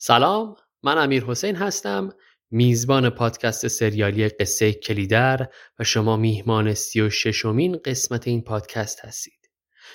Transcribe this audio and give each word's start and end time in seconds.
سلام 0.00 0.56
من 0.82 0.98
امیر 0.98 1.24
حسین 1.24 1.56
هستم 1.56 2.14
میزبان 2.50 3.10
پادکست 3.10 3.68
سریالی 3.68 4.28
قصه 4.28 4.72
کلیدر 4.72 5.48
و 5.78 5.84
شما 5.84 6.16
میهمان 6.16 6.74
سی 6.74 7.00
و 7.00 7.10
ششمین 7.10 7.76
قسمت 7.84 8.28
این 8.28 8.42
پادکست 8.42 9.04
هستید. 9.04 9.50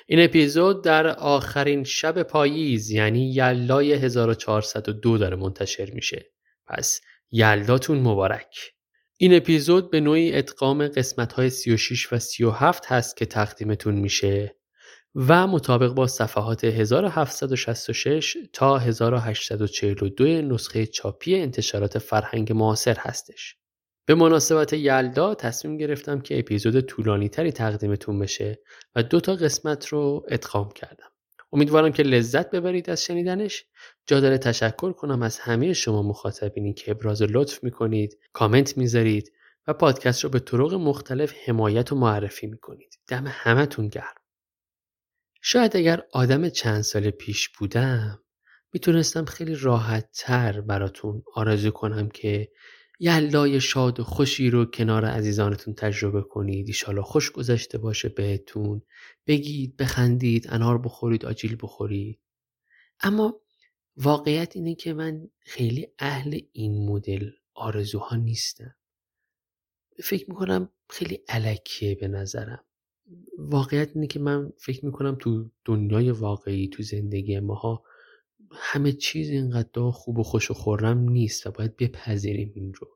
این 0.08 0.24
اپیزود 0.24 0.84
در 0.84 1.08
آخرین 1.08 1.84
شب 1.84 2.24
پاییز 2.24 2.92
یعنی 2.92 3.34
یلای 3.34 3.94
1402 3.94 5.18
داره 5.18 5.36
منتشر 5.36 5.92
میشه. 5.92 6.32
پس 6.68 7.02
یلداتون 7.32 8.00
مبارک. 8.00 8.56
این 9.18 9.36
اپیزود 9.36 9.92
به 9.92 10.00
نوعی 10.00 10.34
ادغام 10.34 10.88
قسمت 10.88 11.34
های 11.34 11.50
36 11.50 12.14
و 12.14 12.20
37 12.20 12.86
هست 12.86 13.18
که 13.18 13.26
تقدیمتون 13.26 13.96
میشه. 13.96 14.56
و 15.16 15.48
مطابق 15.48 15.94
با 15.94 16.08
صفحات 16.08 16.64
1766 16.64 18.38
تا 18.54 18.78
1842 18.78 20.26
نسخه 20.26 20.86
چاپی 20.86 21.36
انتشارات 21.36 21.98
فرهنگ 21.98 22.52
معاصر 22.52 22.98
هستش. 23.00 23.56
به 24.06 24.16
مناسبت 24.16 24.74
یلدا 24.74 25.36
تصمیم 25.36 25.78
گرفتم 25.78 26.22
که 26.22 26.40
اپیزود 26.40 26.80
طولانی 26.80 27.30
تری 27.30 27.52
تقدیمتون 27.52 28.20
بشه 28.20 28.60
و 28.96 29.04
دو 29.04 29.20
تا 29.20 29.36
قسمت 29.36 29.88
رو 29.88 30.26
ادغام 30.30 30.72
کردم. 30.72 31.10
امیدوارم 31.54 31.92
که 31.92 32.04
لذت 32.04 32.52
ببرید 32.52 32.90
از 32.90 33.04
شنیدنش. 33.04 33.66
جا 34.08 34.20
داره 34.20 34.38
تشکر 34.38 34.92
کنم 34.92 35.22
از 35.22 35.40
همه 35.40 35.74
شما 35.74 36.04
مخاطبینی 36.04 36.74
که 36.74 36.92
ابراز 36.92 37.22
لطف 37.22 37.64
می‌کنید، 37.64 38.18
کامنت 38.34 38.78
می‌ذارید 38.78 39.32
و 39.68 39.74
پادکست 39.74 40.24
رو 40.24 40.30
به 40.30 40.40
طرق 40.40 40.74
مختلف 40.74 41.34
حمایت 41.46 41.92
و 41.92 41.96
معرفی 41.96 42.48
می‌کنید. 42.48 43.00
دم 43.08 43.24
همتون 43.28 43.88
گرم. 43.88 44.23
شاید 45.46 45.78
اگر 45.78 46.04
آدم 46.12 46.50
چند 46.50 46.82
سال 46.82 47.10
پیش 47.10 47.50
بودم 47.50 48.24
می‌تونستم 48.74 49.26
خیلی 49.26 49.56
راحت 49.56 50.10
تر 50.14 50.62
براتون 50.62 51.24
آرزو 51.34 51.72
کنم 51.72 52.10
که 52.10 52.52
یلای 53.00 53.62
شاد 53.62 54.00
و 54.00 54.04
خوشی 54.04 54.50
رو 54.50 54.66
کنار 54.66 55.06
عزیزانتون 55.06 55.74
تجربه 55.74 56.22
کنید. 56.22 56.68
ایشالا 56.68 57.02
خوش 57.02 57.32
گذشته 57.32 57.78
باشه 57.78 58.10
بهتون. 58.10 58.82
بگید 59.28 59.78
بخندید 59.78 60.48
انار 60.50 60.78
بخورید 60.78 61.26
آجیل 61.26 61.58
بخورید. 61.62 62.20
اما 63.00 63.42
واقعیت 63.98 64.56
اینه 64.56 64.76
که 64.76 64.94
من 64.94 65.30
خیلی 65.40 65.88
اهل 66.00 66.40
این 66.52 66.90
مدل 66.90 67.30
آرزوها 67.54 68.16
نیستم. 68.16 68.76
فکر 70.04 70.30
می‌کنم 70.30 70.70
خیلی 70.90 71.20
علکیه 71.28 71.96
به 71.96 72.08
نظرم. 72.08 72.66
واقعیت 73.38 73.92
اینه 73.96 74.08
که 74.08 74.20
من 74.20 74.54
فکر 74.58 74.86
می‌کنم 74.86 75.16
تو 75.20 75.52
دنیای 75.66 76.12
واقعی 76.12 76.68
تو 76.68 76.84
زندگی 76.84 77.40
ماها 77.40 77.84
همه 78.52 78.92
چیز 78.92 79.30
اینقدر 79.30 79.92
خوب 79.92 80.20
و 80.20 80.24
خوش 80.24 80.52
و 80.52 80.54
خورم 80.54 81.00
نیست 81.00 81.48
و 81.48 81.52
باید 81.52 81.78
بپذیریم 81.78 82.52
این 82.56 82.74
رو. 82.74 82.88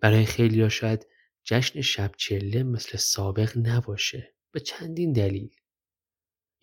برای 0.00 0.24
خیلی 0.24 0.62
ها 0.62 0.68
شاید 0.68 1.06
جشن 1.44 1.80
شب 1.80 2.12
چله 2.16 2.62
مثل 2.62 2.98
سابق 2.98 3.52
نباشه. 3.56 4.34
به 4.52 4.60
چندین 4.60 5.12
دلیل. 5.12 5.50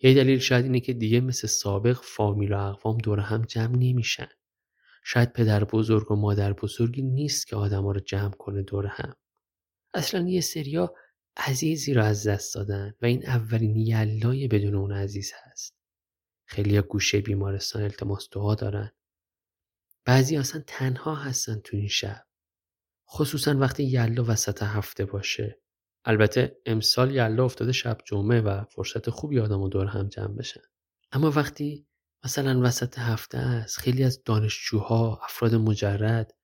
یه 0.00 0.14
دلیل 0.14 0.38
شاید 0.38 0.64
اینه 0.64 0.80
که 0.80 0.92
دیگه 0.92 1.20
مثل 1.20 1.48
سابق 1.48 2.00
فامیل 2.02 2.52
و 2.52 2.58
اقوام 2.58 2.98
دور 2.98 3.20
هم 3.20 3.42
جمع 3.42 3.76
نمیشن. 3.76 4.28
شاید 5.04 5.32
پدر 5.32 5.64
بزرگ 5.64 6.10
و 6.10 6.16
مادر 6.16 6.52
بزرگی 6.52 7.02
نیست 7.02 7.46
که 7.46 7.56
آدم 7.56 7.82
ها 7.82 7.92
رو 7.92 8.00
جمع 8.00 8.30
کنه 8.30 8.62
دور 8.62 8.86
هم. 8.86 9.16
اصلا 9.94 10.28
یه 10.28 10.40
سریا 10.40 10.94
عزیزی 11.36 11.94
را 11.94 12.04
از 12.04 12.26
دست 12.26 12.54
دادن 12.54 12.94
و 13.02 13.06
این 13.06 13.26
اولین 13.26 13.76
یلای 13.76 14.48
بدون 14.48 14.74
اون 14.74 14.92
عزیز 14.92 15.32
هست. 15.42 15.74
خیلی 16.46 16.80
گوشه 16.80 17.20
بیمارستان 17.20 17.82
التماس 17.82 18.28
دعا 18.32 18.54
دارن. 18.54 18.92
بعضی 20.04 20.36
اصلا 20.36 20.64
تنها 20.66 21.14
هستن 21.14 21.60
تو 21.60 21.76
این 21.76 21.88
شب 21.88 22.26
خصوصا 23.08 23.58
وقتی 23.58 23.84
یلا 23.84 24.24
وسط 24.28 24.62
هفته 24.62 25.04
باشه. 25.04 25.60
البته 26.04 26.60
امسال 26.66 27.14
یلا 27.14 27.44
افتاده 27.44 27.72
شب 27.72 27.98
جمعه 28.06 28.40
و 28.40 28.64
فرصت 28.64 29.10
خوبی 29.10 29.40
آدم 29.40 29.60
و 29.60 29.68
دور 29.68 29.86
هم 29.86 30.08
جمع 30.08 30.36
بشن. 30.36 30.60
اما 31.12 31.30
وقتی 31.30 31.86
مثلا 32.24 32.60
وسط 32.62 32.98
هفته 32.98 33.38
است 33.38 33.78
خیلی 33.78 34.04
از 34.04 34.22
دانشجوها 34.24 35.20
افراد 35.24 35.54
مجرد 35.54 36.34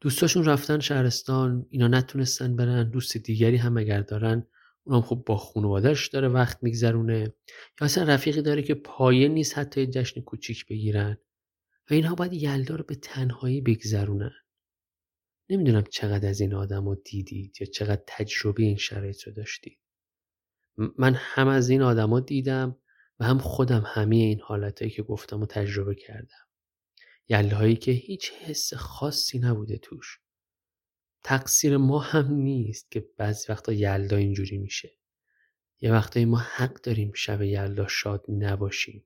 دوستاشون 0.00 0.44
رفتن 0.44 0.80
شهرستان 0.80 1.66
اینا 1.70 1.88
نتونستن 1.88 2.56
برن 2.56 2.90
دوست 2.90 3.16
دیگری 3.16 3.56
هم 3.56 3.76
اگر 3.76 4.00
دارن 4.00 4.46
اونم 4.84 5.02
خب 5.02 5.22
با 5.26 5.36
خانوادهش 5.36 6.08
داره 6.08 6.28
وقت 6.28 6.62
میگذرونه. 6.62 7.18
یا 7.20 7.34
اصلا 7.80 8.04
رفیقی 8.04 8.42
داره 8.42 8.62
که 8.62 8.74
پایه 8.74 9.28
نیست 9.28 9.58
حتی 9.58 9.86
جشن 9.86 10.20
کوچیک 10.20 10.66
بگیرن. 10.66 11.18
و 11.90 11.94
اینها 11.94 12.14
باید 12.14 12.32
یلدا 12.32 12.76
رو 12.76 12.84
به 12.84 12.94
تنهایی 12.94 13.60
بگذرونن. 13.60 14.32
نمی‌دونم 15.50 15.84
چقدر 15.90 16.28
از 16.28 16.40
این 16.40 16.54
آدم 16.54 16.88
رو 16.88 16.94
دیدید 16.94 17.56
یا 17.60 17.66
چقدر 17.66 18.02
تجربه 18.06 18.62
این 18.62 18.76
شرایط 18.76 19.22
رو 19.22 19.32
داشتید. 19.32 19.78
من 20.98 21.14
هم 21.14 21.48
از 21.48 21.70
این 21.70 21.82
آدما 21.82 22.20
دیدم 22.20 22.76
و 23.20 23.24
هم 23.24 23.38
خودم 23.38 23.82
همه 23.86 24.16
این 24.16 24.40
حالتهایی 24.40 24.90
که 24.90 25.02
گفتم 25.02 25.40
و 25.40 25.46
تجربه 25.46 25.94
کردم. 25.94 26.49
یله 27.30 27.54
هایی 27.54 27.76
که 27.76 27.92
هیچ 27.92 28.32
حس 28.32 28.74
خاصی 28.74 29.38
نبوده 29.38 29.78
توش. 29.78 30.20
تقصیر 31.22 31.76
ما 31.76 31.98
هم 31.98 32.32
نیست 32.32 32.90
که 32.90 33.08
بعضی 33.16 33.46
وقتا 33.48 33.72
یلدا 33.72 34.16
اینجوری 34.16 34.58
میشه. 34.58 34.98
یه 35.80 35.92
وقتایی 35.92 36.24
ما 36.26 36.38
حق 36.38 36.80
داریم 36.82 37.12
شب 37.14 37.42
یلدا 37.42 37.88
شاد 37.88 38.24
نباشیم 38.28 39.04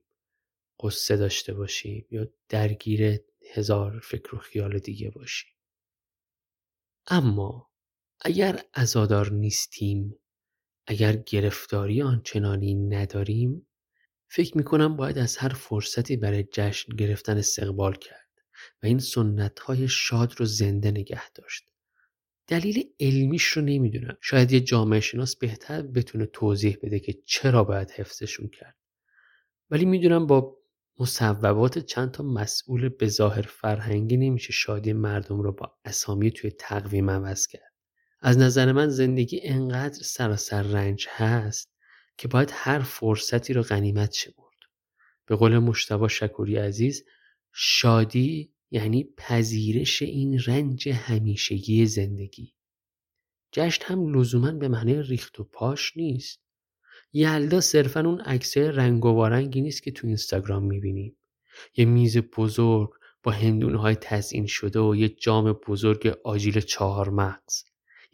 قصه 0.79 1.17
داشته 1.17 1.53
باشیم 1.53 2.07
یا 2.11 2.27
درگیر 2.49 3.19
هزار 3.51 3.99
فکر 3.99 4.35
و 4.35 4.37
خیال 4.37 4.79
دیگه 4.79 5.09
باشیم. 5.09 5.51
اما 7.07 7.71
اگر 8.19 8.63
ازادار 8.73 9.31
نیستیم 9.31 10.19
اگر 10.87 11.15
گرفتاری 11.15 12.01
آنچنانی 12.01 12.75
نداریم 12.75 13.67
فکر 14.35 14.57
می‌کنم 14.57 14.95
باید 14.95 15.17
از 15.17 15.37
هر 15.37 15.49
فرصتی 15.49 16.15
برای 16.15 16.43
جشن 16.51 16.95
گرفتن 16.95 17.37
استقبال 17.37 17.95
کرد 17.95 18.29
و 18.83 18.85
این 18.85 18.99
سنت 18.99 19.59
های 19.59 19.87
شاد 19.87 20.33
رو 20.37 20.45
زنده 20.45 20.91
نگه 20.91 21.29
داشت. 21.29 21.63
دلیل 22.47 22.83
علمیش 22.99 23.43
رو 23.43 23.61
نمی‌دونم. 23.61 24.17
شاید 24.21 24.51
یه 24.51 24.59
جامعه 24.59 24.99
شناس 24.99 25.35
بهتر 25.35 25.81
بتونه 25.81 26.25
توضیح 26.25 26.77
بده 26.83 26.99
که 26.99 27.13
چرا 27.25 27.63
باید 27.63 27.91
حفظشون 27.91 28.47
کرد. 28.47 28.75
ولی 29.69 29.85
می‌دونم 29.85 30.27
با 30.27 30.57
مصوبات 30.99 31.79
چند 31.79 32.11
تا 32.11 32.23
مسئول 32.23 32.89
به 32.89 33.07
فرهنگی 33.41 34.17
نمیشه 34.17 34.53
شادی 34.53 34.93
مردم 34.93 35.41
رو 35.41 35.51
با 35.51 35.77
اسامی 35.85 36.31
توی 36.31 36.51
تقویم 36.51 37.09
عوض 37.09 37.47
کرد. 37.47 37.73
از 38.21 38.37
نظر 38.37 38.71
من 38.71 38.89
زندگی 38.89 39.41
انقدر 39.43 40.03
سراسر 40.03 40.61
رنج 40.61 41.07
هست 41.09 41.74
که 42.17 42.27
باید 42.27 42.49
هر 42.53 42.79
فرصتی 42.79 43.53
رو 43.53 43.61
غنیمت 43.61 44.13
شمرد. 44.13 44.45
به 45.25 45.35
قول 45.35 45.57
مشتبا 45.57 46.07
شکوری 46.07 46.55
عزیز 46.55 47.05
شادی 47.53 48.53
یعنی 48.71 49.03
پذیرش 49.17 50.01
این 50.01 50.39
رنج 50.39 50.89
همیشگی 50.89 51.85
زندگی. 51.85 52.53
جشن 53.51 53.85
هم 53.85 54.19
لزوما 54.19 54.51
به 54.51 54.67
معنی 54.67 55.03
ریخت 55.03 55.39
و 55.39 55.43
پاش 55.43 55.97
نیست. 55.97 56.39
یلدا 57.13 57.61
صرفا 57.61 57.99
اون 57.99 58.21
عکسای 58.21 58.71
رنگ 58.71 59.05
و 59.05 59.25
رنگی 59.25 59.61
نیست 59.61 59.83
که 59.83 59.91
تو 59.91 60.07
اینستاگرام 60.07 60.63
می‌بینیم. 60.63 61.17
یه 61.77 61.85
میز 61.85 62.17
بزرگ 62.17 62.89
با 63.23 63.31
هندونه 63.31 63.77
های 63.77 63.95
تزیین 63.95 64.45
شده 64.45 64.79
و 64.79 64.95
یه 64.95 65.09
جام 65.09 65.53
بزرگ 65.53 66.07
آجیل 66.23 66.61
چهار 66.61 67.09
مغز 67.09 67.63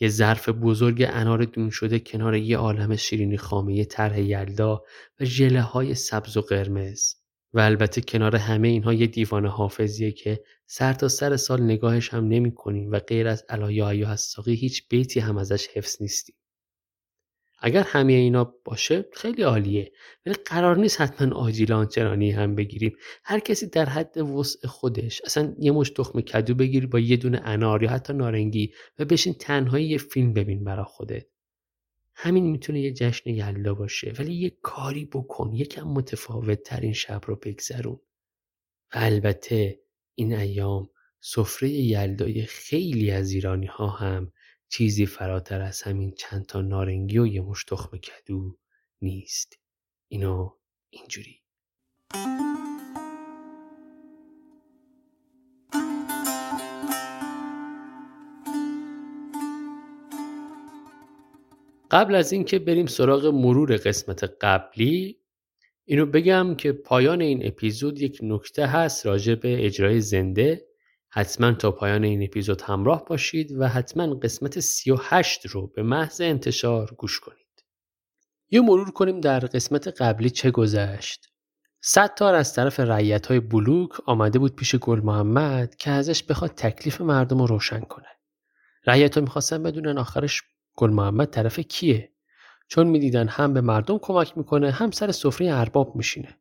یه 0.01 0.09
ظرف 0.09 0.49
بزرگ 0.49 1.05
انار 1.09 1.45
دون 1.45 1.69
شده 1.69 1.99
کنار 1.99 2.35
یه 2.35 2.57
عالم 2.57 2.95
شیرینی 2.95 3.37
خامه 3.37 3.85
طرح 3.85 4.19
یلدا 4.19 4.83
و 5.19 5.25
ژله 5.25 5.61
های 5.61 5.95
سبز 5.95 6.37
و 6.37 6.41
قرمز. 6.41 7.13
و 7.53 7.59
البته 7.59 8.01
کنار 8.01 8.35
همه 8.35 8.67
اینها 8.67 8.93
یه 8.93 9.07
دیوان 9.07 9.45
حافظیه 9.45 10.11
که 10.11 10.43
سر 10.65 10.93
تا 10.93 11.07
سر 11.07 11.37
سال 11.37 11.63
نگاهش 11.63 12.13
هم 12.13 12.27
نمی 12.27 12.55
کنیم 12.55 12.91
و 12.91 12.99
غیر 12.99 13.27
از 13.27 13.45
علایه 13.49 13.95
یا 13.95 14.09
حساقی 14.09 14.53
هیچ 14.55 14.87
بیتی 14.89 15.19
هم 15.19 15.37
ازش 15.37 15.67
حفظ 15.67 16.01
نیستیم. 16.01 16.35
اگر 17.61 17.83
همه 17.87 18.13
اینا 18.13 18.55
باشه 18.65 19.05
خیلی 19.13 19.41
عالیه. 19.41 19.91
ولی 20.25 20.35
قرار 20.45 20.77
نیست 20.77 21.01
حتما 21.01 21.35
آجیل 21.35 21.73
آنچنانی 21.73 22.31
هم 22.31 22.55
بگیریم. 22.55 22.95
هر 23.23 23.39
کسی 23.39 23.67
در 23.67 23.85
حد 23.85 24.17
وسع 24.17 24.67
خودش. 24.67 25.21
اصلا 25.25 25.55
یه 25.59 25.71
مش 25.71 25.89
تخم 25.89 26.21
کدو 26.21 26.55
بگیری 26.55 26.87
با 26.87 26.99
یه 26.99 27.17
دونه 27.17 27.41
انار 27.43 27.83
یا 27.83 27.89
حتی 27.89 28.13
نارنگی 28.13 28.73
و 28.99 29.05
بشین 29.05 29.33
تنهایی 29.33 29.87
یه 29.87 29.97
فیلم 29.97 30.33
ببین 30.33 30.63
برا 30.63 30.83
خودت. 30.83 31.25
همین 32.15 32.51
می‌تونه 32.51 32.81
یه 32.81 32.93
جشن 32.93 33.29
یلدا 33.29 33.73
باشه. 33.73 34.13
ولی 34.19 34.33
یه 34.33 34.57
کاری 34.61 35.05
بکن. 35.05 35.53
یکم 35.53 35.83
متفاوت 35.83 36.63
ترین 36.63 36.93
شب 36.93 37.21
رو 37.25 37.35
بگذرون. 37.35 37.99
و 38.93 38.97
البته 38.97 39.79
این 40.15 40.33
ایام 40.33 40.89
سفره 41.19 41.69
یلدای 41.69 42.41
خیلی 42.45 43.11
از 43.11 43.31
ایرانی 43.31 43.65
ها 43.65 43.87
هم 43.87 44.31
چیزی 44.73 45.05
فراتر 45.05 45.61
از 45.61 45.81
همین 45.81 46.11
چند 46.11 46.45
تا 46.45 46.61
نارنگی 46.61 47.19
و 47.19 47.27
یه 47.27 47.41
مش 47.41 47.63
تخم 47.63 47.97
کدو 47.97 48.57
نیست. 49.01 49.59
اینو 50.07 50.49
اینجوری. 50.89 51.41
قبل 61.91 62.15
از 62.15 62.31
اینکه 62.31 62.59
بریم 62.59 62.85
سراغ 62.85 63.25
مرور 63.25 63.77
قسمت 63.77 64.23
قبلی 64.41 65.19
اینو 65.85 66.05
بگم 66.05 66.55
که 66.55 66.71
پایان 66.71 67.21
این 67.21 67.47
اپیزود 67.47 68.01
یک 68.01 68.19
نکته 68.23 68.65
هست 68.65 69.05
راجع 69.05 69.35
به 69.35 69.65
اجرای 69.65 70.01
زنده. 70.01 70.70
حتما 71.13 71.51
تا 71.51 71.71
پایان 71.71 72.03
این 72.03 72.23
اپیزود 72.23 72.61
همراه 72.61 73.05
باشید 73.05 73.51
و 73.51 73.67
حتما 73.67 74.15
قسمت 74.15 74.59
38 74.59 75.45
رو 75.45 75.67
به 75.67 75.83
محض 75.83 76.21
انتشار 76.21 76.95
گوش 76.97 77.19
کنید. 77.19 77.37
یه 78.49 78.61
مرور 78.61 78.91
کنیم 78.91 79.19
در 79.19 79.39
قسمت 79.39 79.87
قبلی 79.87 80.29
چه 80.29 80.51
گذشت. 80.51 81.27
ستار 81.81 82.35
از 82.35 82.53
طرف 82.53 82.79
رعیت 82.79 83.27
های 83.27 83.39
بلوک 83.39 83.89
آمده 84.05 84.39
بود 84.39 84.55
پیش 84.55 84.75
گل 84.75 84.99
محمد 84.99 85.75
که 85.75 85.91
ازش 85.91 86.23
بخواد 86.23 86.51
تکلیف 86.51 87.01
مردم 87.01 87.39
رو 87.39 87.47
روشن 87.47 87.79
کنه. 87.79 88.07
رعیت 88.85 89.15
ها 89.15 89.21
می‌خواستن 89.21 89.63
بدونن 89.63 89.97
آخرش 89.97 90.41
گل 90.75 90.89
محمد 90.89 91.29
طرف 91.29 91.59
کیه 91.59 92.11
چون 92.67 92.87
می‌دیدن 92.87 93.27
هم 93.27 93.53
به 93.53 93.61
مردم 93.61 93.97
کمک 93.97 94.37
می‌کنه 94.37 94.71
هم 94.71 94.91
سر 94.91 95.11
سفره 95.11 95.53
ارباب 95.53 95.95
میشینه. 95.95 96.40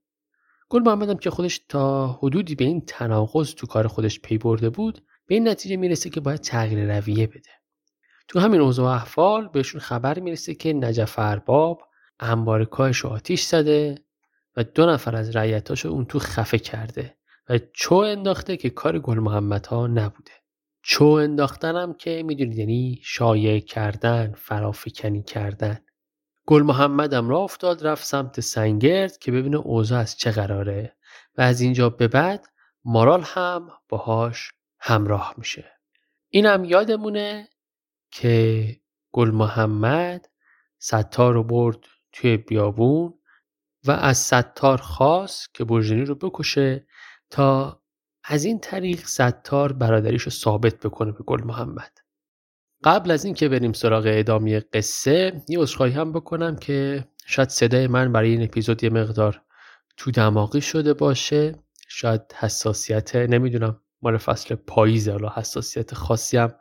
گل 0.72 0.82
محمدم 0.82 1.16
که 1.16 1.30
خودش 1.30 1.60
تا 1.68 2.06
حدودی 2.06 2.54
به 2.54 2.64
این 2.64 2.80
تناقض 2.80 3.54
تو 3.54 3.66
کار 3.66 3.86
خودش 3.86 4.20
پی 4.20 4.38
برده 4.38 4.70
بود 4.70 5.04
به 5.26 5.34
این 5.34 5.48
نتیجه 5.48 5.76
می‌رسه 5.76 6.10
که 6.10 6.20
باید 6.20 6.40
تغییر 6.40 6.98
رویه 6.98 7.26
بده. 7.26 7.50
تو 8.28 8.40
همین 8.40 8.60
اوضاع 8.60 8.94
احوال 8.94 9.48
بهشون 9.48 9.80
خبر 9.80 10.18
می‌رسه 10.18 10.54
که 10.54 10.72
نجف 10.72 11.18
ارباب 11.18 11.82
انبارکایش 12.20 13.04
آتیش 13.04 13.42
زده 13.42 13.94
و 14.56 14.64
دو 14.64 14.86
نفر 14.86 15.16
از 15.16 15.36
رعیتاشو 15.36 15.88
اون 15.88 16.04
تو 16.04 16.18
خفه 16.18 16.58
کرده 16.58 17.16
و 17.48 17.58
چو 17.72 17.94
انداخته 17.94 18.56
که 18.56 18.70
کار 18.70 18.98
گل 18.98 19.18
محمد 19.18 19.66
ها 19.66 19.86
نبوده. 19.86 20.32
چو 20.82 21.04
انداختنم 21.04 21.94
که 21.94 22.22
می‌دونید 22.26 22.58
یعنی 22.58 23.00
شایع 23.02 23.60
کردن 23.60 24.32
فرافکنی 24.36 25.22
کردن. 25.22 25.78
گل 26.50 26.62
محمدم 26.62 27.28
را 27.28 27.38
افتاد 27.38 27.86
رفت 27.86 28.04
سمت 28.04 28.40
سنگرد 28.40 29.18
که 29.18 29.32
ببینه 29.32 29.56
اوضاع 29.56 30.00
از 30.00 30.16
چه 30.16 30.30
قراره 30.30 30.96
و 31.38 31.42
از 31.42 31.60
اینجا 31.60 31.90
به 31.90 32.08
بعد 32.08 32.46
مارال 32.84 33.22
هم 33.22 33.68
باهاش 33.88 34.52
همراه 34.80 35.34
میشه. 35.36 35.72
اینم 36.28 36.64
یادمونه 36.64 37.48
که 38.10 38.76
گل 39.12 39.30
محمد 39.30 40.28
ستار 40.78 41.34
رو 41.34 41.44
برد 41.44 41.78
توی 42.12 42.36
بیابون 42.36 43.14
و 43.84 43.90
از 43.90 44.18
ستار 44.18 44.78
خواست 44.78 45.54
که 45.54 45.64
برژنی 45.64 46.04
رو 46.04 46.14
بکشه 46.14 46.86
تا 47.30 47.82
از 48.24 48.44
این 48.44 48.60
طریق 48.60 49.06
ستار 49.06 49.72
برادریش 49.72 50.22
رو 50.22 50.30
ثابت 50.30 50.80
بکنه 50.80 51.12
به 51.12 51.24
گل 51.24 51.42
محمد. 51.44 51.98
قبل 52.84 53.10
از 53.10 53.24
اینکه 53.24 53.48
بریم 53.48 53.72
سراغ 53.72 54.04
ادامه 54.06 54.60
قصه 54.60 55.42
یه 55.48 55.58
عذرخواهی 55.58 55.92
هم 55.92 56.12
بکنم 56.12 56.56
که 56.56 57.04
شاید 57.26 57.48
صدای 57.48 57.86
من 57.86 58.12
برای 58.12 58.30
این 58.30 58.42
اپیزود 58.42 58.84
یه 58.84 58.90
مقدار 58.90 59.42
تو 59.96 60.10
دماغی 60.10 60.60
شده 60.60 60.94
باشه. 60.94 61.54
شاید 61.88 62.20
حساسیت 62.38 63.16
نمی‌دونم 63.16 63.80
مال 64.02 64.16
فصل 64.16 64.54
پاییز 64.54 65.08
حالا 65.08 65.32
حساسیت 65.36 65.94
خاصی 65.94 66.36
هم 66.36 66.54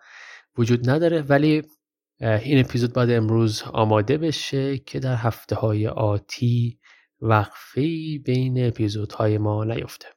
وجود 0.58 0.90
نداره. 0.90 1.22
ولی 1.22 1.64
این 2.22 2.60
اپیزود 2.60 2.94
باید 2.94 3.12
امروز 3.12 3.64
آماده 3.64 4.18
بشه 4.18 4.78
که 4.78 5.00
در 5.00 5.16
هفته 5.16 5.56
های 5.56 5.88
آتی 5.88 6.80
وقفی 7.22 8.20
بین 8.26 8.68
اپیزودهای 8.68 9.38
ما 9.38 9.64
نیفته. 9.64 10.08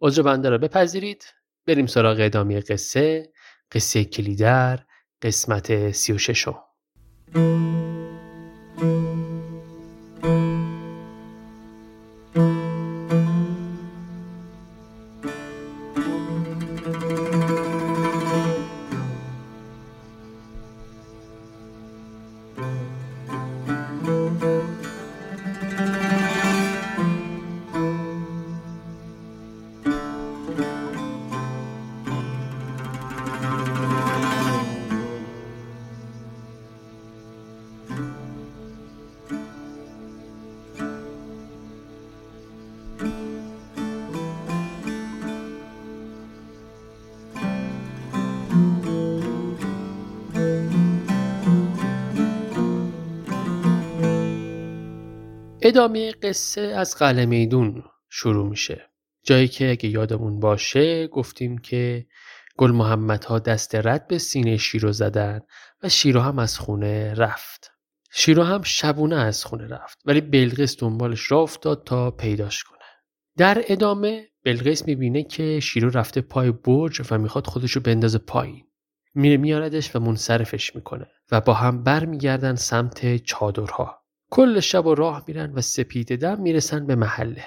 عذر 0.00 0.22
بنده 0.22 0.48
را 0.48 0.58
بپذیرید. 0.58 1.24
بریم 1.66 1.86
سراغ 1.86 2.16
ادامه 2.20 2.60
قصه. 2.60 3.32
قصه 3.72 4.04
کلیدر. 4.04 4.84
قسمت 5.22 5.92
سی 5.92 6.12
و 6.12 6.18
ادامه 55.68 56.12
قصه 56.12 56.60
از 56.60 56.96
قلعه 56.96 57.26
میدون 57.26 57.84
شروع 58.08 58.48
میشه. 58.48 58.90
جایی 59.22 59.48
که 59.48 59.70
اگه 59.70 59.88
یادمون 59.88 60.40
باشه 60.40 61.06
گفتیم 61.06 61.58
که 61.58 62.06
گل 62.56 62.70
محمد 62.70 63.24
ها 63.24 63.38
دست 63.38 63.74
رد 63.74 64.06
به 64.06 64.18
سینه 64.18 64.56
شیرو 64.56 64.92
زدن 64.92 65.40
و 65.82 65.88
شیرو 65.88 66.20
هم 66.20 66.38
از 66.38 66.58
خونه 66.58 67.14
رفت. 67.14 67.70
شیرو 68.10 68.42
هم 68.42 68.62
شبونه 68.62 69.16
از 69.16 69.44
خونه 69.44 69.66
رفت 69.66 69.98
ولی 70.04 70.20
بلقیس 70.20 70.76
دنبالش 70.78 71.30
را 71.32 71.38
افتاد 71.38 71.84
تا 71.84 72.10
پیداش 72.10 72.64
کنه. 72.64 72.78
در 73.36 73.64
ادامه 73.66 74.28
بلقیس 74.44 74.86
می‌بینه 74.86 75.22
که 75.22 75.60
شیرو 75.60 75.90
رفته 75.90 76.20
پای 76.20 76.50
برج 76.50 77.02
و 77.10 77.18
می‌خواد 77.18 77.46
خودشو 77.46 77.80
بندازه 77.80 78.18
پایین. 78.18 78.64
میره 79.14 79.36
میاردش 79.36 79.96
و 79.96 80.00
منصرفش 80.00 80.76
می‌کنه 80.76 81.06
و 81.32 81.40
با 81.40 81.54
هم 81.54 81.82
برمیگردن 81.82 82.54
سمت 82.54 83.16
چادرها. 83.16 83.97
کل 84.30 84.60
شب 84.60 84.86
و 84.86 84.94
راه 84.94 85.24
میرن 85.26 85.52
و 85.52 85.60
سپیده 85.60 86.16
دم 86.16 86.40
می‌رسن 86.40 86.86
به 86.86 86.94
محله. 86.94 87.44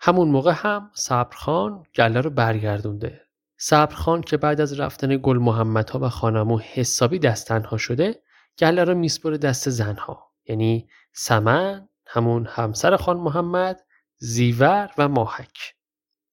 همون 0.00 0.28
موقع 0.28 0.52
هم 0.56 0.90
صبرخان 0.94 1.82
گله 1.94 2.20
رو 2.20 2.30
برگردونده. 2.30 3.20
صبرخان 3.58 4.20
که 4.20 4.36
بعد 4.36 4.60
از 4.60 4.80
رفتن 4.80 5.18
گل 5.22 5.38
محمدها 5.38 5.98
و 5.98 6.08
خانمو 6.08 6.58
حسابی 6.58 7.18
دست 7.18 7.48
تنها 7.48 7.76
شده 7.76 8.22
گله 8.58 8.84
رو 8.84 8.94
میسپره 8.94 9.38
دست 9.38 9.70
زنها. 9.70 10.32
یعنی 10.48 10.88
سمن 11.12 11.88
همون 12.06 12.46
همسر 12.46 12.96
خان 12.96 13.16
محمد 13.16 13.80
زیور 14.18 14.90
و 14.98 15.08
ماهک. 15.08 15.74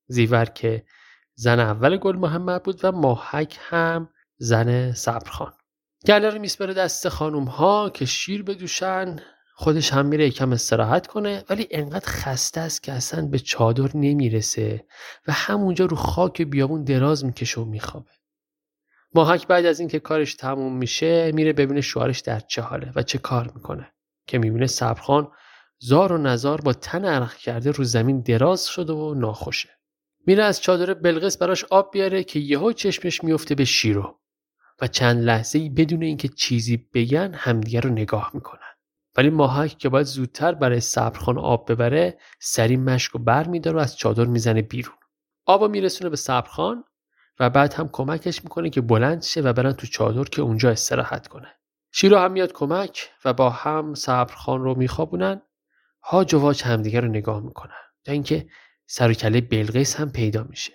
زیور 0.07 0.45
که 0.45 0.85
زن 1.35 1.59
اول 1.59 1.97
گل 1.97 2.15
محمد 2.15 2.63
بود 2.63 2.79
و 2.85 2.91
ماهک 2.91 3.57
هم 3.61 4.09
زن 4.37 4.91
صبرخان. 4.91 5.53
گله 6.05 6.29
رو 6.29 6.39
میسپره 6.39 6.73
دست 6.73 7.09
خانوم 7.09 7.45
ها 7.45 7.89
که 7.89 8.05
شیر 8.05 8.43
بدوشن. 8.43 9.19
خودش 9.59 9.93
هم 9.93 10.05
میره 10.05 10.27
یکم 10.27 10.51
استراحت 10.51 11.07
کنه 11.07 11.43
ولی 11.49 11.67
انقدر 11.71 12.05
خسته 12.07 12.61
است 12.61 12.83
که 12.83 12.91
اصلا 12.91 13.25
به 13.25 13.39
چادر 13.39 13.97
نمی‌رسه 13.97 14.85
و 15.27 15.31
همونجا 15.31 15.85
رو 15.85 15.97
خاک 15.97 16.41
بیابون 16.41 16.83
دراز 16.83 17.25
می‌کشه 17.25 17.61
و 17.61 17.65
میخوابه. 17.65 18.11
ماهک 19.13 19.47
بعد 19.47 19.65
از 19.65 19.79
اینکه 19.79 19.99
کارش 19.99 20.35
تموم 20.35 20.77
میشه 20.77 21.31
میره 21.31 21.53
ببینه 21.53 21.81
شوهرش 21.81 22.19
در 22.19 22.39
چه 22.39 22.61
حاله 22.61 22.91
و 22.95 23.03
چه 23.03 23.17
کار 23.17 23.51
می‌کنه. 23.55 23.91
که 24.27 24.37
می‌بینه 24.37 24.67
صبرخان 24.67 25.31
زار 25.79 26.11
و 26.11 26.17
نزار 26.17 26.61
با 26.61 26.73
تن 26.73 27.05
عرق 27.05 27.33
کرده 27.33 27.71
رو 27.71 27.83
زمین 27.83 28.21
دراز 28.21 28.65
شده 28.65 28.93
و 28.93 29.13
ناخوشه. 29.13 29.69
میره 30.25 30.43
از 30.43 30.61
چادر 30.61 30.93
بلقیس 30.93 31.37
براش 31.37 31.63
آب 31.63 31.91
بیاره 31.93 32.23
که 32.23 32.39
یهو 32.39 32.71
چشمش 32.71 33.23
میفته 33.23 33.55
به 33.55 33.65
شیرو 33.65 34.19
و 34.81 34.87
چند 34.87 35.23
لحظه 35.23 35.59
ای 35.59 35.69
بدون 35.69 36.03
اینکه 36.03 36.27
چیزی 36.27 36.89
بگن 36.93 37.33
همدیگه 37.33 37.79
رو 37.79 37.89
نگاه 37.89 38.31
می‌کنن. 38.33 38.66
ولی 39.17 39.29
ماهک 39.29 39.77
که 39.77 39.89
باید 39.89 40.05
زودتر 40.05 40.53
برای 40.53 40.79
صبرخان 40.79 41.37
آب 41.37 41.71
ببره 41.71 42.17
سری 42.39 42.77
مشک 42.77 43.15
و 43.15 43.19
بر 43.19 43.47
میداره 43.47 43.77
و 43.77 43.79
از 43.79 43.97
چادر 43.97 44.25
می‌زنه 44.25 44.61
بیرون. 44.61 44.95
آب 45.45 45.63
میرسونه 45.63 46.09
به 46.09 46.15
صبرخان 46.15 46.83
و 47.39 47.49
بعد 47.49 47.73
هم 47.73 47.89
کمکش 47.89 48.43
می‌کنه 48.43 48.69
که 48.69 48.81
بلند 48.81 49.21
شه 49.21 49.41
و 49.41 49.53
برن 49.53 49.73
تو 49.73 49.87
چادر 49.87 50.23
که 50.23 50.41
اونجا 50.41 50.69
استراحت 50.69 51.27
کنه. 51.27 51.55
شیرو 51.91 52.17
هم 52.17 52.31
میاد 52.31 52.53
کمک 52.53 53.09
و 53.25 53.33
با 53.33 53.49
هم 53.49 53.93
صبرخان 53.93 54.61
رو 54.61 54.75
میخوابونن. 54.75 55.41
هاج 56.03 56.33
و 56.33 56.53
همدیگه 56.65 56.99
رو 56.99 57.07
نگاه 57.07 57.39
می‌کنن. 57.39 57.81
تا 58.05 58.11
اینکه 58.11 58.47
سر 58.87 59.09
و 59.09 59.13
کله 59.13 59.41
بلقیس 59.41 59.95
هم 59.95 60.11
پیدا 60.11 60.43
میشه. 60.43 60.73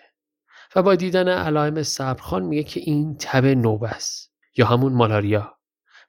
و 0.76 0.82
با 0.82 0.94
دیدن 0.94 1.28
علائم 1.28 1.82
صبرخان 1.82 2.42
میگه 2.42 2.62
که 2.62 2.80
این 2.80 3.16
تب 3.16 3.46
نوبه 3.46 3.96
یا 4.56 4.66
همون 4.66 4.92
مالاریا. 4.92 5.58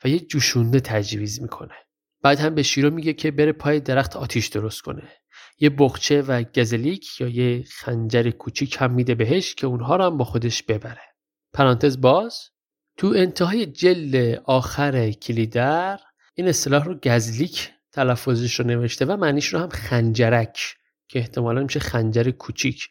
و 0.04 0.08
یه 0.08 0.20
جوشونده 0.20 0.80
تجویز 0.80 1.42
می‌کنه. 1.42 1.76
بعد 2.24 2.40
هم 2.40 2.56
به 2.56 2.64
شیرو 2.64 2.90
میگه 2.90 3.14
که 3.14 3.32
بره 3.32 3.52
پای 3.52 3.80
درخت 3.80 4.16
آتیش 4.16 4.48
درست 4.48 4.82
کنه. 4.82 5.12
یه 5.60 5.70
بخچه 5.70 6.22
و 6.22 6.44
گزلیک 6.44 7.22
یا 7.22 7.28
یه 7.28 7.64
خنجر 7.64 8.30
کوچیک 8.30 8.78
هم 8.80 8.94
میده 8.94 9.16
بهش 9.16 9.56
که 9.56 9.68
اونها 9.68 9.96
رو 9.96 10.04
هم 10.04 10.18
با 10.18 10.26
خودش 10.26 10.64
ببره. 10.64 11.02
پرانتز 11.54 12.02
باز. 12.02 12.40
تو 12.98 13.14
انتهای 13.16 13.66
جلد 13.66 14.42
آخر 14.46 15.12
کلیدر 15.12 16.00
این 16.34 16.48
اصطلاح 16.48 16.86
رو 16.86 16.96
گزلیک 17.04 17.72
تلفظش 17.92 18.60
رو 18.60 18.66
نوشته 18.66 19.06
و 19.06 19.18
معنیش 19.18 19.48
رو 19.48 19.60
هم 19.60 19.70
خنجرک 19.70 20.76
که 21.08 21.20
احتمالا 21.20 21.64
میشه 21.64 21.80
خنجر 21.80 22.32
کوچیک 22.32 22.90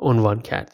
عنوان 0.00 0.40
کرده. 0.40 0.72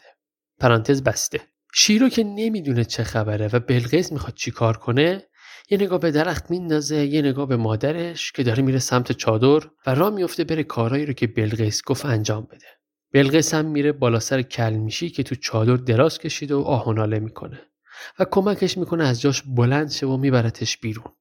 پرانتز 0.59 1.03
بسته. 1.03 1.41
شیرو 1.73 2.09
که 2.09 2.23
نمی‌دونه 2.23 2.83
چه 2.83 3.03
خبره 3.03 3.49
و 3.53 3.59
بلقیس 3.59 4.11
می‌خواد 4.11 4.33
چیکار 4.33 4.77
کنه 4.77 5.23
یه 5.71 5.77
نگاه 5.77 5.99
به 5.99 6.11
درخت 6.11 6.51
میندازه 6.51 7.05
یه 7.05 7.21
نگاه 7.21 7.47
به 7.47 7.57
مادرش 7.57 8.31
که 8.31 8.43
داره 8.43 8.63
میره 8.63 8.79
سمت 8.79 9.11
چادر 9.11 9.67
و 9.85 9.95
راه 9.95 10.09
میفته 10.09 10.43
بره 10.43 10.63
کارهایی 10.63 11.05
رو 11.05 11.13
که 11.13 11.27
بلقیس 11.27 11.81
گفت 11.85 12.05
انجام 12.05 12.47
بده. 12.51 12.65
بلقیس 13.13 13.53
هم 13.53 13.65
میره 13.65 13.91
بالا 13.91 14.19
سر 14.19 14.41
کلمیشی 14.41 15.09
که 15.09 15.23
تو 15.23 15.35
چادر 15.35 15.75
دراز 15.75 16.19
کشیده 16.19 16.55
و 16.55 16.61
آهناله 16.61 17.19
می‌کنه 17.19 17.61
و 18.19 18.25
کمکش 18.31 18.77
می‌کنه 18.77 19.03
از 19.03 19.21
جاش 19.21 19.41
بلند 19.41 19.91
شه 19.91 20.07
و 20.07 20.17
میبرتش 20.17 20.77
بیرون. 20.77 21.13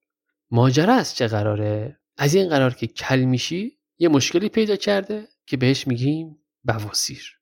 ماجرا 0.50 0.95
از 0.95 1.16
چه 1.16 1.26
قراره؟ 1.26 2.00
از 2.19 2.35
این 2.35 2.49
قرار 2.49 2.75
که 2.75 2.87
کلمیشی 2.87 3.78
یه 3.99 4.09
مشکلی 4.09 4.49
پیدا 4.49 4.76
کرده 4.76 5.28
که 5.47 5.57
بهش 5.57 5.87
میگیم 5.87 6.37
بواسیر. 6.64 7.33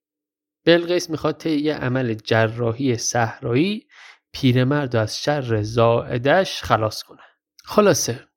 بلقیس 0.64 1.10
می‌خواد 1.10 1.36
طی 1.36 1.56
یه 1.56 1.74
عمل 1.74 2.14
جراحی 2.14 2.96
صحرایی 2.96 3.86
پیرمرد 4.32 4.96
از 4.96 5.22
شر 5.22 5.62
زائدش 5.62 6.62
خلاص 6.62 7.02
کنه. 7.02 7.22
خلاصه 7.64 8.28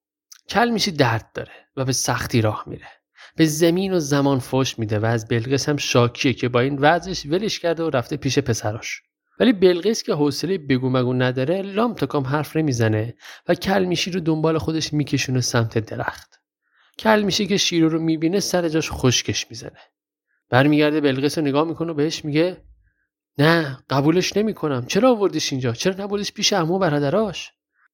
کلمیشی 0.49 0.91
درد 0.91 1.31
داره 1.33 1.53
و 1.75 1.85
به 1.85 1.93
سختی 1.93 2.41
راه 2.41 2.63
میره. 2.67 2.87
به 3.35 3.45
زمین 3.45 3.93
و 3.93 3.99
زمان 3.99 4.39
فوش 4.39 4.79
میده 4.79 4.99
و 4.99 5.05
از 5.05 5.27
بلقیس 5.27 5.69
هم 5.69 5.77
شاکیه 5.77 6.33
که 6.33 6.49
با 6.49 6.59
این 6.59 6.77
وضعش 6.79 7.25
ولش 7.25 7.59
کرده 7.59 7.83
و 7.83 7.89
رفته 7.89 8.17
پیش 8.17 8.39
پسراش. 8.39 9.01
ولی 9.39 9.53
بلقیس 9.53 10.03
که 10.03 10.13
حوصله 10.13 10.57
بگو 10.57 10.89
مگو 10.89 11.13
نداره 11.13 11.61
لام 11.61 11.93
تکام 11.93 12.23
حرف 12.23 12.55
نمی‌زنه 12.55 13.15
و 13.47 13.55
کلمیشی 13.55 14.11
رو 14.11 14.19
دنبال 14.19 14.57
خودش 14.57 14.93
میکشونه 14.93 15.41
سمت 15.41 15.77
درخت. 15.77 16.39
کلمیشی 16.99 17.47
که 17.47 17.57
شیرو 17.57 17.89
رو 17.89 17.99
می‌بینه 17.99 18.39
سر 18.39 18.69
جاش 18.69 18.89
خشکش 18.91 19.45
می‌زنه. 19.49 19.79
برمیگرده 20.49 21.01
بلقیس 21.01 21.37
رو 21.37 21.43
نگاه 21.43 21.67
می‌کنه 21.67 21.91
و 21.91 21.93
بهش 21.93 22.25
میگه 22.25 22.63
نه 23.41 23.77
قبولش 23.89 24.37
نمی‌کنم. 24.37 24.85
چرا 24.85 25.11
آوردیش 25.11 25.51
اینجا؟ 25.51 25.73
چرا 25.73 26.03
نبردیش 26.03 26.31
پیش 26.31 26.53
عمو 26.53 26.79
برادراش؟ 26.79 27.51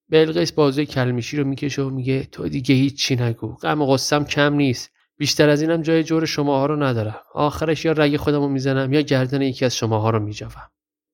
بلقیس 0.09 0.51
بازوی 0.51 0.85
کلمیشی 0.85 1.37
رو 1.37 1.43
می‌کشه 1.43 1.81
و 1.81 1.89
میگه 1.89 2.23
تو 2.23 2.49
دیگه 2.49 2.75
هیچی 2.75 3.15
نگو. 3.15 3.55
غم 3.55 3.81
و 3.81 3.97
کم 4.29 4.53
نیست. 4.53 4.91
بیشتر 5.17 5.49
از 5.49 5.61
اینم 5.61 5.81
جای 5.81 6.03
جور 6.03 6.25
شماها 6.25 6.65
رو 6.65 6.83
ندارم. 6.83 7.19
آخرش 7.33 7.85
یا 7.85 7.91
رگ 7.91 8.17
خودم 8.17 8.41
رو 8.41 8.47
می‌زنم 8.47 8.93
یا 8.93 9.01
گردن 9.01 9.41
یکی 9.41 9.65
از 9.65 9.77
شماها 9.77 10.09
رو 10.09 10.19
میجوم. 10.19 10.51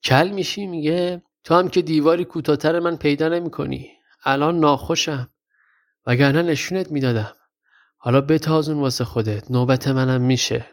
کل 0.03 0.29
میشی 0.29 0.67
میگه 0.67 1.21
تو 1.43 1.55
هم 1.55 1.67
که 1.67 1.81
دیواری 1.81 2.25
کوتاهتر 2.25 2.79
من 2.79 2.95
پیدا 2.95 3.29
نمی‌کنی. 3.29 3.89
الان 4.23 4.59
ناخوشم. 4.59 5.29
وگرنه 6.07 6.41
نشونت 6.41 6.91
می‌دادم. 6.91 7.33
حالا 7.97 8.21
بتازون 8.21 8.79
واسه 8.79 9.05
خودت. 9.05 9.51
نوبت 9.51 9.87
منم 9.87 10.21
میشه. 10.21 10.65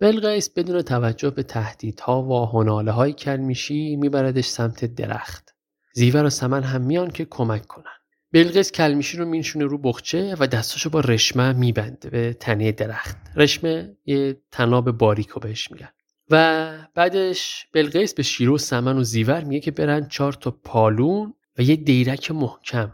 بلقیس 0.00 0.50
بدون 0.50 0.82
توجه 0.82 1.30
به 1.30 1.42
تهدیدها 1.42 2.22
و 2.22 2.46
هناله 2.46 2.90
های 2.92 3.12
کلمیشی 3.12 3.96
میبردش 3.96 4.46
سمت 4.46 4.84
درخت. 4.84 5.54
زیور 5.92 6.24
و 6.24 6.30
سمن 6.30 6.62
هم 6.62 6.80
میان 6.80 7.10
که 7.10 7.24
کمک 7.24 7.66
کنن. 7.66 7.84
بلقیس 8.32 8.72
کلمیشی 8.72 9.16
رو 9.16 9.24
مینشونه 9.24 9.64
رو 9.64 9.78
بخچه 9.78 10.36
و 10.38 10.46
دستاشو 10.46 10.90
با 10.90 11.00
رشمه 11.00 11.52
میبنده 11.52 12.10
به 12.10 12.32
تنه 12.40 12.72
درخت. 12.72 13.16
رشمه 13.36 13.96
یه 14.06 14.40
تناب 14.52 14.90
باریکو 14.90 15.40
بهش 15.40 15.70
میگن. 15.70 15.88
و 16.30 16.68
بعدش 16.94 17.66
بلقیس 17.72 18.14
به 18.14 18.22
شیرو 18.22 18.58
سمن 18.58 18.98
و 18.98 19.02
زیور 19.02 19.44
میگه 19.44 19.60
که 19.60 19.70
برن 19.70 20.08
چهار 20.08 20.32
تا 20.32 20.50
پالون 20.50 21.34
و 21.58 21.62
یه 21.62 21.76
دیرک 21.76 22.30
محکم 22.30 22.92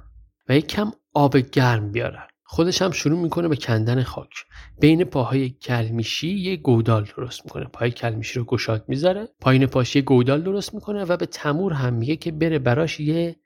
و 0.48 0.54
یه 0.54 0.62
کم 0.62 0.92
آب 1.14 1.36
گرم 1.36 1.92
بیارن. 1.92 2.26
خودش 2.46 2.82
هم 2.82 2.90
شروع 2.90 3.18
می‌کنه 3.18 3.48
به 3.48 3.56
کندن 3.56 4.02
خاک. 4.02 4.46
بین 4.80 5.04
پاهای 5.04 5.50
کلمیشی 5.50 6.28
یه 6.28 6.56
گودال 6.56 7.08
درست 7.16 7.44
می‌کنه. 7.44 7.64
پای 7.64 7.90
کلمیشی 7.90 8.38
رو 8.38 8.44
گشاد 8.44 8.84
می‌ذاره 8.88 9.28
پایین 9.40 9.66
پاش 9.66 9.96
یه 9.96 10.02
گودال 10.02 10.42
درست 10.42 10.74
می‌کنه 10.74 11.04
و 11.04 11.16
به 11.16 11.26
تمور 11.26 11.72
هم 11.72 11.94
میگه 11.94 12.16
که 12.16 12.32
بره 12.32 12.58
براش 12.58 13.00
یه 13.00 13.36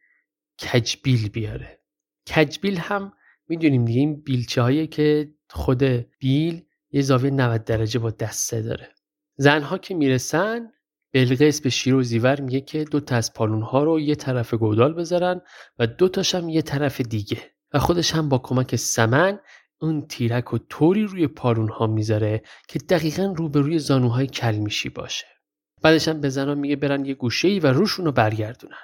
کجبیل 0.60 1.28
بیاره. 1.28 1.78
کجبیل 2.34 2.78
هم 2.78 3.12
می‌دونیم 3.48 3.84
دیگه 3.84 4.00
این 4.00 4.20
بیلچه 4.20 4.62
هایی 4.62 4.86
که 4.86 5.34
خود 5.50 5.82
بیل 6.18 6.62
یه 6.90 7.02
زاویه 7.02 7.30
90 7.30 7.64
درجه 7.64 7.98
با 7.98 8.10
دسته 8.10 8.62
داره. 8.62 8.88
زنها 9.36 9.78
که 9.78 9.94
می‌رسن 9.94 10.68
بلقیس 11.12 11.60
به 11.60 11.70
شیر 11.70 11.94
و 11.94 12.02
زیور 12.02 12.40
میگه 12.40 12.60
که 12.60 12.84
دو 12.84 13.00
تا 13.00 13.16
از 13.16 13.32
پالون 13.32 13.62
ها 13.62 13.84
رو 13.84 14.00
یه 14.00 14.14
طرف 14.14 14.54
گودال 14.54 14.92
بذارن 14.92 15.40
و 15.78 15.86
دو 15.86 16.08
تاش 16.08 16.34
هم 16.34 16.48
یه 16.48 16.62
طرف 16.62 17.00
دیگه. 17.00 17.38
و 17.72 17.78
خودش 17.78 18.14
هم 18.14 18.28
با 18.28 18.38
کمک 18.38 18.76
سمن 18.76 19.40
اون 19.80 20.06
تیرک 20.06 20.54
و 20.54 20.58
طوری 20.58 21.04
روی 21.04 21.26
پارون 21.26 21.68
ها 21.68 21.86
می‌ذاره 21.86 22.42
که 22.68 22.78
دقیقا 22.78 23.34
روبروی 23.36 23.78
زانوهای 23.78 24.26
کلمیشی 24.26 24.88
باشه. 24.88 25.26
بعدش 25.82 26.08
هم 26.08 26.20
به 26.20 26.28
زنان 26.28 26.58
میگه 26.58 26.76
برن 26.76 27.04
یه 27.04 27.14
گوشه 27.14 27.48
ای 27.48 27.60
و 27.60 27.66
روشون 27.66 28.04
رو 28.04 28.12
برگردونن. 28.12 28.76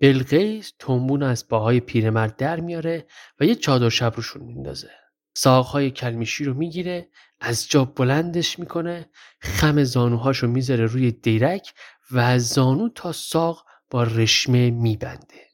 بلقیس 0.00 0.72
تنبون 0.78 1.22
از 1.22 1.48
باهای 1.48 1.80
پیرمرد 1.80 2.36
در 2.36 2.60
میاره 2.60 3.06
و 3.40 3.44
یه 3.44 3.54
چادر 3.54 3.88
شب 3.88 4.12
روشون 4.16 4.42
میندازه. 4.42 4.90
ساقهای 5.36 5.90
کلمیشی 5.90 6.44
رو 6.44 6.54
می‌گیره 6.54 7.08
از 7.40 7.68
جا 7.68 7.84
بلندش 7.84 8.58
می‌کنه 8.58 9.10
خم 9.40 9.84
زانوهاشو 9.84 10.46
می‌ذاره 10.46 10.86
روی 10.86 11.10
دیرک 11.10 11.74
و 12.10 12.18
از 12.18 12.48
زانو 12.48 12.88
تا 12.88 13.12
ساق 13.12 13.66
با 13.90 14.02
رشمه 14.02 14.70
میبنده. 14.70 15.51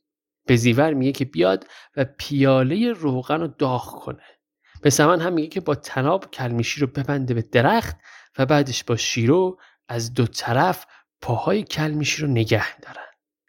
به 0.49 0.57
زیور 0.57 0.95
میگه 0.95 1.13
که 1.13 1.25
بیاد 1.25 1.67
و 1.97 2.05
پیاله 2.19 2.93
روغن 2.93 3.41
رو 3.41 3.47
داغ 3.47 3.87
کنه. 3.87 4.23
به 4.83 4.91
سمن 4.91 5.21
هم 5.21 5.33
میگه 5.33 5.49
که 5.49 5.61
با 5.61 5.75
تناب 5.75 6.31
کلمیشی 6.31 6.81
رو 6.81 6.87
ببنده 6.87 7.35
به 7.35 7.43
درخت 7.43 7.97
و 8.39 8.47
بعدش 8.47 8.85
با 8.85 8.97
شیرو 8.97 9.59
از 9.89 10.15
دو 10.15 10.27
طرف 10.27 10.87
پاهای 11.21 11.63
کلمیشی 11.63 12.23
رو 12.23 12.29
نگه 12.29 12.81
دارن. 12.81 13.07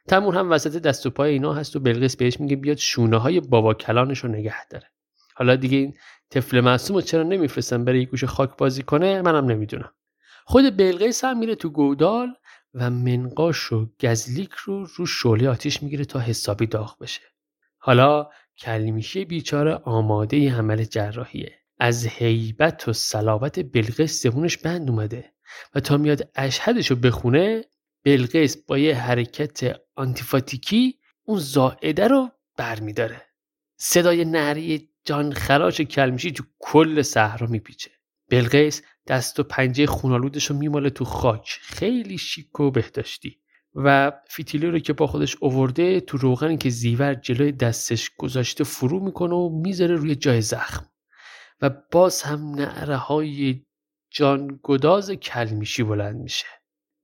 تمور 0.08 0.38
هم 0.38 0.52
وسط 0.52 0.82
دست 0.82 1.06
و 1.06 1.10
پای 1.10 1.32
اینا 1.32 1.54
هست 1.54 1.76
و 1.76 1.80
بلقیس 1.80 2.18
بهش 2.18 2.40
میگه 2.40 2.56
بیاد 2.56 2.78
شونه 2.78 3.18
های 3.18 3.40
بابا 3.40 3.74
کلانش 3.74 4.20
رو 4.20 4.30
نگه 4.30 4.68
داره. 4.68 4.88
حالا 5.36 5.56
دیگه 5.56 5.78
این 5.78 5.94
طفل 6.30 6.60
معصوم 6.60 6.96
رو 6.96 7.02
چرا 7.02 7.24
نمیفرستن 7.24 7.86
برای 7.86 8.06
گوش 8.06 8.24
خاک 8.24 8.58
بازی 8.58 8.84
کنه؟ 8.84 9.22
منم 9.22 9.46
نمی‌دونم. 9.46 9.92
خود 10.46 10.78
بلقیس 10.78 11.24
هم 11.24 11.40
میره 11.40 11.56
تو 11.56 11.70
گودال 11.70 12.36
و 12.74 12.90
منقاش 12.90 13.72
و 13.72 13.90
گزلیک 14.02 14.52
رو 14.52 14.88
رو 14.96 15.06
شعله 15.06 15.50
آتیش 15.50 15.84
می‌گیره 15.84 16.06
تا 16.06 16.20
حسابی 16.20 16.68
داغ 16.68 16.98
بشه. 17.00 17.22
حالا 17.78 18.30
کلمیشی 18.58 19.26
بیچاره 19.26 19.74
آماده 19.74 20.56
عمل 20.56 20.84
جراحیه. 20.84 21.60
از 21.80 22.06
هیبت 22.06 22.88
و 22.88 22.94
صلابت 22.94 23.60
بلقیس 23.60 24.24
زبونش 24.24 24.58
بند 24.58 24.90
اومده 24.90 25.34
و 25.76 25.80
تا 25.80 25.98
میاد 25.98 26.30
اشهدش 26.36 26.92
رو 26.92 26.96
بخونه 26.96 27.66
بلقیس 28.04 28.58
با 28.58 28.78
یه 28.78 28.96
حرکت 28.96 29.82
آنتیفاتیکی 29.96 31.00
اون 31.24 31.40
زائده 31.40 32.08
رو 32.08 32.30
برمیداره. 32.58 33.22
صدای 33.78 34.26
نهری 34.26 34.90
جان 35.06 35.34
خراش 35.34 35.82
کلمیشی 35.82 36.32
تو 36.32 36.44
کل 36.60 37.02
صحرا 37.02 37.48
میپیچه. 37.48 37.92
بلقیس 38.30 38.82
دست 39.10 39.40
و 39.40 39.44
پنجه 39.44 39.86
خونالودش 39.86 40.46
رو 40.46 40.56
میماله 40.56 40.90
تو 40.90 41.06
خاک. 41.06 41.60
خیلی 41.62 42.18
شیک 42.18 42.60
و 42.60 42.72
بهداشتی. 42.72 43.38
و 43.76 44.12
فیتیلی 44.30 44.68
رو 44.68 44.80
که 44.80 44.94
با 44.94 45.08
خودش 45.08 45.36
اوورده 45.40 46.00
تو 46.00 46.18
روغنی 46.18 46.58
که 46.58 46.70
زیور 46.70 47.14
جلوی 47.14 47.52
دستش 47.52 48.12
گذاشته 48.18 48.64
فرو 48.64 49.00
می‌کنه 49.00 49.36
و 49.36 49.50
می‌ذاره 49.50 49.96
روی 49.96 50.16
جای 50.16 50.42
زخم. 50.42 50.86
و 51.62 51.70
باز 51.92 52.22
هم 52.22 52.56
نعره 52.56 52.96
های 52.96 53.66
جانگداز 54.12 55.12
کلمیشی 55.12 55.84
بلند 55.84 56.16
میشه. 56.16 56.46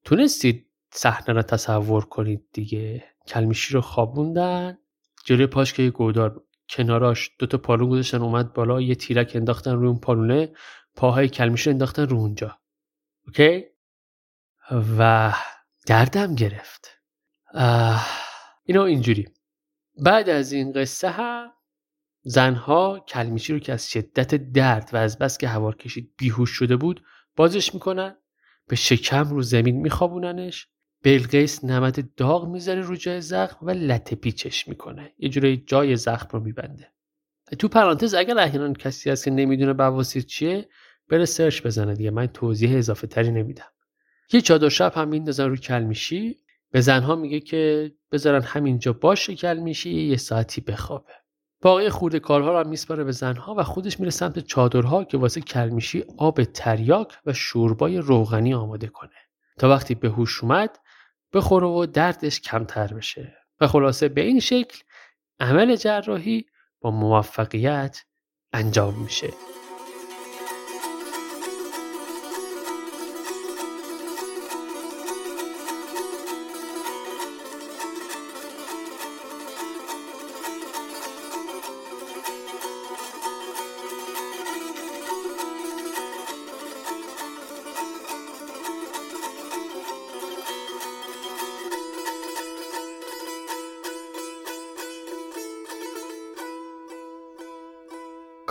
تونستید 0.03 0.65
صحنه 0.91 1.35
رو 1.35 1.41
تصور 1.41 2.05
کنید 2.05 2.45
دیگه. 2.53 3.03
کلمیشی 3.27 3.73
رو 3.73 3.81
خوابوندن. 3.81 4.77
جلوی 5.25 5.47
پاش 5.47 5.73
که 5.73 5.89
گودار 5.89 6.43
کناراش. 6.69 7.31
دوتا 7.39 7.57
پالون 7.57 7.89
گذاشتن 7.89 8.21
اومد 8.21 8.53
بالا. 8.53 8.81
یه 8.81 8.95
تیرک 8.95 9.31
انداختن 9.35 9.71
روی 9.75 9.87
اون 9.87 9.99
پالونه. 9.99 10.53
پاهای 10.95 11.29
کلمیش 11.29 11.67
انداختن 11.67 12.07
رو 12.07 12.17
اونجا. 12.17 12.59
اوکی؟ 13.27 13.63
و 14.71 15.33
دردم 15.87 16.35
گرفت. 16.35 16.87
اینو 18.63 18.81
اینجوری. 18.81 19.27
بعد 19.97 20.29
از 20.29 20.51
این 20.51 20.73
قصه 20.73 21.09
هم 21.09 21.51
زنها 22.23 23.05
کلمیشی 23.07 23.53
رو 23.53 23.59
که 23.59 23.73
از 23.73 23.89
شدت 23.89 24.35
درد 24.35 24.89
و 24.93 24.97
از 24.97 25.17
بس 25.17 25.37
که 25.37 25.47
هوار 25.47 25.75
کشید 25.75 26.13
بیهوش 26.17 26.49
شده 26.49 26.75
بود 26.75 27.03
بازش 27.35 27.73
می‌کنن 27.73 28.17
به 28.67 28.75
شکم 28.75 29.29
رو 29.29 29.41
زمین 29.41 29.75
میخوابوننش 29.75 30.67
بلقیس 31.03 31.63
نمد 31.63 32.15
داغ 32.15 32.47
می‌ذاره 32.47 32.81
رو 32.81 32.95
جای 32.95 33.21
زخم 33.21 33.65
و 33.65 33.69
لطه 33.69 34.15
پیچش 34.15 34.67
می‌کنه. 34.67 35.13
یه 35.17 35.29
جوری 35.29 35.57
جای 35.57 35.95
زخم 35.95 36.27
رو 36.31 36.39
میبنده. 36.39 36.91
تو 37.59 37.67
پرانتز 37.67 38.13
اگر 38.13 38.39
احیانا 38.39 38.73
کسی 38.73 39.09
هست 39.09 39.25
که 39.25 39.31
نمی‌دونه 39.31 39.73
بواسیر 39.73 40.23
چیه 40.23 40.69
بره 41.09 41.25
سرچ 41.25 41.61
بزنه 41.61 41.93
دیگه. 41.93 42.11
من 42.11 42.27
توضیح 42.27 42.77
اضافه 42.77 43.07
تری 43.07 43.31
نمیدم. 43.31 43.71
یه 44.33 44.41
چادر 44.41 44.69
شب 44.69 44.93
هم 44.95 45.07
میندازن 45.07 45.49
رو 45.49 45.55
کلمیشی 45.55 46.39
به 46.71 46.81
زنها 46.81 47.15
میگه 47.15 47.39
که 47.39 47.91
بذارن 48.11 48.41
همینجا 48.41 48.93
باشه 48.93 49.35
کلمیشی 49.35 49.89
یه 49.89 50.17
ساعتی 50.17 50.61
بخوابه. 50.61 51.13
باقی 51.61 51.89
خورده 51.89 52.19
کارها 52.19 52.51
رو 52.51 52.59
هم 52.59 52.69
میسپاره 52.69 53.03
به 53.03 53.11
زنها 53.11 53.55
و 53.55 53.63
خودش 53.63 53.99
میره 53.99 54.11
سمت 54.11 54.39
چادرها 54.39 55.03
که 55.03 55.17
واسه 55.17 55.41
کلمیشی 55.41 56.03
آب 56.17 56.43
تریاک 56.43 57.17
و 57.25 57.33
شوربای 57.33 57.97
روغنی 57.97 58.53
آماده 58.53 58.87
کنه. 58.87 59.09
تا 59.57 59.69
وقتی 59.69 59.95
به 59.95 60.09
هوش 60.09 60.43
اومد 60.43 60.79
بخوره 61.33 61.67
و 61.67 61.85
دردش 61.85 62.41
کمتر 62.41 62.93
بشه. 62.93 63.37
و 63.61 63.67
خلاصه 63.67 64.09
به 64.09 64.21
این 64.21 64.39
شکل 64.39 64.79
عمل 65.39 65.75
جراحی 65.75 66.45
با 66.81 66.91
موفقیت 66.91 68.03
انجام 68.53 69.03
میشه. 69.03 69.54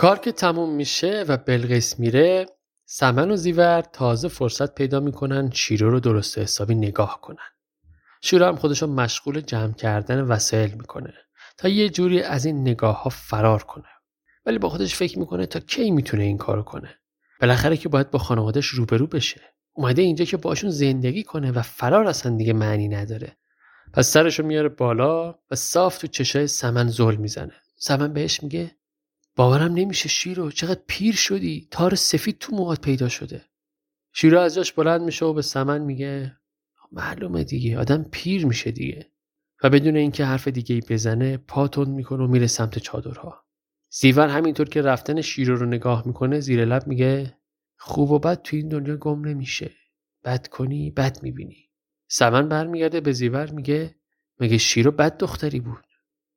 کار 0.05 0.19
که 0.19 0.31
تموم 0.31 0.75
میشه 0.75 1.25
و 1.27 1.37
بلقیس 1.37 1.99
میره 1.99 2.45
سمن 2.85 3.31
و 3.31 3.35
زیور 3.35 3.81
تازه 3.81 4.27
فرصت 4.27 4.75
پیدا 4.75 4.99
می‌کنن 4.99 5.49
شیرو 5.51 5.89
رو 5.89 5.99
درست 5.99 6.37
حسابی 6.37 6.75
نگاه 6.75 7.21
کنن. 7.21 7.47
شیرو 8.21 8.45
هم 8.45 8.55
خودشو 8.55 8.87
مشغول 8.87 9.41
جمع 9.41 9.73
کردن 9.73 10.21
وسایل 10.21 10.71
می‌کنه 10.71 11.13
تا 11.57 11.67
یه 11.67 11.89
جوری 11.89 12.21
از 12.21 12.45
این 12.45 12.61
نگاه 12.61 13.03
ها 13.03 13.09
فرار 13.09 13.63
کنه. 13.63 13.87
ولی 14.45 14.57
با 14.57 14.69
خودش 14.69 14.95
فکر 14.95 15.19
می‌کنه 15.19 15.45
تا 15.45 15.59
کی 15.59 15.91
می‌تونه 15.91 16.23
این 16.23 16.37
کارو 16.37 16.63
کنه. 16.63 16.95
بالاخره 17.41 17.77
که 17.77 17.89
باید 17.89 18.11
با 18.11 18.19
خانوادش 18.19 18.65
روبرو 18.65 19.07
بشه. 19.07 19.41
اومده 19.73 20.01
اینجا 20.01 20.25
که 20.25 20.37
باشون 20.37 20.69
زندگی 20.69 21.23
کنه 21.23 21.51
و 21.51 21.61
فرار 21.61 22.07
اصلا 22.07 22.37
دیگه 22.37 22.53
معنی 22.53 22.87
نداره. 22.87 23.37
پس 23.93 24.07
سرشو 24.07 24.43
میاره 24.43 24.69
بالا 24.69 25.35
و 25.51 25.55
صاف 25.55 25.97
تو 25.97 26.07
چشای 26.07 26.47
سمن 26.47 26.87
زل 26.87 27.15
می‌زنه. 27.15 27.53
سمن 27.77 28.13
بهش 28.13 28.43
میگه 28.43 28.71
باورم 29.35 29.73
نمیشه 29.73 30.09
شیرو 30.09 30.51
چقدر 30.51 30.81
پیر 30.87 31.15
شدی؟ 31.15 31.67
تار 31.71 31.95
سفید 31.95 32.37
تو 32.37 32.55
موهات 32.55 32.81
پیدا 32.81 33.09
شده. 33.09 33.45
شیرو 34.13 34.39
از 34.39 34.55
جاش 34.55 34.73
بلند 34.73 35.01
میشه 35.01 35.25
و 35.25 35.33
به 35.33 35.41
سمن 35.41 35.81
میگه 35.81 36.37
معلومه 36.91 37.43
دیگه 37.43 37.79
آدم 37.79 38.03
پیر 38.03 38.45
میشه 38.45 38.71
دیگه. 38.71 39.11
و 39.63 39.69
بدون 39.69 39.95
اینکه 39.95 40.25
حرف 40.25 40.47
دیگه 40.47 40.75
ای 40.75 40.81
بزنه 40.89 41.37
پاتون 41.37 41.89
می‌کنه 41.89 42.23
و 42.23 42.27
میره 42.27 42.47
سمت 42.47 42.79
چادرها. 42.79 43.45
زیور 43.89 44.27
همینطور 44.27 44.69
که 44.69 44.81
رفتن 44.81 45.21
شیرو 45.21 45.55
رو 45.55 45.65
نگاه 45.65 46.07
می‌کنه 46.07 46.39
زیر 46.39 46.65
لب 46.65 46.87
میگه 46.87 47.37
خوب 47.77 48.11
و 48.11 48.19
بد 48.19 48.41
تو 48.41 48.55
این 48.55 48.69
دنیا 48.69 48.97
گم 48.97 49.27
نمیشه. 49.27 49.71
بد 50.23 50.47
کنی 50.47 50.91
بد 50.91 51.23
می‌بینی. 51.23 51.69
سمن 52.07 52.49
برمیگرده 52.49 53.01
به 53.01 53.11
زیور 53.11 53.51
میگه 53.51 53.95
مگه 54.39 54.57
شیرو 54.57 54.91
بد 54.91 55.17
دختری 55.17 55.59
بود؟ 55.59 55.85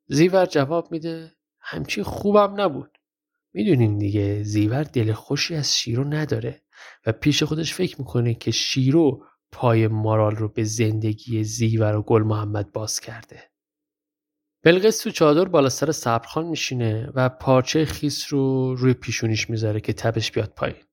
زیور 0.08 0.46
جواب 0.46 0.92
میده 0.92 1.32
همچین 1.60 2.04
خوبم 2.04 2.60
نبود. 2.60 2.98
می‌دونین 3.52 3.98
دیگه 3.98 4.42
زیور 4.42 4.82
دل 4.82 5.12
خوشی 5.12 5.54
از 5.54 5.76
شیرو 5.76 6.04
نداره 6.04 6.62
و 7.06 7.12
پیش 7.12 7.42
خودش 7.42 7.74
فکر 7.74 7.96
می‌کنه 7.98 8.34
که 8.34 8.50
شیرو 8.50 9.24
پای 9.52 9.88
مارال 9.88 10.36
رو 10.36 10.48
به 10.48 10.64
زندگی 10.64 11.44
زیور 11.44 11.94
و 11.94 12.02
گل 12.02 12.22
محمد 12.22 12.72
باز 12.72 13.00
کرده. 13.00 13.42
بلقیس 14.62 14.98
تو 14.98 15.10
چادر 15.10 15.44
بالا 15.44 15.68
سر 15.68 15.92
صبرخان 15.92 16.46
میشینه 16.46 17.10
و 17.14 17.28
پارچه 17.28 17.84
خیس 17.84 18.32
رو 18.32 18.74
روی 18.74 18.94
پیشونیش 18.94 19.50
می‌ذاره 19.50 19.80
که 19.80 19.92
تبش 19.92 20.32
بیاد 20.32 20.52
پایین. 20.56 20.84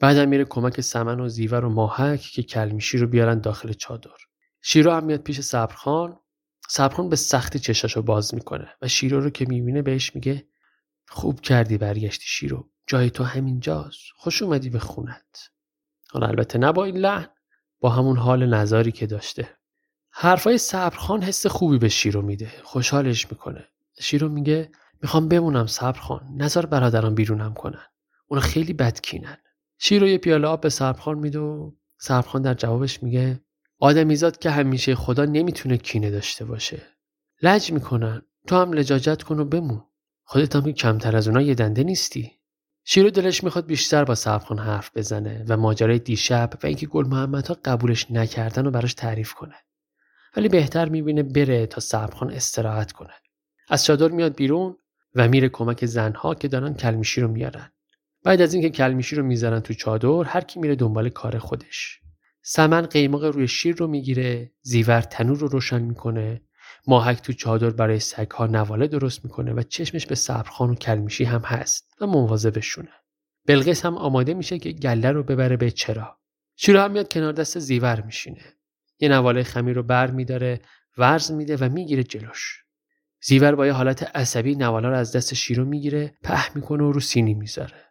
بعدم 0.00 0.28
میره 0.28 0.44
کمک 0.44 0.80
سمن 0.80 1.20
و 1.20 1.28
زیور 1.28 1.64
و 1.64 1.68
ماهک 1.68 2.20
که 2.20 2.42
کلمیشی 2.42 2.98
رو 2.98 3.06
بیارن 3.06 3.40
داخل 3.40 3.72
چادر. 3.72 4.10
شیرو 4.62 4.90
هم 4.90 5.04
میاد 5.04 5.20
پیش 5.20 5.40
صبرخان 5.40 6.20
صبرخان 6.70 7.08
به 7.08 7.16
سختی 7.16 7.58
چشاش 7.58 7.96
رو 7.96 8.02
باز 8.02 8.34
می‌کنه 8.34 8.68
و 8.82 8.88
شیرو 8.88 9.20
رو 9.20 9.30
که 9.30 9.46
می‌بینه 9.48 9.82
بهش 9.82 10.14
میگه 10.14 10.48
خوب 11.08 11.40
کردی 11.40 11.78
برگشتی 11.78 12.24
شیرو 12.26 12.70
جای 12.86 13.10
تو 13.10 13.24
همینجاست 13.24 13.98
خوش 14.16 14.42
اومدی 14.42 14.70
به 14.70 14.78
خونت. 14.78 15.50
حالا 16.10 16.26
البته 16.26 16.58
نه 16.58 16.72
با 16.72 16.84
این 16.84 16.96
لحن 16.96 17.26
با 17.80 17.90
همون 17.90 18.16
حال 18.16 18.46
نظاری 18.46 18.92
که 18.92 19.06
داشته. 19.06 19.48
حرفای 20.10 20.58
صبرخان 20.58 21.22
حس 21.22 21.46
خوبی 21.46 21.78
به 21.78 21.88
شیرو 21.88 22.22
میده 22.22 22.52
خوشحالش 22.62 23.30
می‌کنه. 23.30 23.68
شیرو 24.00 24.28
میگه 24.28 24.70
می‌خوام 25.02 25.28
بمونم 25.28 25.66
صبرخان 25.66 26.28
نظر 26.36 26.66
برادران 26.66 27.14
بیرونم 27.14 27.54
کنن. 27.54 27.86
اونا 28.26 28.42
خیلی 28.42 28.72
بدکینن. 28.72 29.36
شیرو 29.78 30.08
یه 30.08 30.18
پیاله 30.18 30.48
آب 30.48 30.60
به 30.60 30.68
صبرخان 30.68 31.18
میده 31.18 31.38
و 31.38 31.72
صبرخان 31.98 32.42
در 32.42 32.54
جوابش 32.54 33.02
میگه 33.02 33.40
آدمیزاد 33.78 34.38
که 34.38 34.50
همیشه 34.50 34.94
خدا 34.94 35.24
نمی‌تونه 35.24 35.76
کینه 35.76 36.10
داشته 36.10 36.44
باشه. 36.44 36.82
لج 37.42 37.72
می‌کنن. 37.72 38.22
تو 38.46 38.56
هم 38.56 38.72
لجاجت 38.72 39.22
کن 39.22 39.38
و 39.38 39.44
بمون. 39.44 39.82
خودت 40.24 40.56
هم 40.56 40.72
کمتر 40.72 41.16
از 41.16 41.28
اونا 41.28 41.40
یه 41.40 41.54
دنده 41.54 41.84
نیستی. 41.84 42.32
شیرو 42.84 43.10
دلش 43.10 43.44
می‌خواد 43.44 43.66
بیشتر 43.66 44.04
با 44.04 44.14
صبرخان 44.14 44.58
حرف 44.58 44.90
بزنه 44.96 45.44
و 45.48 45.56
ماجرای 45.56 45.98
دیشب 45.98 46.50
و 46.62 46.66
اینکه 46.66 46.86
گل 46.86 47.06
محمد 47.06 47.46
ها 47.46 47.56
قبولش 47.64 48.10
نکردن 48.10 48.66
و 48.66 48.70
براش 48.70 48.94
تعریف 48.94 49.34
کنه. 49.34 49.54
ولی 50.36 50.48
بهتر 50.48 50.88
می‌بینه 50.88 51.22
بره 51.22 51.66
تا 51.66 51.80
صبرخان 51.80 52.30
استراحت 52.30 52.92
کنه. 52.92 53.14
از 53.68 53.84
چادر 53.84 54.08
میاد 54.08 54.36
بیرون 54.36 54.76
و 55.14 55.28
میره 55.28 55.48
کمک 55.48 55.86
زنها 55.86 56.34
که 56.34 56.48
دارن 56.48 56.74
کلمیشی 56.74 57.20
رو 57.20 57.28
میارن. 57.28 57.72
بعد 58.24 58.40
از 58.40 58.54
اینکه 58.54 58.70
کلمیشی 58.70 59.16
رو 59.16 59.22
می‌ذارن 59.22 59.60
تو 59.60 59.74
چادر 59.74 60.30
هر 60.30 60.40
کی 60.40 60.60
میره 60.60 60.74
دنبال 60.74 61.08
کار 61.08 61.38
خودش. 61.38 62.00
سمن 62.50 62.86
قیمق 62.86 63.24
روی 63.24 63.48
شیر 63.48 63.76
رو 63.76 63.86
می‌گیره 63.86 64.52
زیور 64.62 65.00
تنور 65.00 65.38
رو 65.38 65.48
روشن 65.48 65.82
می‌کنه 65.82 66.42
ماهک 66.86 67.22
تو 67.22 67.32
چادر 67.32 67.70
برای 67.70 68.00
سگها 68.00 68.46
نواله 68.46 68.86
درست 68.86 69.24
می‌کنه 69.24 69.52
و 69.52 69.62
چشمش 69.62 70.06
به 70.06 70.14
صبرخان 70.14 70.70
و 70.70 70.74
کلمیشی 70.74 71.24
هم 71.24 71.40
هست 71.40 71.94
و 72.00 72.06
مواظبشونه. 72.06 72.88
بلقیس 73.46 73.84
هم 73.84 73.96
آماده 73.96 74.34
میشه 74.34 74.58
که 74.58 74.72
گله 74.72 75.12
رو 75.12 75.22
ببره 75.22 75.56
به 75.56 75.70
چرا. 75.70 76.18
شیرو 76.56 76.80
هم 76.80 76.90
میاد 76.90 77.12
کنار 77.12 77.32
دست 77.32 77.58
زیور 77.58 78.00
میشینه. 78.00 78.44
یه 79.00 79.08
نواله 79.08 79.42
خمیر 79.42 79.76
رو 79.76 79.82
بر 79.82 80.10
میداره 80.10 80.60
ورز 80.98 81.32
میده 81.32 81.56
و 81.56 81.68
می‌گیره 81.72 82.02
جلوش. 82.02 82.64
زیور 83.22 83.54
با 83.54 83.66
یه 83.66 83.72
حالت 83.72 84.16
عصبی 84.16 84.54
نواله 84.54 84.88
رو 84.88 84.96
از 84.96 85.16
دست 85.16 85.34
شیرو 85.34 85.64
می‌گیره 85.64 86.14
په 86.22 86.56
می‌کنه 86.56 86.84
و 86.84 86.92
رو 86.92 87.00
سینی 87.00 87.34
می‌ذاره. 87.34 87.84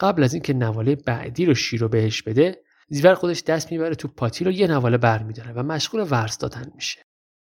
قبل 0.00 0.22
از 0.22 0.34
اینکه 0.34 0.54
نواله 0.54 0.96
بعدی 0.96 1.46
رو 1.46 1.54
شیرو 1.54 1.88
بهش 1.88 2.22
بده 2.22 2.63
زیور 2.88 3.14
خودش 3.14 3.42
دست 3.42 3.72
می‌بره 3.72 3.94
تو 3.94 4.08
پاتی 4.08 4.44
رو 4.44 4.50
یه 4.50 4.66
نواله 4.66 4.98
بر 4.98 5.22
میداره 5.22 5.52
و 5.52 5.62
مشغول 5.62 6.06
ورز 6.10 6.38
دادن 6.38 6.72
میشه. 6.74 7.06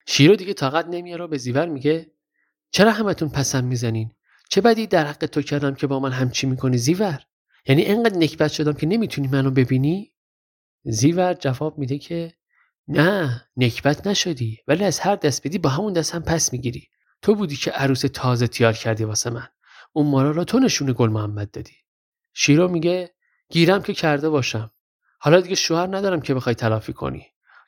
شیرو 0.07 0.35
دیگه 0.35 0.53
طاقت 0.53 0.87
نمیاره 0.87 1.27
به 1.27 1.37
زیور 1.37 1.65
میگه 1.65 2.11
چرا 2.71 2.91
همتون 2.91 3.29
پسم 3.29 3.63
می‌زنین؟ 3.63 4.11
چه 4.49 4.61
بدی 4.61 4.87
در 4.87 5.05
حق 5.05 5.25
تو 5.25 5.41
کردم 5.41 5.75
که 5.75 5.87
با 5.87 5.99
من 5.99 6.11
همچی 6.11 6.47
می‌کنی 6.47 6.77
زیور؟ 6.77 7.19
یعنی 7.65 7.85
انقدر 7.85 8.17
نکبت 8.17 8.51
شدم 8.51 8.73
که 8.73 8.87
نمی‌تونی 8.87 9.27
منو 9.27 9.51
ببینی؟ 9.51 10.13
زیور 10.83 11.33
جواب 11.33 11.77
میده 11.77 11.97
که 11.97 12.33
نه 12.87 13.41
نکبت 13.57 14.07
نشدی 14.07 14.57
ولی 14.67 14.83
از 14.83 14.99
هر 14.99 15.15
دست 15.15 15.47
بدی 15.47 15.57
با 15.57 15.69
همون 15.69 15.93
دست 15.93 16.15
هم 16.15 16.23
پس 16.23 16.53
می‌گیری. 16.53 16.87
تو 17.21 17.35
بودی 17.35 17.55
که 17.55 17.71
عروس 17.71 18.01
تازه 18.01 18.47
تیار 18.47 18.73
کردی 18.73 19.03
واسه 19.03 19.29
من. 19.29 19.47
اون 19.93 20.07
مارا 20.07 20.31
را 20.31 20.43
تو 20.43 20.59
نشون 20.59 20.93
گل 20.97 21.09
محمد 21.09 21.51
دادی. 21.51 21.75
شیرو 22.33 22.67
میگه 22.67 23.15
گیرم 23.49 23.81
که 23.81 23.93
کرده 23.93 24.29
باشم. 24.29 24.71
حالا 25.19 25.41
دیگه 25.41 25.55
شوهر 25.55 25.97
ندارم 25.97 26.21
که 26.21 26.33
بخوای 26.33 26.55
تلافی 26.55 26.93
کنی. 26.93 27.25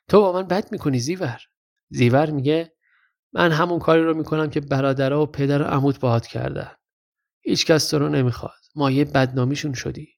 تو 0.08 0.20
با 0.20 0.32
من 0.32 0.42
بد 0.42 0.72
می‌کنی 0.72 0.98
زیور. 0.98 1.40
زیور 1.90 2.30
میگه 2.30 2.72
من 3.32 3.52
همون 3.52 3.78
کاری 3.78 4.02
رو 4.02 4.14
می‌کنم 4.14 4.50
که 4.50 4.60
برادرها 4.60 5.22
و 5.22 5.26
پدر 5.26 5.62
و 5.62 5.64
عمود 5.64 6.00
باهات 6.00 6.26
کردن. 6.26 6.70
هیچکس 7.40 7.88
تو 7.88 7.98
رو 7.98 8.08
نمی‌خواد. 8.08 8.60
مایه 8.74 9.04
بدنامیشون 9.04 9.72
شدی. 9.72 10.08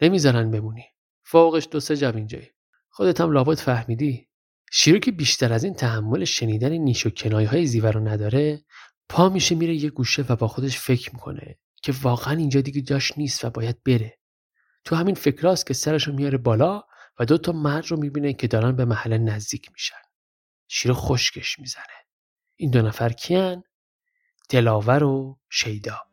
نمی‌ذارن 0.00 0.50
بمونی. 0.50 0.84
فوقش 1.24 1.68
دو 1.70 1.80
سه 1.80 1.96
جب 1.96 2.16
اینجایی. 2.16 2.48
خودت 2.90 3.20
هم 3.20 3.30
لابد 3.30 3.58
فهمیدی. 3.58 4.28
شیرو 4.72 4.98
که 4.98 5.12
بیشتر 5.12 5.52
از 5.52 5.64
این 5.64 5.74
تحمل 5.74 6.24
شنیدن 6.24 6.72
نیش 6.72 7.06
و 7.06 7.10
کنایه 7.10 7.48
های 7.48 7.66
زیور 7.66 7.92
رو 7.92 8.08
نداره 8.08 8.64
پا 9.08 9.28
میشه 9.28 9.54
میره 9.54 9.74
یه 9.74 9.90
گوشه 9.90 10.24
و 10.28 10.36
با 10.36 10.48
خودش 10.48 10.78
فکر 10.78 11.14
می‌کنه 11.14 11.58
که 11.82 11.94
واقعا 12.02 12.36
اینجا 12.36 12.60
دیگه 12.60 12.80
جاش 12.80 13.18
نیست 13.18 13.44
و 13.44 13.50
باید 13.50 13.82
بره. 13.82 14.19
تو 14.84 14.96
همین 14.96 15.14
فکراست 15.14 15.66
که 15.66 15.74
سرش 15.74 16.06
رو 16.06 16.14
میاره 16.14 16.38
بالا 16.38 16.82
و 17.18 17.24
دو 17.24 17.38
تا 17.38 17.52
مرد 17.52 17.86
رو 17.86 17.96
می‌بینه 17.96 18.32
که 18.32 18.46
دارن 18.46 18.76
به 18.76 18.84
محله 18.84 19.18
نزدیک 19.18 19.72
میشن. 19.72 20.02
شیر 20.68 20.92
خشکش 20.92 21.58
می‌زنه. 21.58 21.84
این 22.56 22.70
دو 22.70 22.82
نفر 22.82 23.08
کیان؟ 23.08 23.62
دلاور 24.48 25.04
و 25.04 25.38
شیدا. 25.50 26.09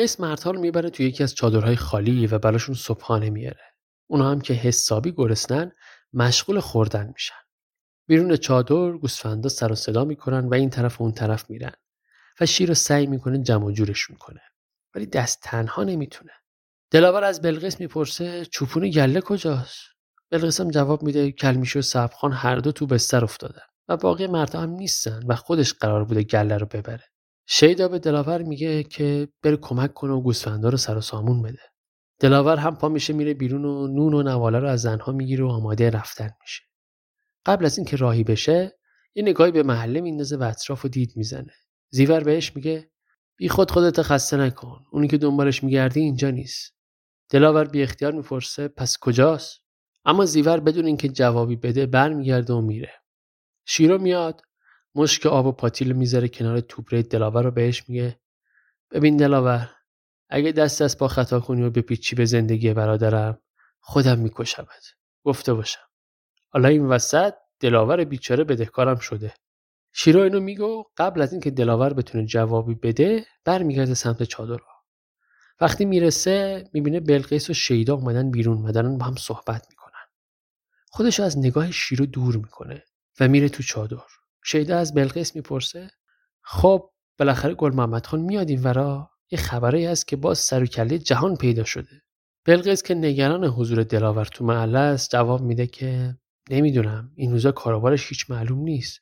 بلقیس 0.00 0.20
مردها 0.20 0.50
رو 0.50 0.60
می‌بره 0.60 0.90
توی 0.90 1.06
یکی 1.06 1.22
از 1.22 1.34
چادرهای 1.34 1.76
خالی 1.76 2.26
و 2.26 2.38
براشون 2.38 2.74
صبحانه 2.74 3.30
میاره 3.30 3.60
اونها 4.06 4.30
هم 4.30 4.40
که 4.40 4.54
حسابی 4.54 5.12
گرسنن 5.12 5.72
مشغول 6.12 6.60
خوردن 6.60 7.06
میشن. 7.06 7.34
بیرون 8.08 8.36
چادر 8.36 8.92
گوسفندا 8.92 9.48
سر 9.48 9.72
و 9.72 9.74
صدا 9.74 10.04
می‌کنن 10.04 10.48
و 10.48 10.54
این 10.54 10.70
طرف 10.70 11.00
و 11.00 11.04
اون 11.04 11.12
طرف 11.12 11.50
میرن 11.50 11.72
و 12.40 12.46
شیر 12.46 12.68
رو 12.68 12.74
سعی 12.74 13.06
می‌کنه 13.06 13.38
جمع 13.38 13.72
جورشون 13.72 14.16
کنه 14.16 14.40
ولی 14.94 15.06
دست 15.06 15.40
تنها 15.42 15.84
نمی‌تونه. 15.84 16.32
دلاور 16.90 17.24
از 17.24 17.42
بلقیس 17.42 17.80
می‌پرسه 17.80 18.44
چوپون 18.44 18.90
گله 18.90 19.20
کجاست؟ 19.20 19.80
بلقیس 20.30 20.60
هم 20.60 20.70
جواب 20.70 21.02
میده 21.02 21.32
کلمیش 21.32 21.76
و 21.76 21.82
صبخان 21.82 22.32
هر 22.32 22.56
دو 22.56 22.72
تو 22.72 22.86
بستر 22.86 23.24
افتادن 23.24 23.62
و 23.88 23.96
باقی 23.96 24.26
مردها 24.26 24.62
هم 24.62 24.70
نیستن 24.70 25.20
و 25.26 25.36
خودش 25.36 25.74
قرار 25.74 26.04
بوده 26.04 26.22
گله 26.22 26.58
رو 26.58 26.66
ببره. 26.66 27.09
شیدا 27.52 27.88
به 27.88 27.98
دلاور 27.98 28.42
میگه 28.42 28.82
که 28.82 29.28
بره 29.42 29.56
کمک 29.56 29.94
کنه 29.94 30.12
و 30.12 30.20
گوسفندا 30.20 30.68
رو 30.68 30.76
سر 30.76 30.96
و 30.96 31.00
سامون 31.00 31.42
بده. 31.42 31.62
دلاور 32.20 32.56
هم 32.56 32.76
پا 32.76 32.88
میشه 32.88 33.12
میره 33.12 33.34
بیرون 33.34 33.64
و 33.64 33.86
نون 33.86 34.14
و 34.14 34.22
نواله 34.22 34.58
رو 34.58 34.68
از 34.68 34.80
زنها 34.80 35.12
می‌گیره 35.12 35.44
و 35.44 35.48
آماده 35.48 35.90
رفتن 35.90 36.30
میشه. 36.42 36.62
قبل 37.46 37.64
از 37.64 37.78
اینکه 37.78 37.96
راهی 37.96 38.24
بشه 38.24 38.78
یه 39.14 39.22
نگاهی 39.22 39.52
به 39.52 39.62
محله 39.62 40.00
میندازه 40.00 40.36
و 40.36 40.42
اطراف 40.42 40.84
و 40.84 40.88
دید 40.88 41.12
می‌زنه. 41.16 41.52
زیور 41.90 42.20
بهش 42.20 42.56
میگه 42.56 42.90
بی 43.36 43.48
خود 43.48 43.70
خودت 43.70 44.02
خسته 44.02 44.36
نکن. 44.36 44.84
اونی 44.92 45.08
که 45.08 45.18
دنبالش 45.18 45.64
میگردی 45.64 46.00
اینجا 46.00 46.30
نیست. 46.30 46.74
دلاور 47.30 47.64
بی 47.64 47.82
اختیار 47.82 48.12
می‌پرسه 48.12 48.68
پس 48.68 48.96
کجاست؟ 49.00 49.60
اما 50.04 50.24
زیور 50.24 50.60
بدون 50.60 50.86
اینکه 50.86 51.08
جوابی 51.08 51.56
بده 51.56 51.86
برمیگرده 51.86 52.52
و 52.52 52.60
میره. 52.60 52.92
شیرو 53.66 53.98
میاد 53.98 54.40
مشک 54.94 55.26
آب 55.26 55.46
و 55.46 55.52
پاتیل 55.52 55.92
می‌ذاره 55.92 56.28
کنار 56.28 56.60
توبره 56.60 57.02
دلاور 57.02 57.44
رو 57.44 57.50
بهش 57.50 57.88
میگه. 57.88 58.20
ببین 58.90 59.16
دلاور 59.16 59.70
اگه 60.28 60.52
دست 60.52 60.82
از 60.82 60.98
پا 60.98 61.08
خطا 61.08 61.40
کنی 61.40 61.62
و 61.62 61.70
بپیچی 61.70 62.16
به 62.16 62.24
زندگی 62.24 62.72
برادرم 62.72 63.40
خودم 63.80 64.18
میکشمت. 64.18 64.84
گفته 65.24 65.54
باشم. 65.54 65.80
حالا 66.48 66.68
این 66.68 66.86
وسط 66.86 67.34
دلاور 67.60 68.04
بیچاره 68.04 68.44
بدهکارم 68.44 68.98
شده. 68.98 69.34
شیرو 69.92 70.20
اینو 70.20 70.40
میگو 70.40 70.84
قبل 70.96 71.22
از 71.22 71.32
اینکه 71.32 71.50
دلاور 71.50 71.92
بتونه 71.92 72.26
جوابی 72.26 72.74
بده 72.74 73.26
برمیگرده 73.44 73.94
سمت 73.94 74.22
چادر 74.22 74.58
وقتی 75.60 75.84
می‌رسه 75.84 76.64
می‌بینه 76.72 77.00
بلقیس 77.00 77.50
و 77.50 77.54
شیدا 77.54 77.94
اومدن 77.94 78.30
بیرون 78.30 78.64
و 78.64 78.72
دارن 78.72 78.98
با 78.98 79.04
هم 79.06 79.14
صحبت 79.16 79.66
می‌کنن. 79.70 80.06
خودش 80.88 81.20
از 81.20 81.38
نگاه 81.38 81.70
شیرو 81.70 82.06
دور 82.06 82.36
می‌کنه 82.36 82.84
و 83.20 83.28
میره 83.28 83.48
تو 83.48 83.62
چادر. 83.62 83.96
شیدا 84.44 84.78
از 84.78 84.94
بلقیس 84.94 85.36
می‌پرسه 85.36 85.90
خب 86.42 86.90
بالاخره 87.18 87.54
گل 87.54 87.74
محمد 87.74 88.06
خان 88.06 88.20
میاد 88.20 88.50
این 88.50 88.62
ورا؟ 88.62 89.10
یه 89.30 89.38
خبری 89.38 89.86
هست 89.86 90.08
که 90.08 90.16
باز 90.16 90.38
سر 90.38 90.62
و 90.62 90.66
کله 90.66 90.98
جهان 90.98 91.36
پیدا 91.36 91.64
شده. 91.64 92.02
بلقیس 92.44 92.82
که 92.82 92.94
نگران 92.94 93.44
حضور 93.44 93.82
دلاور 93.82 94.24
تو 94.24 94.44
محله 94.44 94.78
است 94.78 95.10
جواب 95.10 95.40
میده 95.40 95.66
که 95.66 96.16
نمی‌دونم 96.50 97.12
این 97.14 97.32
روزا 97.32 97.52
کاروبارش 97.52 98.08
هیچ 98.08 98.30
معلوم 98.30 98.58
نیست. 98.58 99.00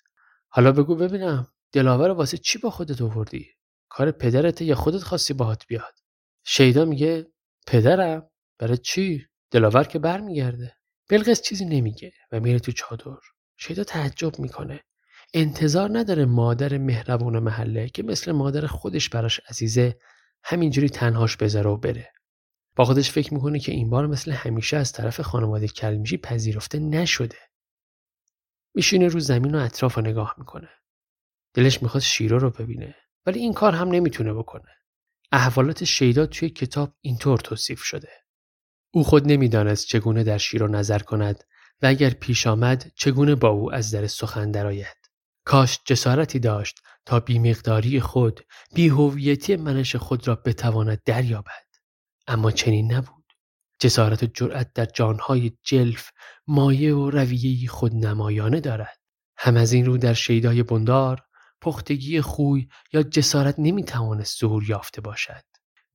حالا 0.48 0.72
بگو 0.72 0.94
ببینم 0.94 1.48
دلاور 1.72 2.10
واسه 2.10 2.38
چی 2.38 2.58
با 2.58 2.70
خودت 2.70 3.02
آوردی؟ 3.02 3.46
کار 3.88 4.10
پدرته 4.10 4.64
یا 4.64 4.74
خودت 4.74 5.02
خواستی 5.02 5.34
باهات 5.34 5.66
بیاد؟ 5.66 5.94
شیدا 6.44 6.84
میگه 6.84 7.26
پدرم؟ 7.66 8.30
برای 8.58 8.76
چی؟ 8.76 9.26
دلاور 9.50 9.84
که 9.84 9.98
برمیگرده. 9.98 10.76
بلقیس 11.10 11.42
چیزی 11.42 11.64
نمیگه 11.64 12.12
و 12.32 12.40
میره 12.40 12.58
تو 12.58 12.72
چادر. 12.72 13.16
شیدا 13.56 13.84
تعجب 13.84 14.38
می‌کنه. 14.38 14.80
انتظار 15.34 15.98
نداره 15.98 16.24
مادر 16.24 16.78
مهربون 16.78 17.38
محله 17.38 17.88
که 17.88 18.02
مثل 18.02 18.32
مادر 18.32 18.66
خودش 18.66 19.08
براش 19.08 19.40
عزیزه 19.48 19.98
همینجوری 20.44 20.88
تنهاش 20.88 21.36
بذاره 21.36 21.70
و 21.70 21.76
بره. 21.76 22.12
با 22.76 22.84
خودش 22.84 23.10
فکر 23.10 23.34
می‌کنه 23.34 23.58
که 23.58 23.72
این 23.72 23.90
بار 23.90 24.06
مثل 24.06 24.32
همیشه 24.32 24.76
از 24.76 24.92
طرف 24.92 25.20
خانواده 25.20 25.68
کلمیشی 25.68 26.16
پذیرفته 26.16 26.78
نشده. 26.78 27.38
میشینه 28.74 29.08
رو 29.08 29.20
زمین 29.20 29.54
و 29.54 29.58
اطراف 29.58 29.94
رو 29.94 30.02
نگاه 30.02 30.34
می‌کنه. 30.38 30.68
دلش 31.54 31.82
می‌خواد 31.82 32.02
شیرو 32.02 32.38
رو 32.38 32.50
ببینه 32.50 32.94
ولی 33.26 33.38
این 33.38 33.52
کار 33.52 33.74
هم 33.74 33.88
نمی‌تونه 33.88 34.34
بکنه. 34.34 34.68
احوالات 35.32 35.84
شیدا 35.84 36.26
توی 36.26 36.50
کتاب 36.50 36.94
اینطور 37.00 37.38
توصیف 37.38 37.82
شده. 37.82 38.10
او 38.90 39.04
خود 39.04 39.26
نمی‌دانست 39.26 39.86
چگونه 39.86 40.24
در 40.24 40.38
شیرو 40.38 40.68
نظر 40.68 40.98
کند 40.98 41.44
و 41.82 41.86
اگر 41.86 42.10
پیش 42.10 42.46
آمد 42.46 42.92
چگونه 42.94 43.34
با 43.34 43.48
او 43.48 43.72
از 43.74 43.90
در 43.90 44.06
سخن 44.06 44.50
درآید. 44.50 45.07
کاش 45.48 45.80
جسارتی 45.84 46.38
داشت 46.38 46.80
تا 47.06 47.20
بیمقداری 47.20 48.00
خود 48.00 48.40
بیهویتی 48.74 49.56
منش 49.56 49.96
خود 49.96 50.28
را 50.28 50.34
بتواند 50.34 51.02
دریابد. 51.04 51.66
اما 52.26 52.50
چنین 52.50 52.92
نبود. 52.92 53.24
جسارت 53.78 54.22
و 54.22 54.26
جرأت 54.26 54.72
در 54.72 54.84
جانهای 54.84 55.52
جلف 55.62 56.10
مایه 56.46 56.94
و 56.94 57.10
رویه 57.10 57.68
خود 57.68 57.94
نمایانه 57.94 58.60
دارد. 58.60 58.98
هم 59.36 59.56
از 59.56 59.72
این 59.72 59.86
رو 59.86 59.98
در 59.98 60.14
شیدای 60.14 60.62
بندار 60.62 61.20
پختگی 61.60 62.20
خوی 62.20 62.68
یا 62.92 63.02
جسارت 63.02 63.54
نمی‌توانست 63.58 64.40
ظهور 64.40 64.64
یافته 64.70 65.00
باشد. 65.00 65.44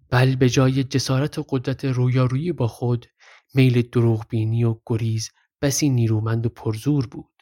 بل 0.09 0.35
به 0.35 0.49
جای 0.49 0.83
جسارت 0.83 1.39
و 1.39 1.45
قدرت 1.49 1.85
رویارویی 1.85 2.51
با 2.51 2.67
خود 2.67 3.05
میل 3.53 3.81
دروغبینی 3.81 4.63
و 4.63 4.75
گریز 4.85 5.29
بسی 5.61 5.89
نیرومند 5.89 6.45
و 6.45 6.49
پرزور 6.49 7.07
بود. 7.07 7.33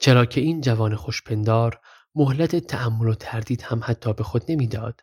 چرا 0.00 0.26
که 0.26 0.40
این 0.40 0.60
جوان 0.60 0.96
خوشپندار 0.96 1.80
مهلت 2.14 2.56
تأمل 2.56 3.08
و 3.08 3.14
تردید 3.14 3.62
هم 3.62 3.80
حتی 3.84 4.12
به 4.12 4.22
خود 4.22 4.42
نمی‌داد 4.48 5.00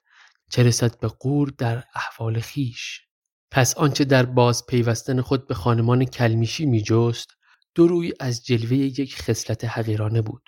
چه 0.52 0.64
رسد 0.64 1.00
به 1.00 1.08
قور 1.08 1.54
در 1.58 1.84
احوال 1.96 2.40
خیش. 2.40 3.02
پس 3.52 3.78
آنچه 3.78 4.06
در 4.06 4.26
باز 4.26 4.66
پیوستن 4.66 5.22
خود 5.22 5.48
به 5.48 5.54
خانمان 5.54 6.06
کلمیشی 6.06 6.66
میجست 6.66 7.30
دو 7.76 7.88
روی 7.88 8.14
از 8.20 8.46
جلوه 8.46 8.78
یک 8.78 9.22
خصلت 9.22 9.66
حقیرانه 9.66 10.22
بود. 10.22 10.44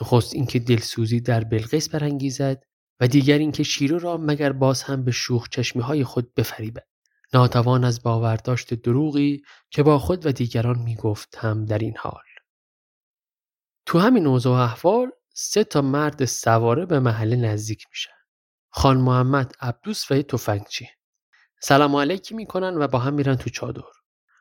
نخست 0.00 0.34
اینکه 0.34 0.58
دلسوزی 0.58 1.20
در 1.20 1.44
بلقیس 1.44 1.88
برانگیزد 1.88 2.62
و 3.00 3.08
دیگر 3.08 3.38
اینکه 3.38 3.62
شیرو 3.62 3.98
را 3.98 4.16
مگر 4.16 4.52
باز 4.52 4.82
هم 4.82 5.04
به 5.04 5.10
شوخ 5.10 5.48
چشمی 5.48 5.82
های 5.82 6.04
خود 6.04 6.34
بفریبد. 6.34 6.86
ناتوان 7.34 7.84
از 7.84 8.02
باورداشت 8.02 8.74
دروغی 8.74 9.42
که 9.70 9.82
با 9.82 9.98
خود 9.98 10.26
و 10.26 10.32
دیگران 10.32 10.78
می‌گفت 10.78 11.36
هم 11.38 11.64
در 11.64 11.78
این 11.78 11.94
حال. 11.98 12.22
تو 13.90 13.98
همین 13.98 14.26
اوضاع 14.26 14.58
و 14.58 14.62
احوال 14.62 15.10
سه 15.34 15.64
تا 15.64 15.82
مرد 15.82 16.24
سواره 16.24 16.86
به 16.86 17.00
محله 17.00 17.36
نزدیک 17.36 17.86
میشن. 17.90 18.12
خان 18.68 18.96
محمد 18.96 19.54
عبدوس 19.60 20.10
و 20.10 20.16
یه 20.16 20.22
تفنگچی. 20.22 20.88
سلام 21.62 21.96
علیکی 21.96 22.34
می‌کنن 22.34 22.76
و 22.76 22.88
با 22.88 22.98
هم 22.98 23.14
میرن 23.14 23.34
تو 23.34 23.50
چادر. 23.50 23.82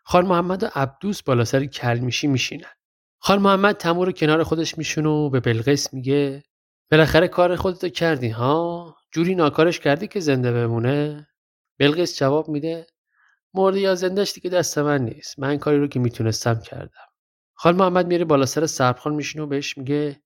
خان 0.04 0.26
محمد 0.26 0.64
و 0.64 0.68
عبدوس 0.76 1.22
بالا 1.22 1.46
سر 1.46 1.66
کلمیشی 1.66 2.28
میشینن. 2.28 2.70
خان 3.20 3.40
محمد 3.40 3.78
تمور 3.78 4.08
رو 4.08 4.12
کنار 4.12 4.44
خودش 4.44 4.78
میشونه 4.78 5.10
و 5.10 5.30
به 5.30 5.40
بلقیس 5.40 5.94
میگه 5.94 6.44
بالاخره 6.92 7.28
کار 7.28 7.56
خودتو 7.56 7.90
کردی 7.90 8.30
ها؟ 8.30 8.96
جوری 9.12 9.36
ناکارش 9.36 9.80
کردی 9.80 10.08
که 10.08 10.20
زنده 10.20 10.52
بمونه؟ 10.52 11.28
بلقیس 11.80 12.20
جواب 12.20 12.50
میده 12.50 12.88
مردی 13.54 13.80
یا 13.80 13.96
زندهش 13.96 14.34
دیگه 14.34 14.50
دست 14.50 14.78
من 14.78 15.02
نیست. 15.02 15.40
من 15.40 15.58
کاری 15.58 15.80
رو 15.80 15.88
که 15.88 16.00
می‌تونستم 16.00 16.62
کردم. 16.62 17.09
خان 17.62 17.76
محمد 17.76 18.08
میره 18.08 18.26
بالا 18.26 18.46
سر 18.46 18.66
سربخان 18.66 19.16
میشینه 19.16 19.44
و 19.44 19.48
بهش 19.48 19.78
میگه 19.78 20.22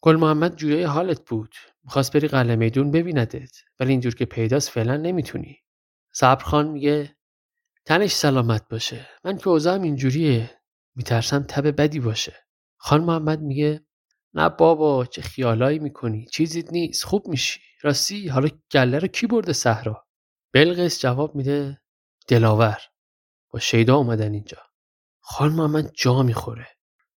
گل 0.00 0.16
محمد 0.16 0.56
جویای 0.56 0.82
حالت 0.82 1.28
بود 1.28 1.54
می‌خواست 1.84 2.12
بری 2.12 2.28
قلعه 2.28 2.56
میدون 2.56 2.90
ببیندت 2.90 3.56
ولی 3.80 3.90
اینجور 3.90 4.14
که 4.14 4.24
پیداست 4.24 4.70
فعلا 4.70 4.96
نمی‌تونی. 4.96 5.58
صبرخان 6.12 6.68
میگه 6.68 7.16
تنش 7.84 8.12
سلامت 8.12 8.68
باشه 8.68 9.08
من 9.24 9.38
که 9.38 9.48
اوضاعم 9.48 9.82
اینجوریه 9.82 10.50
میترسم 10.94 11.42
تب 11.42 11.80
بدی 11.80 12.00
باشه. 12.00 12.34
خان 12.76 13.04
محمد 13.04 13.40
میگه 13.40 13.86
نه 14.34 14.48
بابا 14.48 15.04
چه 15.04 15.22
خیالایی 15.22 15.78
می‌کنی 15.78 16.26
چیزی 16.32 16.64
نیست 16.70 17.04
خوب 17.04 17.28
میشی 17.28 17.60
راستی 17.82 18.28
حالا 18.28 18.48
گله 18.72 18.98
رو 18.98 19.08
کی 19.08 19.26
برده 19.26 19.52
صحرا؟ 19.52 20.06
بلقیس 20.52 21.00
جواب 21.00 21.34
میده 21.34 21.80
دلاور 22.28 22.78
با 23.50 23.58
شیدا 23.58 23.96
اومدن 23.96 24.32
اینجا. 24.32 24.65
خان 25.28 25.52
محمد 25.52 25.90
جا 25.94 26.22
می‌خوره. 26.22 26.66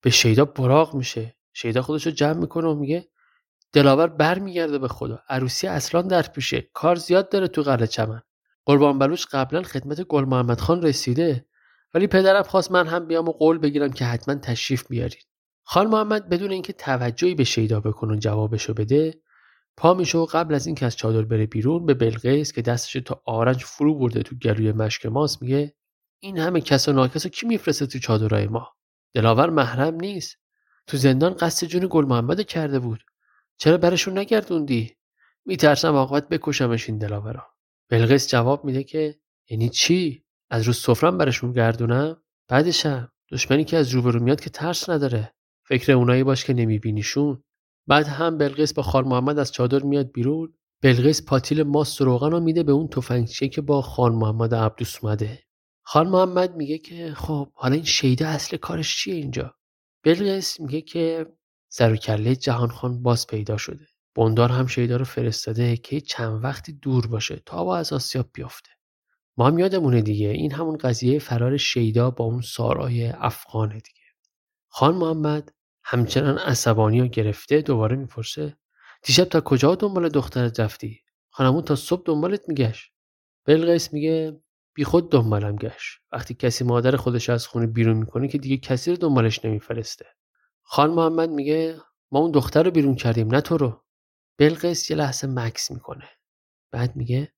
به 0.02 0.10
شیدا 0.10 0.44
براغ 0.44 0.94
میشه. 0.94 1.36
شیدا 1.52 1.82
خودش 1.82 2.06
رو 2.06 2.12
جمع 2.12 2.40
می‌کنه 2.40 2.66
و 2.66 2.74
میگه 2.74 3.08
دلاور 3.72 4.06
برمیگرده 4.06 4.78
به 4.78 4.88
خدا. 4.88 5.22
عروسی 5.28 5.66
اصلا 5.66 6.02
در 6.02 6.22
پیشه. 6.22 6.70
کار 6.72 6.96
زیاد 6.96 7.28
داره 7.28 7.48
تو 7.48 7.62
قلعه 7.62 7.86
چمن. 7.86 8.22
قربان 8.66 8.98
بلوش 8.98 9.26
قبلا 9.26 9.62
خدمت 9.62 10.00
گل 10.02 10.24
محمد 10.24 10.60
خان 10.60 10.82
رسیده. 10.82 11.46
ولی 11.94 12.06
پدرم 12.06 12.42
خواست 12.42 12.72
من 12.72 12.86
هم 12.86 13.06
بیام 13.06 13.28
و 13.28 13.32
قول 13.32 13.58
بگیرم 13.58 13.92
که 13.92 14.04
حتما 14.04 14.34
تشریف 14.34 14.86
بیارید. 14.88 15.26
خان 15.64 15.86
محمد 15.86 16.28
بدون 16.28 16.50
اینکه 16.50 16.72
توجهی 16.72 17.34
به 17.34 17.44
شیدا 17.44 17.80
بکنه 17.80 18.12
و 18.12 18.16
جوابشو 18.16 18.74
بده 18.74 19.22
پا 19.76 19.94
میشه 19.94 20.18
و 20.18 20.26
قبل 20.26 20.54
از 20.54 20.66
اینکه 20.66 20.86
از 20.86 20.96
چادر 20.96 21.22
بره 21.22 21.46
بیرون 21.46 21.86
به 21.86 21.94
بلقیس 21.94 22.52
که 22.52 22.62
دستش 22.62 22.92
تا 22.92 23.22
آرنج 23.24 23.64
فرو 23.64 23.98
برده 23.98 24.22
تو 24.22 24.36
گلوی 24.36 24.72
مشک 24.72 25.06
ماست 25.06 25.42
میگه 25.42 25.74
این 26.20 26.38
همه 26.38 26.60
کس 26.60 26.88
و 26.88 26.92
ناکس 26.92 27.26
کی 27.26 27.46
میفرسته 27.46 27.86
تو 27.86 27.98
چادرای 27.98 28.46
ما؟ 28.46 28.76
دلاور 29.14 29.50
محرم 29.50 29.94
نیست. 29.94 30.36
تو 30.86 30.96
زندان 30.96 31.34
قصد 31.34 31.66
جون 31.66 31.86
گل 31.90 32.04
محمد 32.04 32.46
کرده 32.46 32.78
بود. 32.78 33.00
چرا 33.58 33.76
برشون 33.76 34.18
نگردوندی؟ 34.18 34.96
میترسم 35.46 35.94
عاقبت 35.94 36.28
بکشمش 36.28 36.88
این 36.88 36.98
دلاورا. 36.98 37.46
بلقیس 37.88 38.28
جواب 38.28 38.64
میده 38.64 38.84
که 38.84 39.18
یعنی 39.50 39.68
چی؟ 39.68 40.24
از 40.50 40.62
رو 40.62 40.72
سفرم 40.72 41.18
برشون 41.18 41.52
گردونم؟ 41.52 42.22
بعدشم. 42.48 43.12
دشمنی 43.32 43.64
که 43.64 43.76
از 43.76 43.90
روبرو 43.90 44.22
میاد 44.22 44.40
که 44.40 44.50
ترس 44.50 44.88
نداره. 44.88 45.34
فکر 45.64 45.92
اونایی 45.92 46.24
باش 46.24 46.44
که 46.44 46.54
نمیبینیشون. 46.54 47.42
بعد 47.86 48.06
هم 48.06 48.38
بلقیس 48.38 48.74
با 48.74 48.82
خار 48.82 49.04
محمد 49.04 49.38
از 49.38 49.52
چادر 49.52 49.82
میاد 49.82 50.12
بیرون. 50.12 50.54
بلقیس 50.82 51.24
پاتیل 51.24 51.62
ماست 51.62 52.00
روغن 52.00 52.30
رو 52.30 52.40
میده 52.40 52.62
به 52.62 52.72
اون 52.72 52.88
تفنگچیه 52.88 53.48
که 53.48 53.60
با 53.60 53.82
خان 53.82 54.12
محمد 54.12 54.54
عبدوس 54.54 55.04
اومده. 55.04 55.47
خان 55.90 56.08
محمد 56.08 56.56
میگه 56.56 56.78
که 56.78 57.14
خب 57.14 57.52
حالا 57.54 57.74
این 57.74 57.84
شیده 57.84 58.26
اصل 58.26 58.56
کارش 58.56 58.96
چیه 58.96 59.14
اینجا؟ 59.14 59.54
بلقیس 60.02 60.60
میگه 60.60 60.80
که 60.80 61.26
سر 61.68 61.92
و 61.92 61.96
کله 61.96 62.36
جهان 62.36 62.68
خان 62.68 63.02
باز 63.02 63.26
پیدا 63.26 63.56
شده. 63.56 63.86
بندار 64.14 64.50
هم 64.50 64.66
شیدا 64.66 64.96
رو 64.96 65.04
فرستاده 65.04 65.76
که 65.76 66.00
چند 66.00 66.44
وقتی 66.44 66.72
دور 66.72 67.06
باشه 67.06 67.42
تا 67.46 67.64
با 67.64 67.76
از 67.76 67.92
آسیاب 67.92 68.30
بیافته. 68.32 68.70
ما 69.36 69.46
هم 69.46 69.58
یادمونه 69.58 70.02
دیگه 70.02 70.28
این 70.28 70.52
همون 70.52 70.76
قضیه 70.76 71.18
فرار 71.18 71.56
شیدا 71.56 72.10
با 72.10 72.24
اون 72.24 72.40
سارای 72.40 73.08
افغانه 73.08 73.74
دیگه. 73.74 74.06
خان 74.68 74.94
محمد 74.94 75.52
همچنان 75.84 76.38
عصبانی 76.38 77.00
و 77.00 77.06
گرفته 77.06 77.62
دوباره 77.62 77.96
می‌پرسه 77.96 78.56
دیشب 79.02 79.24
تا 79.24 79.40
کجا 79.40 79.74
دنبال 79.74 80.08
دخترت 80.08 80.60
رفتی؟ 80.60 81.00
خانمون 81.30 81.62
تا 81.62 81.76
صبح 81.76 82.02
دنبالت 82.04 82.48
میگشت. 82.48 82.92
بلقیس 83.44 83.92
میگه 83.92 84.40
بی 84.78 84.84
خود 84.84 85.10
دنبالم 85.10 85.56
گشت. 85.56 85.98
وقتی 86.12 86.34
کسی 86.34 86.64
مادر 86.64 86.96
خودش 86.96 87.30
از 87.30 87.46
خونه 87.46 87.66
بیرون 87.66 87.96
می‌کنه 87.96 88.28
که 88.28 88.38
دیگه 88.38 88.56
کسی 88.56 88.90
رو 88.90 88.96
دنبالش 88.96 89.44
نمیفرسته. 89.44 90.06
خان 90.62 90.90
محمد 90.90 91.30
میگه 91.30 91.80
ما 92.10 92.18
اون 92.18 92.30
دختر 92.30 92.62
رو 92.62 92.70
بیرون 92.70 92.94
کردیم 92.94 93.34
نه 93.34 93.40
تو 93.40 93.56
رو. 93.56 93.84
بلقیس 94.36 94.90
یه 94.90 94.96
لحظه 94.96 95.26
مکس 95.26 95.70
می‌کنه. 95.70 96.08
بعد 96.70 96.96
میگه 96.96 97.32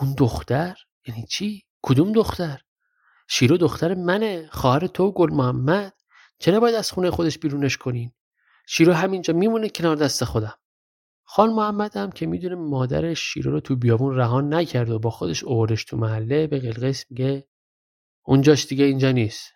اون 0.00 0.14
دختر؟ 0.18 0.76
یعنی 1.06 1.26
چی؟ 1.26 1.64
کدوم 1.82 2.12
دختر؟ 2.12 2.60
شیرو 3.28 3.56
دختر 3.56 3.94
منه 3.94 4.48
خواهر 4.52 4.86
تو 4.86 5.12
گل 5.12 5.32
محمد. 5.32 5.92
چرا 6.38 6.60
باید 6.60 6.74
از 6.74 6.92
خونه 6.92 7.10
خودش 7.10 7.38
بیرونش 7.38 7.76
کنین؟ 7.76 8.12
شیرو 8.66 8.92
همینجا 8.92 9.34
میمونه 9.34 9.68
کنار 9.68 9.96
دست 9.96 10.24
خودم. 10.24 10.54
خان 11.32 11.50
محمد 11.50 11.96
هم 11.96 12.10
که 12.10 12.26
می‌دونه 12.26 12.54
مادرش 12.54 13.20
شیرو 13.20 13.50
رو 13.50 13.60
تو 13.60 13.76
بیابون 13.76 14.16
رهان 14.16 14.54
نکرده 14.54 14.92
و 14.94 14.98
با 14.98 15.10
خودش 15.10 15.44
اوردش 15.44 15.84
تو 15.84 15.96
محله 15.96 16.46
به 16.46 16.58
قلقیس 16.58 17.04
میگه 17.10 17.48
اونجاش 18.22 18.66
دیگه 18.66 18.84
اینجا 18.84 19.12
نیست. 19.12 19.52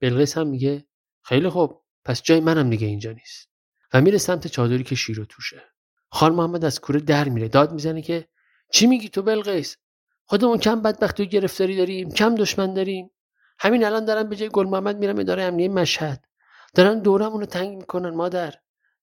بلقیس 0.00 0.38
هم 0.38 0.46
میگه 0.46 0.86
خیلی 1.22 1.48
خوب 1.48 1.82
پس 2.04 2.22
جای 2.22 2.40
منم 2.40 2.70
دیگه 2.70 2.86
اینجا 2.86 3.12
نیست. 3.12 3.48
و 3.94 4.00
میره 4.00 4.18
سمت 4.18 4.46
چادری 4.46 4.84
که 4.84 4.94
شیرو 4.94 5.24
توشه. 5.24 5.62
خان 6.10 6.34
محمد 6.34 6.64
از 6.64 6.80
کوره 6.80 7.00
در 7.00 7.28
میره 7.28 7.48
داد 7.48 7.72
می‌زنه 7.72 8.02
که 8.02 8.28
چی 8.72 8.86
میگی 8.86 9.08
تو 9.08 9.22
بلقیس 9.22 9.76
خودمون 10.24 10.58
کم 10.58 10.82
بدبختی 10.82 11.22
و 11.22 11.26
گرفتاری 11.26 11.76
داریم 11.76 12.10
کم 12.10 12.34
دشمن 12.34 12.74
داریم. 12.74 13.10
همین 13.58 13.84
الان 13.84 14.04
دارم 14.04 14.28
به 14.28 14.36
جای 14.36 14.48
گل 14.48 14.66
محمد 14.66 14.98
میرم 14.98 15.18
اداره 15.18 15.42
امنیه 15.42 15.68
مشهد. 15.68 16.24
دارن 16.74 16.98
دورمون 16.98 17.40
رو 17.40 17.46
تنگ 17.46 17.76
می‌کنن 17.76 18.10
مادر. 18.10 18.54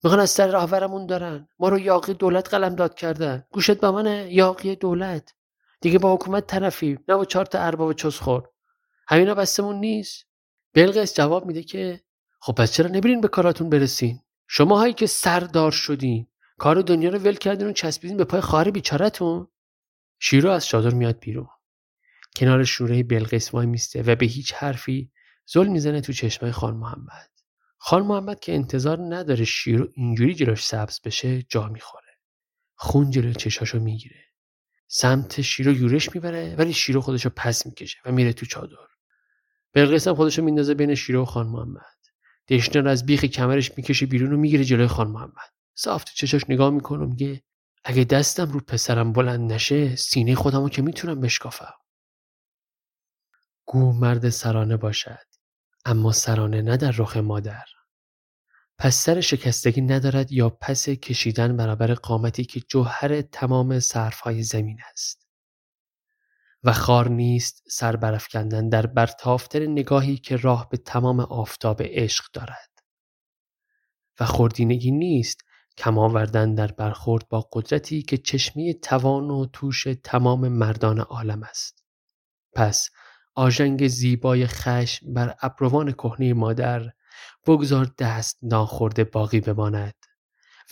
می‌خوان 0.03 0.19
از 0.19 0.29
سر 0.29 0.51
راهورمون 0.51 1.05
دارن. 1.05 1.47
ما 1.59 1.69
رو 1.69 1.79
یاقی 1.79 2.13
دولت 2.13 2.49
قلم 2.49 2.75
داد 2.75 2.95
کردن 2.95 3.45
گوشت 3.51 3.71
با 3.71 3.91
منه 3.91 4.33
یاقی 4.33 4.75
دولت. 4.75 5.33
دیگه 5.81 5.99
با 5.99 6.13
حکومت 6.13 6.47
طرفی 6.47 6.99
نه 7.07 7.15
با 7.15 7.25
چهار 7.25 7.45
تا 7.45 7.59
ارباب 7.59 7.93
چسخور. 7.93 8.49
همینا 9.07 9.35
بستمون 9.35 9.75
نیست. 9.75 10.25
بلقیس 10.73 11.15
جواب 11.15 11.45
میده 11.45 11.63
که 11.63 12.01
خب 12.39 12.53
پس 12.53 12.71
چرا 12.71 12.87
نبرین 12.87 13.21
به 13.21 13.27
کاراتون 13.27 13.69
برسین؟ 13.69 14.19
شما 14.47 14.77
هایی 14.77 14.93
که 14.93 15.05
سردار 15.07 15.71
شدین. 15.71 16.27
کار 16.57 16.81
دنیا 16.81 17.09
رو 17.09 17.19
ول 17.19 17.35
کردین 17.35 17.67
و 17.67 17.71
چسبیدین 17.71 18.17
به 18.17 18.23
پای 18.23 18.41
خواهر 18.41 18.71
بیچارتون 18.71 19.47
شیرو 20.19 20.49
از 20.49 20.65
چادر 20.65 20.93
میاد 20.93 21.19
بیرون. 21.19 21.47
کنار 22.35 22.63
شوره 22.63 23.03
بلقیس 23.03 23.53
وای 23.53 23.65
میسته 23.65 24.01
و 24.01 24.15
به 24.15 24.25
هیچ 24.25 24.53
حرفی 24.53 25.11
زل 25.45 25.67
می‌زنه 25.67 26.01
تو 26.01 26.13
چشمای 26.13 26.51
خان 26.51 26.77
محمد. 26.77 27.32
خان 27.85 28.05
محمد 28.05 28.39
که 28.39 28.53
انتظار 28.53 28.99
نداره 29.15 29.45
شیرو 29.45 29.87
اینجوری 29.93 30.35
جلوش 30.35 30.65
سبز 30.65 30.99
بشه 31.01 31.41
جا 31.41 31.67
می‌خوره. 31.67 32.17
خون 32.75 33.11
جلو 33.11 33.33
چشاشو 33.33 33.79
می‌گیره. 33.79 34.23
سمت 34.87 35.41
شیرو 35.41 35.73
یورش 35.73 36.15
می‌بره 36.15 36.55
ولی 36.55 36.73
شیرو 36.73 37.01
خودشو 37.01 37.29
پس 37.35 37.65
می‌کشه 37.65 37.97
و 38.05 38.11
میره 38.11 38.33
تو 38.33 38.45
چادر. 38.45 38.75
بلقیس 39.73 40.07
هم 40.07 40.15
خودشو 40.15 40.41
میندازه 40.43 40.73
بین 40.73 40.95
شیرو 40.95 41.21
و 41.21 41.25
خان 41.25 41.47
محمد. 41.47 41.97
دشنه 42.47 42.81
رو 42.81 42.89
از 42.89 43.05
بیخ 43.05 43.25
کمرش 43.25 43.71
می‌کشه 43.77 44.05
بیرون 44.05 44.33
و 44.33 44.37
می‌گیره 44.37 44.63
جلوی 44.63 44.87
خان 44.87 45.07
محمد. 45.07 45.53
صاف 45.75 46.03
تو 46.03 46.11
چشاش 46.15 46.49
نگاه 46.49 46.69
می‌کنه 46.69 47.05
میگه 47.05 47.43
اگه 47.83 48.03
دستم 48.03 48.51
رو 48.51 48.59
پسرم 48.59 49.13
بلند 49.13 49.53
نشه 49.53 49.95
سینه 49.95 50.35
خودمو 50.35 50.69
که 50.69 50.81
می‌تونم 50.81 51.19
بشکافم. 51.21 51.73
گو 53.65 53.93
مرد 53.93 54.29
سرانه 54.29 54.77
باشد. 54.77 55.32
اما 55.85 56.11
سرانه 56.11 56.61
نه 56.61 56.77
در 56.77 56.91
رخ 56.91 57.17
مادر. 57.17 57.65
پس 58.77 58.95
سر 58.95 59.21
شکستگی 59.21 59.81
ندارد 59.81 60.31
یا 60.31 60.49
پس 60.49 60.89
کشیدن 60.89 61.57
برابر 61.57 61.93
قامتی 61.93 62.45
که 62.45 62.59
جوهر 62.59 63.21
تمام 63.21 63.79
صرفهای 63.79 64.43
زمین 64.43 64.79
است. 64.91 65.27
و 66.63 66.73
خار 66.73 67.09
نیست 67.09 67.63
سر 67.69 67.95
برافکندن 67.95 68.69
در 68.69 68.85
برتافتن 68.85 69.67
نگاهی 69.67 70.17
که 70.17 70.37
راه 70.37 70.69
به 70.69 70.77
تمام 70.77 71.19
آفتاب 71.19 71.81
عشق 71.81 72.25
دارد. 72.33 72.69
و 74.19 74.25
خردینگی 74.25 74.91
نیست 74.91 75.41
کم 75.77 75.97
آوردن 75.97 76.55
در 76.55 76.67
برخورد 76.67 77.27
با 77.29 77.49
قدرتی 77.53 78.01
که 78.01 78.17
چشمی 78.17 78.73
توان 78.73 79.29
و 79.29 79.45
توش 79.45 79.87
تمام 80.03 80.47
مردان 80.47 80.99
عالم 80.99 81.43
است. 81.43 81.83
پس 82.53 82.89
آژنگ 83.35 83.87
زیبای 83.87 84.47
خشم 84.47 85.13
بر 85.13 85.35
ابروان 85.41 85.91
کهنه 85.91 86.33
مادر 86.33 86.91
بگذار 87.47 87.91
دست 87.97 88.37
ناخورده 88.41 89.03
باقی 89.03 89.39
بماند 89.39 89.95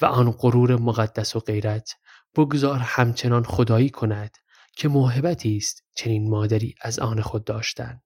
و 0.02 0.06
آن 0.06 0.32
غرور 0.32 0.76
مقدس 0.76 1.36
و 1.36 1.39
غیرت 1.39 1.95
بگذار 2.36 2.80
همچنان 2.80 3.43
خدایی 3.43 3.89
کند 3.89 4.38
که 4.76 4.88
موهبتی 4.88 5.58
است 5.58 5.84
چنین 5.95 6.30
مادری 6.30 6.76
از 6.82 7.00
آن 7.00 7.21
خود 7.21 7.43
داشتن. 7.43 8.02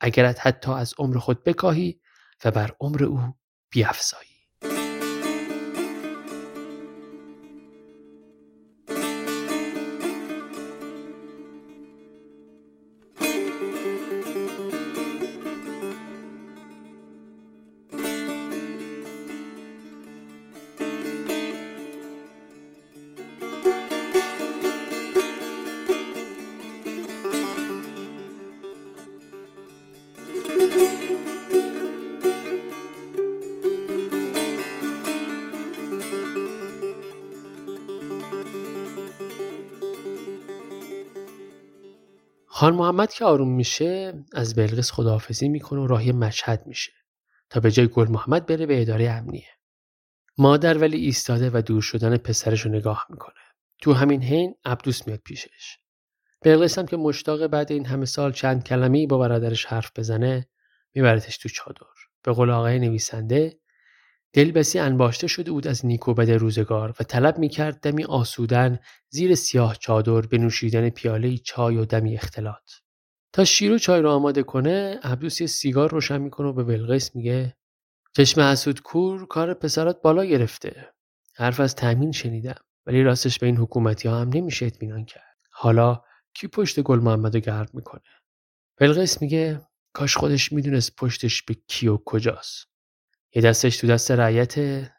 اگرت 0.00 0.46
حتی 0.46 0.72
از 0.72 0.94
عمر 0.98 1.18
خود 1.18 1.44
بکاهی 1.44 2.00
و 2.44 2.50
بر 2.50 2.72
عمر 2.80 3.04
او 3.04 3.34
بیافزایی 3.70 4.37
خان 42.68 42.76
محمد 42.76 43.12
که 43.12 43.24
آروم 43.24 43.54
میشه 43.54 44.24
از 44.32 44.54
بلقیس 44.54 44.90
خداحافظی 44.90 45.48
می‌کنه 45.48 45.80
و 45.80 45.86
راهی 45.86 46.12
مشهد 46.12 46.66
میشه 46.66 46.92
تا 47.50 47.60
به 47.60 47.70
جای 47.70 47.86
گل 47.86 48.08
محمد 48.08 48.46
بره 48.46 48.66
به 48.66 48.82
اداره 48.82 49.10
امنیه. 49.10 49.48
مادر 50.38 50.78
ولی 50.78 50.96
ایستاده 50.96 51.50
و 51.54 51.62
دور 51.66 51.82
شدن 51.82 52.16
پسرش 52.16 52.60
رو 52.60 52.70
نگاه 52.70 53.06
می‌کنه. 53.10 53.34
تو 53.80 53.92
همین 53.92 54.22
حین 54.22 54.54
عبدوس 54.64 55.06
میاد 55.06 55.18
پیشش. 55.24 55.78
بلقیس 56.42 56.78
هم 56.78 56.86
که 56.86 56.96
مشتاق 56.96 57.46
بعد 57.46 57.72
این 57.72 57.86
همه 57.86 58.04
سال 58.04 58.32
چند 58.32 58.64
کلمه‌ای 58.64 59.06
با 59.06 59.18
برادرش 59.18 59.64
حرف 59.64 59.90
بزنه 59.96 60.48
میبرتش 60.94 61.38
تو 61.38 61.48
چادر. 61.48 61.86
به 62.22 62.32
قول 62.32 62.50
آقای 62.50 62.78
نویسنده 62.78 63.58
دلبسی 64.32 64.78
انباشته 64.78 65.26
شده 65.26 65.50
بود 65.50 65.66
از 65.66 65.86
نیک 65.86 66.08
و 66.08 66.14
بد 66.14 66.30
روزگار 66.30 66.90
و 67.00 67.04
طلب 67.04 67.38
می‌کرد 67.38 67.80
دمی 67.80 68.04
آسودن 68.04 68.78
زیر 69.10 69.34
سیاه 69.34 69.76
چادر 69.76 70.20
به 70.20 70.38
نوشیدن 70.38 70.88
پیاله 70.88 71.38
چای 71.38 71.76
و 71.76 71.84
دمی 71.84 72.14
اختلاط. 72.14 72.70
تا 73.32 73.44
شیرو 73.44 73.78
چای 73.78 74.02
رو 74.02 74.10
آماده 74.10 74.42
کنه 74.42 75.00
عبدوس 75.02 75.40
یه 75.40 75.46
سیگار 75.46 75.90
روشن 75.90 76.18
می‌کنه 76.18 76.48
و 76.48 76.52
به 76.52 76.64
بلقیس 76.64 77.16
میگه 77.16 77.56
چشم 78.16 78.40
حسود 78.40 78.82
کور 78.82 79.26
کار 79.26 79.54
پسرات 79.54 80.02
بالا 80.02 80.24
گرفته. 80.24 80.88
حرف 81.36 81.60
از 81.60 81.74
تأمین 81.74 82.12
شنیدم 82.12 82.60
ولی 82.86 83.02
راستش 83.02 83.38
به 83.38 83.46
این 83.46 83.56
حکومتی 83.56 84.08
ها 84.08 84.20
هم 84.20 84.28
نمیشه 84.28 84.66
اطمینان 84.66 85.04
کرد. 85.04 85.36
حالا 85.50 86.02
کی 86.34 86.48
پشت 86.48 86.80
گل 86.80 86.98
محمد 86.98 87.34
رو 87.34 87.40
گرد 87.40 87.74
می‌کنه؟ 87.74 88.02
بلقیس 88.76 89.22
میگه 89.22 89.60
کاش 89.92 90.16
خودش 90.16 90.52
می‌دونست 90.52 90.96
پشتش 90.96 91.42
به 91.42 91.56
کی 91.66 91.88
و 91.88 91.98
کجاست. 92.04 92.67
یه 93.34 93.42
دستش 93.42 93.76
تو 93.76 93.86
دست 93.86 94.10
رعیت 94.10 94.54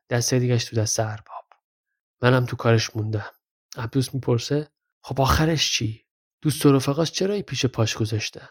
دست 0.10 0.34
دیگهش 0.34 0.66
تو 0.66 0.76
دست 0.76 1.00
ارباب. 1.00 1.46
منم 2.22 2.46
تو 2.46 2.56
کارش 2.56 2.96
موندم. 2.96 3.32
عبدوس 3.78 4.14
می‌پرسه 4.14 4.72
خب 5.02 5.22
آخرش 5.22 5.72
چی؟ 5.72 6.06
دوست 6.42 6.66
و 6.66 6.72
رفقاش 6.72 7.12
چرا 7.12 7.42
پیش 7.42 7.66
پاش 7.66 7.98
گذاشتن؟ 7.98 8.50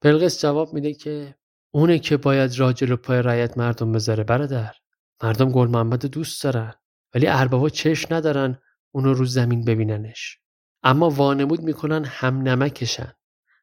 بلقیس 0.00 0.42
جواب 0.42 0.74
میده 0.74 0.94
که 0.94 1.34
اونه 1.70 1.98
که 1.98 2.16
باید 2.16 2.58
راجل 2.58 2.92
و 2.92 2.96
پای 2.96 3.22
رایت 3.22 3.58
مردم 3.58 3.92
بذاره 3.92 4.24
برادر 4.24 4.74
مردم 5.22 5.50
گل 5.50 5.68
محمد 5.68 6.06
دوست 6.06 6.42
دارن 6.42 6.74
ولی 7.14 7.26
اربابا 7.26 7.68
چشم 7.68 8.14
ندارن 8.14 8.58
اونو 8.90 9.12
رو 9.14 9.24
زمین 9.24 9.64
ببیننش. 9.64 10.38
اما 10.82 11.10
وانمود 11.10 11.60
می‌کنن 11.60 12.04
هم 12.04 12.42
نمکشن 12.42 13.12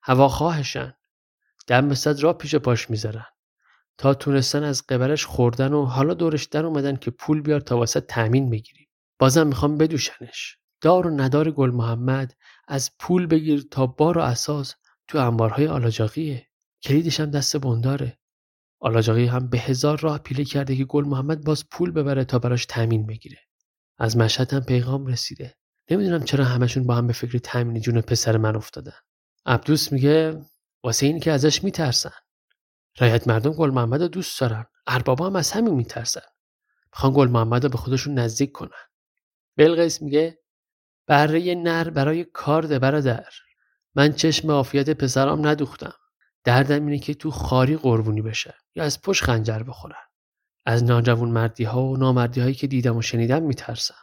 هواخواهشن 0.03 0.93
دم 1.67 1.93
صد 1.93 2.19
را 2.19 2.33
پیش 2.33 2.55
پاش 2.55 2.89
می‌ذارن. 2.89 3.25
تا 3.99 4.13
تونستن 4.13 4.63
از 4.63 4.83
قبرش 4.87 5.25
خوردن 5.25 5.73
و 5.73 5.85
حالا 5.85 6.13
دورش 6.13 6.45
در 6.45 6.65
اومدن 6.65 6.95
که 6.95 7.11
پول 7.11 7.41
بیار 7.41 7.59
تا 7.59 7.77
واسه 7.77 8.01
تأمین 8.01 8.49
بگیریم 8.49 8.87
بازم 9.19 9.47
می‌خوام 9.47 9.77
بدوشنش. 9.77 10.57
دار 10.81 11.07
و 11.07 11.09
ندار 11.09 11.51
گل 11.51 11.71
محمد 11.71 12.33
از 12.67 12.91
پول 12.99 13.27
بگیر 13.27 13.67
تا 13.71 13.87
بار 13.87 14.17
و 14.17 14.21
اساس 14.21 14.75
تو 15.07 15.17
انبارهای 15.17 15.67
آلاجاقیه. 15.67 16.47
کلیدش 16.83 17.19
هم 17.19 17.31
دست 17.31 17.57
بنداره. 17.57 18.19
آلاجاقی 18.79 19.25
هم 19.25 19.49
به 19.49 19.59
هزار 19.59 19.99
راه 19.99 20.17
پیله 20.17 20.43
کرده 20.43 20.75
که 20.75 20.85
گل 20.85 21.05
محمد 21.05 21.43
باز 21.43 21.69
پول 21.69 21.91
ببره 21.91 22.25
تا 22.25 22.39
براش 22.39 22.65
تأمین 22.65 23.05
بگیره. 23.05 23.37
از 23.97 24.17
مشهد 24.17 24.53
هم 24.53 24.61
پیغام 24.61 25.05
رسیده. 25.05 25.55
نمی‌دونم 25.91 26.23
چرا 26.23 26.45
همشون 26.45 26.87
با 26.87 26.95
هم 26.95 27.07
به 27.07 27.13
فکر 27.13 27.37
تأمین 27.37 27.81
جون 27.81 28.01
پسر 28.01 28.37
من 28.37 28.55
افتادن. 28.55 28.97
عبدوس 29.45 29.91
میگه 29.91 30.41
واسه 30.83 31.05
این 31.05 31.19
که 31.19 31.31
ازش 31.31 31.63
میترسن. 31.63 32.11
رایت 32.97 33.27
مردم 33.27 33.51
گل 33.51 33.69
محمد 33.69 34.01
رو 34.01 34.07
دوست 34.07 34.39
دارن. 34.39 34.65
اربابا 34.87 35.27
هم 35.27 35.35
از 35.35 35.51
همین 35.51 35.73
میترسن. 35.73 36.21
می‌خوان 36.93 37.13
گل 37.15 37.27
محمد 37.27 37.63
رو 37.63 37.69
به 37.69 37.77
خودشون 37.77 38.19
نزدیک 38.19 38.51
کنن. 38.51 38.69
بلقیس 39.57 40.01
میگه 40.01 40.39
بره 41.07 41.55
نر 41.55 41.89
برای 41.89 42.23
کار 42.23 42.63
ده 42.63 42.79
برادر. 42.79 43.29
من 43.95 44.13
چشم 44.13 44.51
عافیت 44.51 44.89
پسرام 44.89 45.47
ندوختم. 45.47 45.93
دردم 46.43 46.85
اینه 46.85 46.99
که 46.99 47.13
تو 47.13 47.31
خاری 47.31 47.77
قربونی 47.77 48.21
بشه 48.21 48.55
یا 48.75 48.83
از 48.83 49.01
پشت 49.01 49.23
خنجر 49.23 49.63
بخورن. 49.63 50.03
از 50.65 50.83
ناجوون 50.83 51.29
مردی 51.29 51.63
ها 51.63 51.83
و 51.83 51.97
نامردی 51.97 52.41
هایی 52.41 52.53
که 52.53 52.67
دیدم 52.67 52.97
و 52.97 53.01
شنیدم 53.01 53.43
میترسم. 53.43 53.95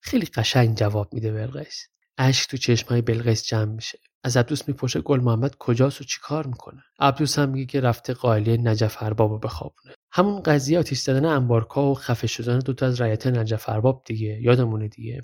خیلی 0.00 0.26
قشنگ 0.26 0.76
جواب 0.76 1.14
میده 1.14 1.32
بلقیس. 1.32 1.88
اشک 2.18 2.50
تو 2.50 2.56
چشم 2.56 2.88
های 2.88 3.02
بلقیس 3.02 3.44
جمع 3.44 3.72
میشه. 3.74 3.98
از 4.24 4.36
عبدوس 4.36 4.68
می‌پرسه 4.68 5.00
گل 5.00 5.20
محمد 5.20 5.56
کجاست 5.58 6.00
و 6.00 6.04
چیکار 6.04 6.46
می‌کنه؟ 6.46 6.82
عبدوس 7.00 7.38
هم 7.38 7.48
میگه 7.48 7.66
که 7.66 7.80
رفته 7.80 8.14
قائلی 8.14 8.58
نجف 8.58 8.96
اربابو 9.00 9.38
بخوابونه. 9.38 9.94
همون 10.12 10.42
قضیه 10.42 10.78
آتیش 10.78 11.00
زدن 11.00 11.24
انبارکا 11.24 11.90
و 11.90 11.94
خفه 11.94 12.26
شدن 12.26 12.58
دوتا 12.58 12.86
از 12.86 13.00
رعیت 13.00 13.26
نجف 13.26 13.68
ارباب 13.68 14.02
دیگه. 14.06 14.38
یادمونه 14.42 14.88
دیگه. 14.88 15.20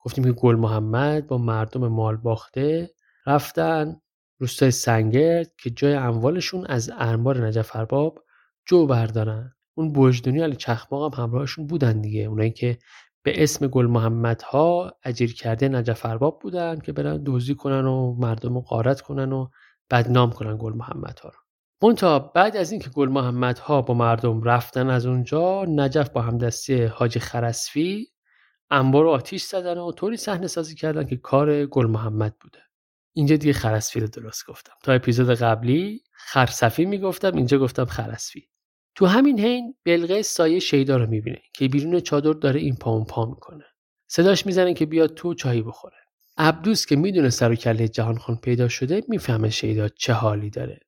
گفتیم 0.00 0.24
که 0.24 0.32
گل 0.32 0.56
محمد 0.56 1.26
با 1.26 1.38
مردم 1.38 1.88
مال 1.88 2.16
باخته 2.16 2.90
رفتن 3.26 3.96
روستای 4.38 4.70
سنگرد 4.70 5.52
که 5.58 5.70
جای 5.70 5.94
اموالشون 5.94 6.66
از 6.66 6.90
انبار 6.98 7.46
نجف 7.46 7.76
ارباب 7.76 8.24
جو 8.66 8.86
بردارن. 8.86 9.54
اون 9.74 9.92
بوجدونی 9.92 10.40
علی 10.40 10.56
چخماق 10.56 11.14
هم 11.14 11.24
همراهشون 11.24 11.66
بودن 11.66 12.00
دیگه. 12.00 12.22
اونایی 12.22 12.50
که 12.50 12.78
به 13.22 13.42
اسم 13.42 13.66
گل 13.66 13.86
محمد 13.86 14.42
ها 14.42 14.92
اجیر 15.04 15.34
کرده 15.34 15.68
نجف 15.68 16.06
ارباب 16.06 16.38
بودن 16.38 16.78
که 16.78 16.92
برن 16.92 17.22
دزدی 17.26 17.54
کنن 17.54 17.84
و 17.84 18.14
مردم 18.14 18.54
رو 18.54 18.60
غارت 18.60 19.00
کنن 19.00 19.32
و 19.32 19.48
بدنام 19.90 20.32
کنن 20.32 20.56
گل 20.60 20.72
محمد 20.72 21.18
ها 21.18 21.28
رو. 21.28 21.38
منتها 21.82 22.18
بعد 22.18 22.56
از 22.56 22.70
اینکه 22.70 22.90
گل 22.90 23.08
محمد 23.08 23.58
ها 23.58 23.82
با 23.82 23.94
مردم 23.94 24.42
رفتن 24.42 24.90
از 24.90 25.06
اونجا 25.06 25.64
نجف 25.64 26.08
با 26.08 26.22
همدستی 26.22 26.84
حاج 26.84 27.18
خرسفی 27.18 28.06
انبار 28.70 29.04
رو 29.04 29.10
آتیش 29.10 29.42
زدن 29.42 29.78
و 29.78 29.92
طوری 29.92 30.16
صحنه 30.16 30.46
سازی 30.46 30.74
کردن 30.74 31.06
که 31.06 31.16
کار 31.16 31.66
گل 31.66 31.86
محمد 31.86 32.36
بوده. 32.40 32.58
اینجا 33.12 33.36
دیگه 33.36 33.52
خرسفی 33.52 34.00
رو 34.00 34.06
درست 34.06 34.46
گفتم. 34.48 34.72
تا 34.82 34.92
اپیزود 34.92 35.30
قبلی 35.30 36.02
خرسفی 36.12 36.84
می‌گفتم 36.84 37.36
اینجا 37.36 37.58
گفتم 37.58 37.84
خرسفی. 37.84 38.49
تو 39.00 39.06
همین 39.06 39.40
حین 39.40 39.74
بلقیس 39.84 40.28
سایه 40.28 40.58
شیدا 40.58 40.96
رو 40.96 41.06
می‌بینه 41.06 41.42
که 41.54 41.68
بیرون 41.68 42.00
چادر 42.00 42.32
داره 42.32 42.60
این 42.60 42.76
پا 42.76 42.90
اون 42.90 43.04
پا 43.04 43.24
می‌کنه. 43.24 43.64
صداش 44.06 44.46
می‌زنه 44.46 44.74
که 44.74 44.86
بیاد 44.86 45.14
تو 45.14 45.34
چایی 45.34 45.62
بخوره. 45.62 45.96
عبدوس 46.38 46.86
که 46.86 46.96
می‌دونه 46.96 47.30
سر 47.30 47.52
و 47.52 47.54
کله 47.54 47.88
جهان 47.88 48.18
خان 48.18 48.36
پیدا 48.36 48.68
شده 48.68 49.02
می‌فهمه 49.08 49.50
شیدا 49.50 49.88
چه 49.88 50.12
حالی 50.12 50.50
داره 50.50 50.80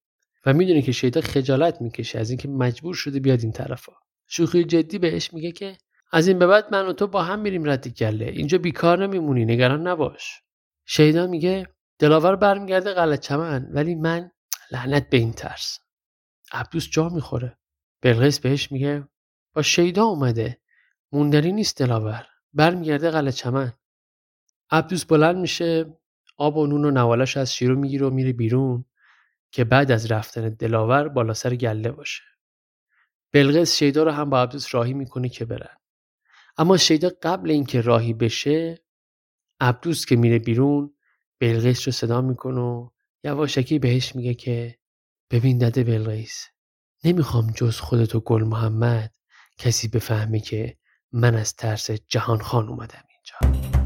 و 0.46 0.52
می‌دونه 0.52 0.82
که 0.82 0.92
شیدا 0.92 1.20
خجالت 1.20 1.80
می‌کشه 1.80 2.18
از 2.18 2.30
اینکه 2.30 2.48
مجبور 2.48 2.94
شده 2.94 3.20
بیاد 3.20 3.40
این 3.42 3.52
طرفا. 3.52 3.92
شوخی 4.28 4.64
جدی 4.64 4.98
بهش 4.98 5.34
میگه 5.34 5.52
که 5.52 5.76
از 6.12 6.28
این 6.28 6.38
به 6.38 6.46
بعد 6.46 6.72
من 6.72 6.86
و 6.86 6.92
تو 6.92 7.06
با 7.06 7.22
هم 7.22 7.40
میریم 7.40 7.68
رد 7.68 7.88
گله 7.88 8.24
اینجا 8.24 8.58
بیکار 8.58 9.06
نمیمونی 9.06 9.44
نگران 9.44 9.86
نباش. 9.86 10.40
شیدا 10.86 11.26
میگه 11.26 11.66
دلاور 11.98 12.36
برمیگرده 12.36 12.94
قلعه 12.94 13.16
چمن 13.16 13.68
ولی 13.70 13.94
من 13.94 14.30
لعنت 14.72 15.10
به 15.10 15.16
این 15.16 15.32
ترس. 15.32 15.78
عبدوس 16.52 16.90
جا 16.90 17.08
می‌خوره. 17.08 17.58
بلقیس 18.02 18.40
بهش 18.40 18.72
میگه 18.72 19.08
با 19.54 19.62
شیدا 19.62 20.04
اومده 20.04 20.60
موندنی 21.12 21.52
نیست 21.52 21.78
دلاور 21.78 22.26
برمیگرده 22.52 23.10
قلعه 23.10 23.32
چمن. 23.32 23.72
عبدوس 24.70 25.04
بلند 25.04 25.36
میشه 25.36 25.96
آب 26.36 26.56
و 26.56 26.66
نون 26.66 26.84
و 26.84 26.90
نوالش 26.90 27.36
از 27.36 27.54
شیرو 27.54 27.76
می‌گیره 27.76 28.06
و 28.06 28.10
میره 28.10 28.32
بیرون 28.32 28.84
که 29.50 29.64
بعد 29.64 29.90
از 29.90 30.12
رفتن 30.12 30.48
دلاور 30.48 31.08
بالا 31.08 31.34
سر 31.34 31.54
گله 31.54 31.90
باشه. 31.90 32.22
بلقیس 33.32 33.76
شیدا 33.76 34.02
رو 34.02 34.10
هم 34.10 34.30
با 34.30 34.42
عبدوس 34.42 34.74
راهی 34.74 34.94
می‌کنه 34.94 35.28
که 35.28 35.44
برن. 35.44 35.76
اما 36.56 36.76
شیدا 36.76 37.10
قبل 37.22 37.50
اینکه 37.50 37.80
راهی 37.80 38.14
بشه 38.14 38.84
عبدوس 39.60 40.06
که 40.06 40.16
میره 40.16 40.38
بیرون 40.38 40.94
بلقیس 41.40 41.88
رو 41.88 41.92
صدا 41.92 42.20
می‌کنه 42.20 42.60
و 42.60 42.90
یواشکی 43.24 43.78
بهش 43.78 44.16
میگه 44.16 44.34
که 44.34 44.78
ببین 45.30 45.58
دده 45.58 45.84
بلقیس 45.84 46.46
نمی‌خوام 47.04 47.50
جز 47.50 47.80
خودتو 47.80 48.20
گل 48.20 48.44
محمد 48.44 49.14
کسی 49.58 49.88
بفهمه 49.88 50.40
که 50.40 50.76
من 51.12 51.34
از 51.34 51.54
ترس 51.54 51.90
جهان 51.90 52.38
خان 52.38 52.68
اومدم 52.68 53.04
اینجا. 53.08 53.81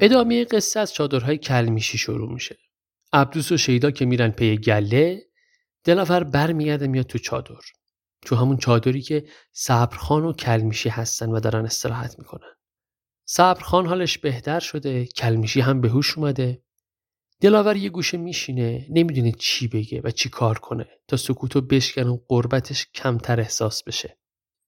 ادامه 0.00 0.44
قصه 0.44 0.80
از 0.80 0.92
چادرهای 0.92 1.38
کلمیشی 1.38 1.98
شروع 1.98 2.32
میشه. 2.32 2.58
عبدوس 3.12 3.52
و 3.52 3.56
شیدا 3.56 3.90
که 3.90 4.04
میرن 4.04 4.30
پی 4.30 4.56
گله 4.56 5.22
دلافر 5.84 6.24
برمیگرده 6.24 6.86
میاد 6.86 7.06
تو 7.06 7.18
چادر. 7.18 7.60
تو 8.22 8.36
همون 8.36 8.56
چادری 8.56 9.02
که 9.02 9.24
صبرخان 9.52 10.24
و 10.24 10.32
کلمیشی 10.32 10.88
هستن 10.88 11.30
و 11.30 11.40
دارن 11.40 11.64
استراحت 11.64 12.18
می‌کنن. 12.18 12.54
صبرخان 13.24 13.86
حالش 13.86 14.18
بهتر 14.18 14.60
شده، 14.60 15.06
کلمیشی 15.06 15.60
هم 15.60 15.80
به 15.80 15.88
هوش 15.88 16.18
اومده. 16.18 16.62
دلاور 17.40 17.76
یه 17.76 17.88
گوشه 17.88 18.18
میشینه، 18.18 18.86
نمی‌دونه 18.90 19.32
چی 19.32 19.68
بگه 19.68 20.00
و 20.04 20.10
چی 20.10 20.28
کار 20.28 20.58
کنه 20.58 20.86
تا 21.08 21.16
سکوتو 21.16 21.60
بشکن 21.60 22.06
و 22.06 22.18
قربتش 22.28 22.86
کمتر 22.94 23.40
احساس 23.40 23.82
بشه. 23.82 24.18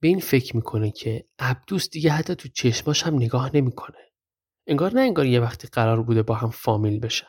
به 0.00 0.09
این 0.09 0.20
فکر 0.20 0.57
می‌کنه 0.57 0.90
که 0.90 1.24
عبدوس 1.38 1.90
دیگه 1.90 2.11
حتی 2.11 2.34
تو 2.34 2.48
چشماش 2.48 3.02
هم 3.02 3.14
نگاه 3.14 3.57
نمی‌کنه. 3.57 3.98
انگار 4.70 4.94
نه 4.94 5.00
انگار 5.00 5.26
یه 5.26 5.40
وقتی 5.40 5.68
قرار 5.68 6.02
بوده 6.02 6.22
با 6.22 6.34
هم 6.34 6.50
فامیل 6.50 7.00
بشن. 7.00 7.26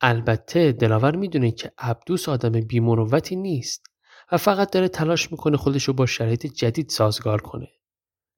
البته 0.00 0.72
دلاور 0.72 1.16
می‌دونه 1.16 1.50
که 1.50 1.72
عبدوس 1.78 2.28
آدم 2.28 2.60
بیمروتی 2.60 3.36
نیست 3.36 3.86
و 4.32 4.36
فقط 4.36 4.72
داره 4.72 4.88
تلاش 4.88 5.32
می‌کنه 5.32 5.56
خودش 5.56 5.84
رو 5.84 5.94
با 5.94 6.06
شرایط 6.06 6.46
جدید 6.46 6.88
سازگار 6.88 7.40
کنه. 7.40 7.68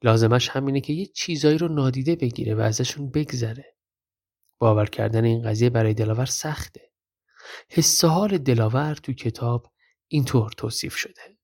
لازمش 0.02 0.48
همینه 0.48 0.80
که 0.80 0.92
یه 0.92 1.06
چیزایی 1.06 1.58
رو 1.58 1.68
نادیده 1.68 2.16
بگیره 2.16 2.54
و 2.54 2.60
ازشون 2.60 3.10
بگذره. 3.10 3.76
باور 4.60 4.86
کردن 4.86 5.24
این 5.24 5.42
قضیه 5.42 5.70
برای 5.70 5.94
دلاور 5.94 6.26
سخته. 6.26 6.92
حس 7.70 8.04
حال 8.04 8.38
دلاور 8.38 8.94
تو 8.94 9.12
کتاب 9.12 9.72
اینطور 10.08 10.52
توصیف 10.56 10.96
شده. 10.96 11.38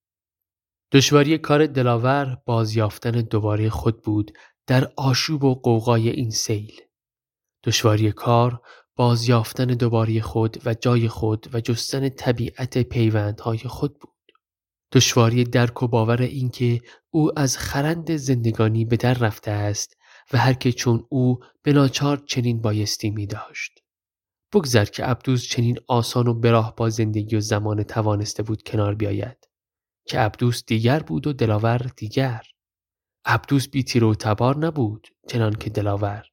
دشواری 0.93 1.39
کار 1.39 1.67
دلاور 1.67 2.39
بازیافتن 2.47 3.11
دوباره 3.11 3.71
خود 3.71 4.03
بود 4.03 4.39
در 4.67 4.93
آشوب 4.97 5.45
و 5.45 5.55
قوقای 5.55 6.09
این 6.09 6.31
سیل. 6.31 6.81
دشواری 7.65 8.13
کار 8.13 8.61
بازیافتن 8.97 9.67
دوباره 9.67 10.21
خود 10.21 10.57
و 10.65 10.75
جای 10.75 11.09
خود 11.09 11.55
و 11.55 11.61
جستن 11.61 12.09
طبیعت 12.09 12.79
پیوندهای 12.79 13.59
خود 13.59 13.99
بود. 13.99 14.11
دشواری 14.93 15.45
درک 15.45 15.83
و 15.83 15.89
باور 15.89 16.23
اینکه 16.23 16.81
او 17.11 17.39
از 17.39 17.59
خرند 17.59 18.17
زندگانی 18.17 18.85
به 18.85 18.97
در 18.97 19.15
رفته 19.15 19.51
است 19.51 19.97
و 20.33 20.39
هر 20.39 20.53
که 20.53 20.73
چون 20.73 21.07
او 21.09 21.39
به 21.63 21.91
چنین 22.27 22.61
بایستی 22.61 23.11
می 23.11 23.27
داشت. 23.27 23.81
بگذر 24.53 24.85
که 24.85 25.05
عبدوس 25.05 25.45
چنین 25.49 25.79
آسان 25.89 26.27
و 26.27 26.35
براه 26.35 26.77
با 26.77 26.91
زندگی 26.91 27.37
و 27.37 27.41
زمان 27.41 27.83
توانسته 27.83 28.43
بود 28.43 28.63
کنار 28.63 28.95
بیاید 28.95 29.49
که 30.05 30.19
عبدوس 30.19 30.65
دیگر 30.67 30.99
بود 31.01 31.27
و 31.27 31.33
دلاور 31.33 31.79
دیگر 31.97 32.43
عبدوس 33.25 33.69
بی 33.69 33.83
تیر 33.83 34.05
و 34.05 34.15
تبار 34.15 34.57
نبود 34.57 35.09
چنان 35.29 35.55
که 35.55 35.71
دلاور 35.71 36.30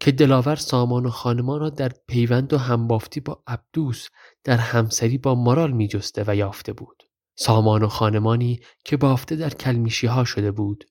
که 0.00 0.12
دلاور 0.12 0.56
سامان 0.56 1.06
و 1.06 1.10
خانمان 1.10 1.60
را 1.60 1.70
در 1.70 1.92
پیوند 2.06 2.52
و 2.52 2.58
همبافتی 2.58 3.20
با 3.20 3.42
عبدوس 3.46 4.08
در 4.44 4.56
همسری 4.56 5.18
با 5.18 5.34
مارال 5.34 5.72
می 5.72 5.88
جسته 5.88 6.24
و 6.26 6.36
یافته 6.36 6.72
بود. 6.72 7.02
سامان 7.36 7.82
و 7.82 7.88
خانمانی 7.88 8.60
که 8.84 8.96
بافته 8.96 9.36
در 9.36 9.50
کلمیشی 9.50 10.06
ها 10.06 10.24
شده 10.24 10.50
بود. 10.50 10.84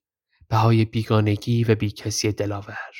بهای 0.49 0.85
بیگانگی 0.85 1.63
و 1.63 1.75
بیکسی 1.75 2.31
دلاور. 2.31 2.91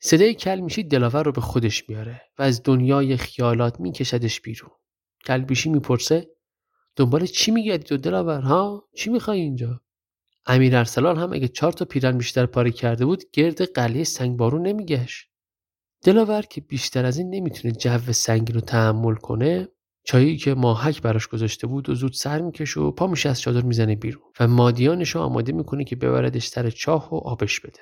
صدای 0.00 0.34
کلمیشی 0.34 0.82
دلاور 0.82 1.22
رو 1.22 1.32
به 1.32 1.40
خودش 1.40 1.88
میاره 1.88 2.22
و 2.38 2.42
از 2.42 2.62
دنیای 2.62 3.16
خیالات 3.16 3.80
میکشدش 3.80 4.40
بیرون. 4.40 4.70
کلمیشی 5.26 5.70
می‌پرسه 5.70 6.30
دنبال 6.96 7.26
چی 7.26 7.50
میگردی 7.50 7.84
تو 7.84 7.96
دلاور 7.96 8.40
ها؟ 8.40 8.88
چی 8.96 9.10
می‌خوای 9.10 9.40
اینجا؟ 9.40 9.80
امیر 10.46 10.76
ارسلان 10.76 11.18
هم 11.18 11.32
اگه 11.32 11.48
چهار 11.48 11.72
تا 11.72 11.84
پیرن 11.84 12.18
بیشتر 12.18 12.46
پاره 12.46 12.70
کرده 12.70 13.06
بود 13.06 13.24
گرد 13.32 13.62
قلعه 13.62 14.04
سنگبارون 14.04 14.66
نمیگشت. 14.66 15.28
دلاور 16.04 16.42
که 16.42 16.60
بیشتر 16.60 17.06
از 17.06 17.18
این 17.18 17.30
نمی‌تونه 17.30 17.74
جو 17.74 18.12
سنگین 18.12 18.54
رو 18.54 18.60
تحمل 18.60 19.14
کنه 19.14 19.68
چایی 20.04 20.36
که 20.36 20.54
ماهک 20.54 21.02
براش 21.02 21.28
گذاشته 21.28 21.66
بود 21.66 21.88
و 21.88 21.94
زود 21.94 22.12
سر 22.12 22.40
می‌کشه 22.40 22.80
و 22.80 22.90
پا 22.90 23.06
میشه 23.06 23.28
از 23.28 23.40
چادر 23.40 23.62
می‌زنه 23.62 23.96
بیرون 23.96 24.22
و 24.40 24.48
مادیانش 24.48 25.10
رو 25.10 25.20
آماده 25.20 25.52
می‌کنه 25.52 25.84
که 25.84 25.96
ببردش 25.96 26.46
سر 26.46 26.70
چاه 26.70 27.14
و 27.14 27.16
آبش 27.16 27.60
بده. 27.60 27.80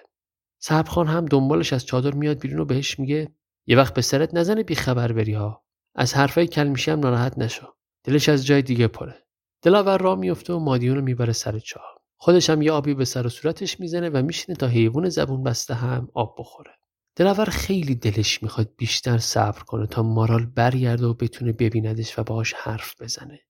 صبرخان 0.63 1.07
هم 1.07 1.27
دنبالش 1.27 1.73
از 1.73 1.87
چادر 1.87 2.11
میاد 2.15 2.39
بیرون 2.39 2.61
و 2.61 2.65
بهش 2.65 2.99
میگه 2.99 3.35
یه 3.67 3.77
وقت 3.77 3.95
به 3.95 4.03
سرت 4.03 4.35
نزنه 4.35 4.63
بی 4.63 4.75
خبر 4.75 5.13
بری 5.13 5.33
ها. 5.33 5.65
از 5.95 6.15
حرفای 6.15 6.47
کلمیشی 6.47 6.91
هم 6.91 7.01
ناراحت 7.01 7.39
نشو. 7.39 7.67
دلش 8.05 8.29
از 8.29 8.47
جای 8.47 8.63
دیگه 8.63 8.89
پره. 8.89 9.15
دلاور 9.63 9.99
را 9.99 10.17
میفته 10.17 10.53
و 10.53 10.59
مادیون 10.59 10.97
رو 10.97 11.03
می‌بره 11.03 11.33
سر 11.33 11.59
چاه. 11.59 12.00
خودش 12.23 12.51
هم 12.51 12.63
یه 12.63 12.73
آبی 12.73 12.95
به 12.95 13.05
سر 13.05 13.27
و 13.27 13.29
صورتش 13.29 13.81
می‌زنه 13.81 14.09
و 14.09 14.23
میشینه 14.23 14.57
تا 14.57 14.67
حیوان 14.67 15.09
زبون 15.09 15.43
بسته 15.43 15.75
هم 15.75 16.09
آب 16.15 16.35
بخوره. 16.39 16.71
دلاور 17.17 17.45
خیلی 17.45 17.95
دلش 17.95 18.43
می‌خواد 18.43 18.71
بیشتر 18.77 19.19
صبر 19.19 19.63
کنه 19.63 19.87
تا 19.87 20.03
مارال 20.03 20.47
برگرده 20.47 21.07
و 21.07 21.15
بتونه 21.15 21.53
ببیندش 21.53 22.19
و 22.19 22.23
باهاش 22.23 22.53
حرف 22.53 23.03
بزنه. 23.03 23.41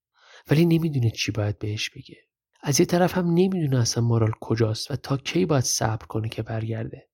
ولی 0.51 0.67
نمی‌دونه 0.67 1.11
چی 1.11 1.33
باید 1.33 1.59
بهش 1.59 1.91
بگه. 1.91 2.17
از 2.63 2.81
یه 2.81 2.87
طرف 2.87 3.19
هم 3.19 3.27
نمی‌دونه 3.27 3.81
اصلا 3.81 4.05
مارال 4.05 4.33
کجاست 4.41 4.91
و 4.91 4.97
تا 4.97 5.17
کی 5.17 5.47
باید 5.47 5.65
صبر 5.65 6.07
کنه 6.07 6.29
که 6.29 6.43
برگرده. 6.43 7.09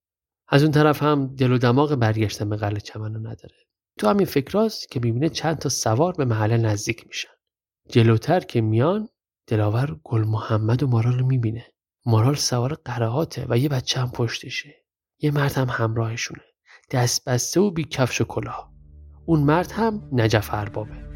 از 0.48 0.62
اون 0.62 0.72
طرف 0.72 1.02
هم 1.02 1.34
دل 1.34 1.52
و 1.52 1.58
دماغ 1.58 1.94
برگشتن 1.94 2.48
به 2.48 2.56
قلعه 2.56 2.80
چمن 2.80 3.16
نداره. 3.16 3.56
تو 3.98 4.08
همین 4.08 4.26
فکراست 4.26 4.88
که 4.88 5.00
می‌بینه 5.00 5.28
چند 5.28 5.58
تا 5.58 5.68
سوار 5.68 6.12
به 6.12 6.24
محله 6.24 6.56
نزدیک 6.56 7.06
میشن. 7.06 7.28
جلوتر 7.88 8.40
که 8.40 8.60
میان 8.60 9.08
دلاور 9.46 10.00
گل 10.04 10.24
محمد 10.24 10.82
و 10.82 10.86
مارال 10.86 11.18
رو 11.18 11.26
می‌بینه. 11.26 11.66
مارال 12.06 12.34
سوار 12.34 12.74
قرهاته 12.74 13.46
و 13.48 13.58
یه 13.58 13.68
بچه 13.68 14.00
هم 14.00 14.10
پشتشه. 14.10 14.74
یه 15.18 15.30
مرد 15.30 15.52
هم 15.52 15.68
همراهشونه. 15.70 16.42
دست 16.90 17.28
بسته 17.28 17.60
و 17.60 17.70
بی 17.70 17.84
کفش 17.84 18.20
و 18.20 18.24
کلاه. 18.24 18.72
اون 19.26 19.40
مرد 19.40 19.72
هم 19.72 20.08
نجف 20.12 20.54
اربابه. 20.54 21.06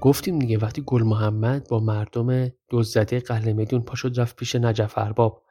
گفتیم 0.00 0.38
دیگه 0.38 0.58
وقتی 0.58 0.82
گل 0.86 1.02
محمد 1.02 1.68
با 1.68 1.80
مردم 1.80 2.48
دزدده 2.70 3.20
قهل 3.20 3.52
میدون 3.52 3.82
پاشد 3.82 4.20
رفت 4.20 4.36
پیش 4.36 4.56
نجف 4.56 4.98
ارباب. 4.98 5.42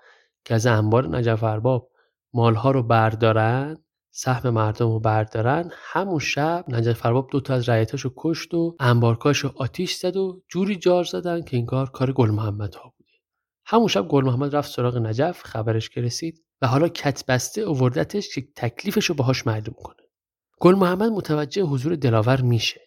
که 0.49 0.55
از 0.55 0.65
انبار 0.65 1.17
نجف 1.17 1.43
ارباب 1.43 1.91
مالها 2.33 2.71
رو 2.71 2.83
بردارن 2.83 3.77
سهم 4.11 4.49
مردم 4.49 4.91
رو 4.91 4.99
بردارن 4.99 5.71
همون 5.73 6.19
شب 6.19 6.65
نجف 6.67 7.05
ارباب 7.05 7.29
دوتا 7.31 7.53
از 7.53 7.69
رعیتاش 7.69 8.01
رو 8.01 8.13
کشت 8.17 8.53
و 8.53 8.75
انبارکاش 8.79 9.37
رو 9.37 9.51
آتیش 9.55 9.95
زد 9.95 10.17
و 10.17 10.41
جوری 10.47 10.75
جار 10.75 11.03
زدن 11.03 11.41
که 11.41 11.57
انگار 11.57 11.89
کار 11.89 12.11
گل 12.11 12.29
محمد 12.29 12.75
ها 12.75 12.93
بوده. 12.97 13.11
همون 13.65 13.87
شب 13.87 14.07
گل 14.07 14.25
محمد 14.25 14.55
رفت 14.55 14.71
سراغ 14.71 14.97
نجف 14.97 15.43
خبرش 15.43 15.89
که 15.89 16.01
رسید 16.01 16.43
و 16.61 16.67
حالا 16.67 16.87
کت 16.87 17.25
بسته 17.27 17.61
اووردتش 17.61 18.35
که 18.35 18.47
تکلیفش 18.55 19.05
رو 19.05 19.15
باهاش 19.15 19.47
معلوم 19.47 19.75
کنه. 19.83 20.07
گل 20.59 20.75
محمد 20.75 21.11
متوجه 21.11 21.63
حضور 21.63 21.95
دلاور 21.95 22.41
میشه 22.41 22.81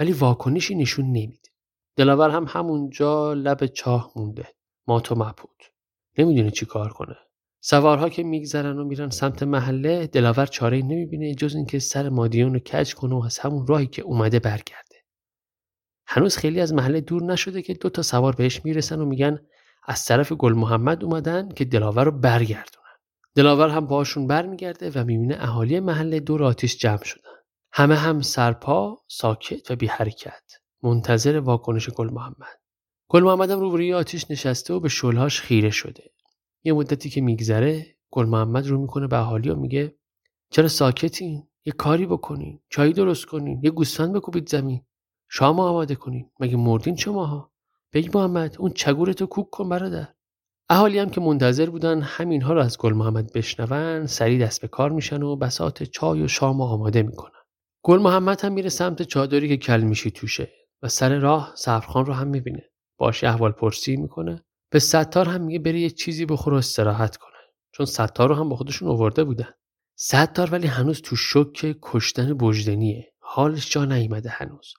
ولی 0.00 0.12
واکنشی 0.12 0.74
نشون 0.74 1.04
نمیده. 1.04 1.50
دلاور 1.96 2.30
هم 2.30 2.44
همونجا 2.48 3.32
لب 3.32 3.66
چاه 3.66 4.12
مونده 4.16 4.48
مات 4.86 5.12
و 5.12 5.14
مبهوت. 5.14 5.75
نمی‌دونه 6.18 6.50
چی 6.50 6.66
کار 6.66 6.88
کنه. 6.92 7.16
سوارها 7.60 8.08
که 8.08 8.22
میگذرن 8.22 8.78
و 8.78 8.84
میرن 8.84 9.10
سمت 9.10 9.42
محله 9.42 10.06
دلاور 10.06 10.46
چاره 10.46 10.78
نمی‌بینه 10.82 11.34
جز 11.34 11.54
اینکه 11.54 11.78
سر 11.78 12.08
مادیون 12.08 12.54
رو 12.54 12.60
کج 12.60 12.94
کنه 12.94 13.14
و 13.14 13.22
از 13.24 13.38
همون 13.38 13.66
راهی 13.66 13.86
که 13.86 14.02
اومده 14.02 14.38
برگرده. 14.38 14.96
هنوز 16.06 16.36
خیلی 16.36 16.60
از 16.60 16.74
محله 16.74 17.00
دور 17.00 17.22
نشده 17.22 17.62
که 17.62 17.74
دو 17.74 17.90
تا 17.90 18.02
سوار 18.02 18.34
بهش 18.34 18.64
می‌رسن 18.64 19.00
و 19.00 19.04
میگن 19.04 19.38
از 19.86 20.04
طرف 20.04 20.32
گل 20.32 20.52
محمد 20.52 21.04
اومدن 21.04 21.48
که 21.48 21.64
دلاور 21.64 22.04
رو 22.04 22.10
برگردونن. 22.10 22.86
دلاور 23.34 23.68
هم 23.68 23.86
باشون 23.86 24.26
برمیگرده 24.26 24.90
و 24.90 25.04
می‌بینه 25.04 25.36
اهالی 25.40 25.80
محله 25.80 26.20
دور 26.20 26.44
آتیش 26.44 26.78
جمع 26.78 27.02
شدن. 27.04 27.30
همه 27.72 27.94
هم 27.94 28.20
سرپا 28.20 28.98
ساکت 29.08 29.70
و 29.70 29.76
بی 29.76 29.86
حرکت 29.86 30.52
منتظر 30.82 31.38
واکنش 31.38 31.90
گل 31.90 32.10
محمد. 32.10 32.60
گل 33.08 33.22
محمد 33.22 33.50
هم 33.50 33.60
روبروی 33.60 33.94
آتیش 33.94 34.30
نشسته 34.30 34.74
و 34.74 34.80
به 34.80 34.88
شلهاش 34.88 35.40
خیره 35.40 35.70
شده. 35.70 36.04
یه 36.64 36.72
مدتی 36.72 37.10
که 37.10 37.20
میگذره 37.20 37.86
گل 38.10 38.26
محمد 38.26 38.66
رو 38.66 38.80
می‌کنه 38.80 39.06
به 39.06 39.18
اهالی 39.18 39.50
و 39.50 39.56
میگه 39.56 39.96
چرا 40.50 40.68
ساکتین 40.68 41.48
یه 41.64 41.72
کاری 41.72 42.06
بکنین 42.06 42.60
چایی 42.68 42.92
درست 42.92 43.26
کنین 43.26 43.60
یه 43.64 43.70
گوسفند 43.70 44.12
بکوبید 44.12 44.48
زمین. 44.48 44.82
شام 45.28 45.60
آماده 45.60 45.94
کنین 45.94 46.30
مگه 46.40 46.56
مردین 46.56 46.96
شماها؟ 46.96 47.52
بگی 47.92 48.10
محمد 48.14 48.56
اون 48.58 48.70
چگورتو 48.70 49.26
کوک 49.26 49.50
کن 49.50 49.68
برادر. 49.68 50.08
اهالی 50.68 50.98
هم 50.98 51.10
که 51.10 51.20
منتظر 51.20 51.70
بودن 51.70 52.00
همینها 52.02 52.52
رو 52.52 52.60
از 52.60 52.78
گل 52.78 52.92
محمد 52.92 53.32
بشنون 53.32 54.06
سری 54.06 54.38
دست 54.38 54.60
به 54.60 54.68
کار 54.68 54.90
میشن 54.90 55.22
و 55.22 55.36
بسات 55.36 55.82
چای 55.82 56.22
و 56.22 56.28
شام 56.28 56.60
آماده 56.60 57.02
می‌کنن. 57.02 57.40
گل 57.82 57.98
محمد 57.98 58.40
هم 58.40 58.52
میره 58.52 58.68
سمت 58.68 59.02
چادری 59.02 59.48
که 59.48 59.56
کل 59.56 59.80
میشی 59.80 60.10
توشه 60.10 60.52
و 60.82 60.88
سر 60.88 61.18
راه 61.18 61.52
سفرخان 61.56 62.06
رو 62.06 62.12
هم 62.12 62.28
می‌بینه. 62.28 62.62
باش 62.98 63.24
احوال 63.24 63.52
پرسی 63.52 63.96
می‌کنه. 63.96 64.44
به 64.70 64.78
ستار 64.78 65.28
هم 65.28 65.42
میگه 65.42 65.58
بری 65.58 65.80
یه 65.80 65.90
چیزی 65.90 66.26
بخور 66.26 66.54
و 66.54 66.56
استراحت 66.56 67.16
کنه. 67.16 67.32
چون 67.72 67.86
ستار 67.86 68.28
رو 68.28 68.34
هم 68.34 68.48
با 68.48 68.56
خودشون 68.56 68.88
آورده 68.88 69.24
بودن 69.24 69.48
ستار 69.98 70.50
ولی 70.50 70.66
هنوز 70.66 71.02
تو 71.02 71.16
شک 71.16 71.76
کشتن 71.82 72.34
بجدنیه. 72.34 73.12
حالش 73.20 73.70
جا 73.70 73.84
نیامده 73.84 74.28
هنوز. 74.28 74.74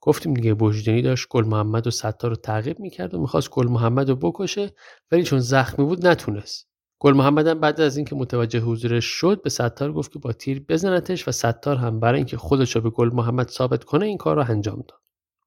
گفتیم 0.00 0.34
دیگه 0.34 0.54
بجدنی 0.54 1.02
داشت 1.02 1.26
گل 1.30 1.44
محمد 1.44 1.86
و 1.86 1.90
ستار 1.90 2.30
رو 2.30 2.36
تعقیب 2.36 2.80
می‌کرد 2.80 3.14
و 3.14 3.20
می‌خواست 3.20 3.50
گل 3.50 3.68
محمد 3.68 4.08
رو 4.08 4.16
بکشه 4.16 4.74
ولی 5.10 5.22
چون 5.22 5.38
زخمی 5.38 5.84
بود 5.84 6.06
نتونست. 6.06 6.68
گل 6.98 7.12
محمد 7.12 7.46
هم 7.46 7.60
بعد 7.60 7.80
از 7.80 7.96
اینکه 7.96 8.14
متوجه 8.14 8.60
حضورش 8.60 9.04
شد 9.04 9.42
به 9.42 9.50
ستار 9.50 9.92
گفت 9.92 10.12
که 10.12 10.18
با 10.18 10.32
تیر 10.32 10.64
بزنتش 10.68 11.28
و 11.28 11.32
ستار 11.32 11.76
هم 11.76 12.00
برای 12.00 12.16
اینکه 12.16 12.36
خودش 12.36 12.76
رو 12.76 12.82
به 12.82 12.90
گل 12.90 13.10
محمد 13.12 13.48
ثابت 13.48 13.84
کنه 13.84 14.06
این 14.06 14.18
کار 14.18 14.36
رو 14.36 14.44
انجام 14.50 14.76
داد. 14.76 15.00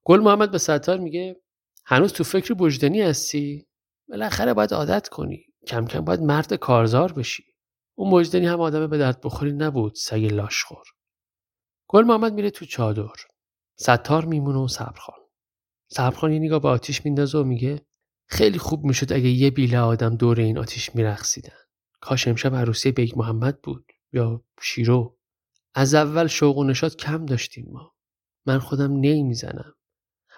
گل 0.04 0.20
محمد 0.20 0.50
به 0.50 0.58
ستار 0.58 0.98
میگه 0.98 1.36
هنوز 1.90 2.12
تو 2.12 2.24
فکر 2.24 2.54
بجدنی 2.54 3.02
هستی؟ 3.02 3.66
بالاخره 4.08 4.54
باید 4.54 4.74
عادت 4.74 5.08
کنی. 5.08 5.44
کم 5.66 5.86
کم 5.86 6.00
باید 6.00 6.20
مرد 6.20 6.54
کارزار 6.54 7.12
بشی. 7.12 7.44
اون 7.94 8.10
مجدنی 8.10 8.46
هم 8.46 8.60
آدم 8.60 8.86
به 8.86 8.98
درد 8.98 9.20
بخوری 9.20 9.52
نبود 9.52 9.94
سگ 9.94 10.24
لاشخور. 10.24 10.84
گل 11.88 12.04
محمد 12.04 12.32
میره 12.32 12.50
تو 12.50 12.64
چادر. 12.64 13.12
ستار 13.76 14.24
میمونه 14.24 14.58
و 14.58 14.68
صبرخان 14.68 15.18
صبرخان 15.90 16.32
یه 16.32 16.38
نگاه 16.38 16.60
به 16.60 16.68
آتیش 16.68 17.04
میندازه 17.04 17.38
و 17.38 17.44
میگه 17.44 17.86
خیلی 18.26 18.58
خوب 18.58 18.84
می‌شد 18.84 19.12
اگه 19.12 19.28
یه 19.28 19.50
بیله 19.50 19.78
آدم 19.78 20.16
دور 20.16 20.40
این 20.40 20.58
آتیش 20.58 20.94
میرقصیدن. 20.94 21.56
کاش 22.00 22.28
امشب 22.28 22.54
عروسی 22.54 22.92
بیگ 22.92 23.18
محمد 23.18 23.62
بود 23.62 23.86
یا 24.12 24.44
شیرو. 24.62 25.18
از 25.74 25.94
اول 25.94 26.26
شوق 26.26 26.58
و 26.58 26.64
نشاط 26.64 26.96
کم 26.96 27.26
داشتیم 27.26 27.66
ما. 27.72 27.94
من 28.46 28.58
خودم 28.58 28.92
نی 28.92 29.22
می‌زنم. 29.22 29.74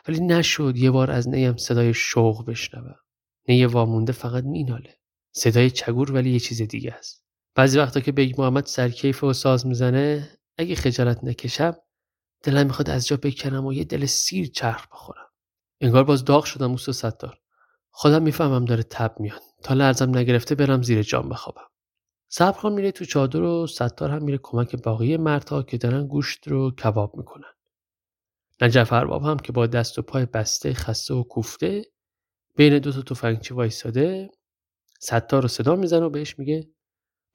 ولی 0.08 0.20
نشد 0.20 0.76
یه 0.76 0.90
بار 0.90 1.10
از 1.10 1.28
نیم 1.28 1.56
صدای 1.56 1.94
شوق 1.94 2.46
بشنوم. 2.46 2.96
نی 3.48 3.66
وامونده 3.66 4.12
فقط 4.12 4.44
میناله. 4.44 4.96
صدای 5.32 5.70
چگور 5.70 6.12
ولی 6.12 6.30
یه 6.30 6.38
چیز 6.38 6.62
دیگه 6.62 6.92
است. 6.92 7.24
بعضی 7.54 7.78
وقتا 7.78 8.00
که 8.00 8.12
بیگ 8.12 8.40
محمد 8.40 8.66
سرکیف 8.66 9.24
و 9.24 9.32
ساز 9.32 9.66
می‌زنه 9.66 10.30
اگه 10.58 10.74
خجالت 10.74 11.24
نکشم 11.24 11.76
دلم 12.42 12.66
می‌خواد 12.66 12.90
از 12.90 13.06
جا 13.06 13.16
بکنم 13.16 13.66
و 13.66 13.72
یه 13.72 13.84
دل 13.84 14.06
سیر 14.06 14.46
چرخ 14.46 14.86
بخورم. 14.92 15.26
انگار 15.80 16.04
باز 16.04 16.24
داغ 16.24 16.44
شدم 16.44 16.70
اوست 16.70 16.90
ستار 16.90 17.38
خودم 17.90 18.22
می‌فهمم 18.22 18.64
داره 18.64 18.82
تب 18.82 19.20
میاد. 19.20 19.42
تا 19.62 19.74
لرزم 19.74 20.18
نگرفته 20.18 20.54
برم 20.54 20.82
زیر 20.82 21.02
جام 21.02 21.28
بخوابم. 21.28 21.66
صبرخان 22.28 22.72
میره 22.72 22.92
تو 22.92 23.04
چادر 23.04 23.42
و 23.42 23.66
ستار 23.66 24.10
هم 24.10 24.22
میره 24.22 24.38
کمک 24.42 24.82
باقی 24.82 25.16
مردها 25.16 25.62
که 25.62 25.78
دارن 25.78 26.06
گوشت 26.06 26.48
رو 26.48 26.70
کباب 26.70 27.16
می‌کنن. 27.16 27.52
نجف 28.60 28.92
ارباب 28.92 29.22
هم 29.22 29.36
که 29.36 29.52
با 29.52 29.66
دست 29.66 29.98
و 29.98 30.02
پای 30.02 30.26
بسته 30.26 30.74
خسته 30.74 31.14
و 31.14 31.22
کوفته 31.22 31.84
بین 32.56 32.78
دو 32.78 32.92
تا 32.92 33.02
تفنگچی 33.02 33.54
وایساده 33.54 34.30
ستار 35.00 35.42
رو 35.42 35.48
صدا 35.48 35.76
می‌زنه 35.76 36.06
و 36.06 36.10
بهش 36.10 36.38
میگه 36.38 36.68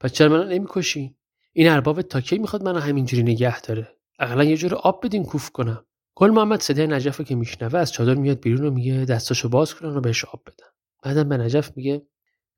پس 0.00 0.12
چرا 0.12 0.28
منو 0.28 0.44
نمی‌کشی؟ 0.44 1.16
این 1.52 1.68
ارباب 1.68 2.02
تا 2.02 2.20
کی 2.20 2.38
می‌خواد 2.38 2.62
منو 2.62 2.78
همینجوری 2.78 3.22
نگه 3.22 3.60
داره؟ 3.60 3.88
اقلا 4.18 4.44
یه 4.44 4.56
جور 4.56 4.74
آب 4.74 5.06
بدین 5.06 5.24
کوف 5.24 5.50
کنم. 5.50 5.86
گل 6.14 6.30
محمد 6.30 6.60
صدای 6.60 6.86
نجف 6.86 7.20
که 7.20 7.34
میشنوه 7.34 7.78
از 7.78 7.92
چادر 7.92 8.14
میاد 8.14 8.40
بیرون 8.40 8.66
و 8.66 8.70
میگه 8.70 9.04
دستاشو 9.04 9.48
باز 9.48 9.74
کنن 9.74 9.96
و 9.96 10.00
بهش 10.00 10.24
آب 10.24 10.42
بدن. 10.46 10.66
بعدم 11.02 11.28
به 11.28 11.36
نجف 11.36 11.76
میگه 11.76 12.06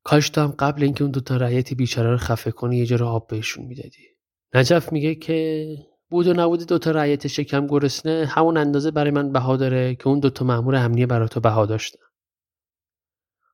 کاش 0.03 0.29
تو 0.29 0.41
هم 0.41 0.55
قبل 0.59 0.83
اینکه 0.83 1.03
اون 1.03 1.11
دوتا 1.11 1.37
رعیت 1.37 1.73
بیچاره 1.73 2.11
رو 2.11 2.17
خفه 2.17 2.51
کنی 2.51 2.77
یه 2.77 2.85
جور 2.85 3.03
آب 3.03 3.27
بهشون 3.27 3.65
می‌دادی. 3.65 4.07
نجف 4.53 4.91
میگه 4.91 5.15
که 5.15 5.67
بود 6.09 6.27
و 6.27 6.33
نبود 6.33 6.67
دوتا 6.67 6.91
رعیت 6.91 7.27
شکم 7.27 7.67
گرسنه 7.67 8.25
همون 8.25 8.57
اندازه 8.57 8.91
برای 8.91 9.11
من 9.11 9.31
بها 9.31 9.57
داره 9.57 9.95
که 9.95 10.07
اون 10.07 10.19
دوتا 10.19 10.45
مامور 10.45 10.75
امنیه 10.75 11.05
برای 11.05 11.27
تو 11.27 11.39
بها 11.39 11.65
داشتن. 11.65 11.99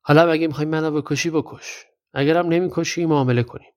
حالا 0.02 0.32
اگه 0.32 0.48
می‌خوای 0.48 0.66
منو 0.66 1.02
بکشی 1.02 1.30
بکش. 1.30 1.86
اگرم 2.14 2.48
نمی‌کشی 2.48 3.06
معامله 3.06 3.44
کنیم. 3.44 3.72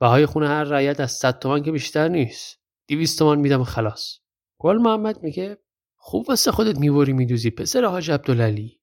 بهای 0.00 0.26
خونه 0.26 0.48
هر 0.48 0.64
رعیت 0.64 1.00
از 1.00 1.12
100 1.12 1.38
تومن 1.38 1.62
که 1.62 1.72
بیشتر 1.72 2.08
نیست. 2.08 2.60
200 2.88 3.18
تومن 3.18 3.38
میدم 3.38 3.64
خلاص. 3.64 4.18
گل 4.58 4.76
محمد 4.76 5.22
میگه 5.22 5.58
خوب 5.96 6.28
واسه 6.28 6.52
خودت 6.52 6.78
میوری 6.78 7.12
میدوزی 7.12 7.50
پسر 7.50 7.84
حاج 7.84 8.10
عبدالعلی. 8.10 8.80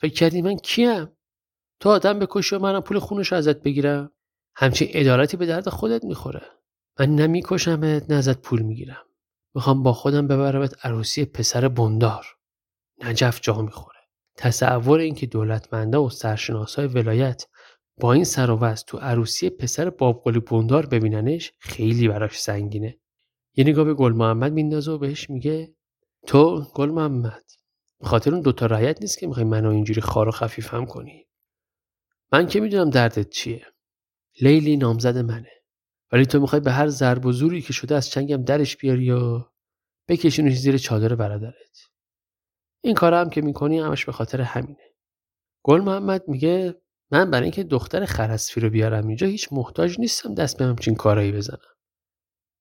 فکر 0.00 0.14
کردی 0.14 0.42
من 0.42 0.56
کیم؟ 0.56 1.08
تو 1.80 1.88
آدم 1.88 2.18
بکشی 2.18 2.56
و 2.56 2.58
منم 2.58 2.80
پول 2.80 2.98
خونش 2.98 3.32
ازت 3.32 3.62
بگیرم؟ 3.62 4.12
همچین 4.56 4.88
ادارتی 4.90 5.36
به 5.36 5.46
درد 5.46 5.68
خودت 5.68 6.04
می‌خوره. 6.04 6.42
من 7.00 7.14
نمیکشمت 7.14 8.10
نه 8.10 8.16
ازت 8.16 8.38
پول 8.42 8.62
می‌گیرم. 8.62 9.04
می‌خوام 9.54 9.82
با 9.82 9.92
خودم 9.92 10.26
ببرمت 10.26 10.86
عروسی 10.86 11.24
پسر 11.24 11.68
بندار. 11.68 12.26
نجف 13.04 13.40
جا 13.40 13.62
می‌خوره. 13.62 13.98
تصور 14.36 14.98
اینکه 14.98 15.26
دولتمنده 15.26 15.98
و 15.98 16.10
سرشناسای 16.10 16.86
ولایت 16.86 17.44
با 18.00 18.12
این 18.12 18.24
سر 18.24 18.50
و 18.50 18.74
تو 18.74 18.98
عروسی 18.98 19.50
پسر 19.50 19.90
بابقلی 19.90 20.40
بندار 20.40 20.86
ببیننش 20.86 21.52
خیلی 21.58 22.08
براش 22.08 22.40
سنگینه. 22.40 22.98
یه 23.56 23.64
نگاه 23.64 23.84
به 23.84 23.94
گل 23.94 24.12
محمد 24.12 24.52
میندازه 24.52 24.92
و 24.92 24.98
بهش 24.98 25.30
میگه 25.30 25.74
تو 26.26 26.66
گل 26.74 26.90
محمد 26.90 27.44
خاطر 28.02 28.32
اون 28.32 28.40
دوتا 28.40 28.66
رایت 28.66 29.00
نیست 29.00 29.18
که 29.18 29.26
می‌خوای 29.26 29.46
منو 29.46 29.70
اینجوری 29.70 30.00
خار 30.00 30.28
و 30.28 30.32
هم 30.70 30.86
کنی. 30.86 31.26
من 32.32 32.46
که 32.46 32.60
می‌دونم 32.60 32.90
دردت 32.90 33.30
چیه. 33.30 33.66
لیلی 34.40 34.76
نامزد 34.76 35.18
منه. 35.18 35.59
ولی 36.12 36.26
تو 36.26 36.40
می‌خوای 36.40 36.60
به 36.60 36.72
هر 36.72 36.88
ضرب 36.88 37.26
و 37.26 37.32
زوری 37.32 37.62
که 37.62 37.72
شده 37.72 37.94
از 37.94 38.10
چنگم 38.10 38.44
درش 38.44 38.76
بیاری 38.76 39.10
و 39.10 39.44
بکشونش 40.08 40.56
زیر 40.56 40.78
چادر 40.78 41.14
برادرت. 41.14 41.88
این 42.84 42.94
کار 42.94 43.14
هم 43.14 43.30
که 43.30 43.40
می‌کنی 43.40 43.78
همش 43.78 44.04
به 44.04 44.12
خاطر 44.12 44.40
همینه. 44.40 44.94
گل 45.64 45.80
محمد 45.80 46.28
میگه 46.28 46.82
من 47.10 47.30
برای 47.30 47.42
اینکه 47.42 47.64
دختر 47.64 48.04
خرسفی 48.04 48.60
رو 48.60 48.70
بیارم 48.70 49.06
اینجا 49.06 49.26
هیچ 49.26 49.48
محتاج 49.52 50.00
نیستم 50.00 50.34
دست 50.34 50.58
به 50.58 50.64
همچین 50.64 50.94
کارایی 50.94 51.32
بزنم. 51.32 51.58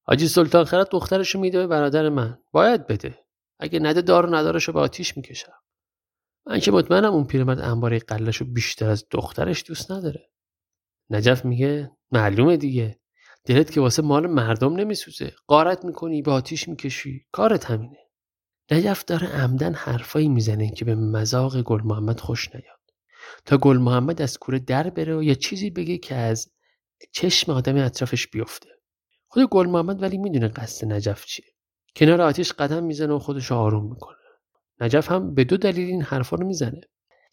حاجی 0.07 0.27
سلطان 0.27 0.65
خرد 0.65 0.89
دخترشو 0.91 1.39
میده 1.39 1.57
به 1.57 1.67
برادر 1.67 2.09
من. 2.09 2.37
باید 2.51 2.87
بده. 2.87 3.25
اگه 3.59 3.79
نده 3.79 4.01
دار 4.01 4.25
و 4.25 4.35
ندارشو 4.35 4.73
به 4.73 4.79
آتیش 4.79 5.17
می‌کشم. 5.17 5.53
من 6.47 6.59
که 6.59 6.71
مطمئنم 6.71 7.13
اون 7.13 7.27
پیرمرد 7.27 7.59
انباره 7.59 7.99
قلشو 7.99 8.45
بیشتر 8.45 8.89
از 8.89 9.05
دخترش 9.11 9.63
دوست 9.67 9.91
نداره. 9.91 10.29
نجف 11.09 11.45
میگه 11.45 11.91
معلومه 12.11 12.57
دیگه. 12.57 12.99
دلت 13.45 13.71
که 13.71 13.81
واسه 13.81 14.01
مال 14.01 14.27
مردم 14.27 14.75
نمیسوزه. 14.75 15.33
قارت 15.47 15.85
می‌کنی 15.85 16.21
به 16.21 16.31
آتیش 16.31 16.67
می‌کشی. 16.67 17.25
کارت 17.31 17.65
همینه. 17.65 17.97
نجف 18.71 19.05
داره 19.05 19.27
عمدن 19.27 19.73
حرفایی 19.73 20.27
می‌زنه 20.27 20.71
که 20.71 20.85
به 20.85 20.95
مذاق 20.95 21.61
گل 21.61 21.81
محمد 21.83 22.19
خوش 22.19 22.55
نیاد. 22.55 22.79
تا 23.45 23.57
گل 23.57 23.77
محمد 23.77 24.21
از 24.21 24.37
کوره 24.37 24.59
در 24.59 24.89
بره 24.89 25.17
و 25.17 25.23
یا 25.23 25.33
چیزی 25.33 25.69
بگه 25.69 25.97
که 25.97 26.15
از 26.15 26.51
چشم 27.11 27.51
آدم 27.51 27.77
اطرافش 27.77 28.27
بیفته. 28.27 28.69
خود 29.27 29.49
گل 29.49 29.67
محمد 29.67 30.01
ولی 30.01 30.17
می‌دونه 30.17 30.47
قصد 30.47 30.93
نجف 30.93 31.25
چیه. 31.25 31.45
کنار 31.95 32.21
آتیش 32.21 32.53
قدم 32.53 32.83
می‌زنه 32.83 33.13
و 33.13 33.19
خودش 33.19 33.51
آروم 33.51 33.89
می‌کنه. 33.89 34.17
نجف 34.79 35.11
هم 35.11 35.33
به 35.33 35.43
دو 35.43 35.57
دلیل 35.57 35.87
این 35.87 36.01
حرفا 36.01 36.35
رو 36.35 36.47
می‌زنه. 36.47 36.81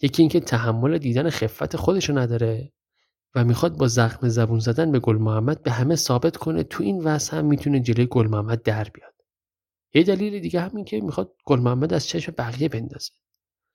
یکی 0.02 0.22
اینکه 0.22 0.40
تحمل 0.40 0.98
دیدن 0.98 1.30
خفت 1.30 1.76
خودشو 1.76 2.18
نداره. 2.18 2.72
و 3.34 3.44
می‌خواد 3.44 3.76
با 3.76 3.88
زخم 3.88 4.28
زبون 4.28 4.58
زدن 4.58 4.92
به 4.92 4.98
گل 4.98 5.16
محمد 5.16 5.62
به 5.62 5.70
همه 5.70 5.96
ثابت 5.96 6.36
کنه 6.36 6.62
تو 6.62 6.82
این 6.82 7.04
وضع 7.04 7.36
هم 7.36 7.44
می‌تونه 7.44 7.80
جلوی 7.80 8.06
گل 8.06 8.26
محمد 8.26 8.62
در 8.62 8.84
بیاد. 8.84 9.14
یه 9.94 10.02
دلیل 10.02 10.40
دیگه 10.40 10.60
هم 10.60 10.70
این 10.76 10.84
که 10.84 11.00
می‌خواد 11.00 11.32
گل 11.44 11.60
محمد 11.60 11.92
از 11.94 12.06
چشم 12.06 12.34
بقیه 12.38 12.68
بندازه. 12.68 13.12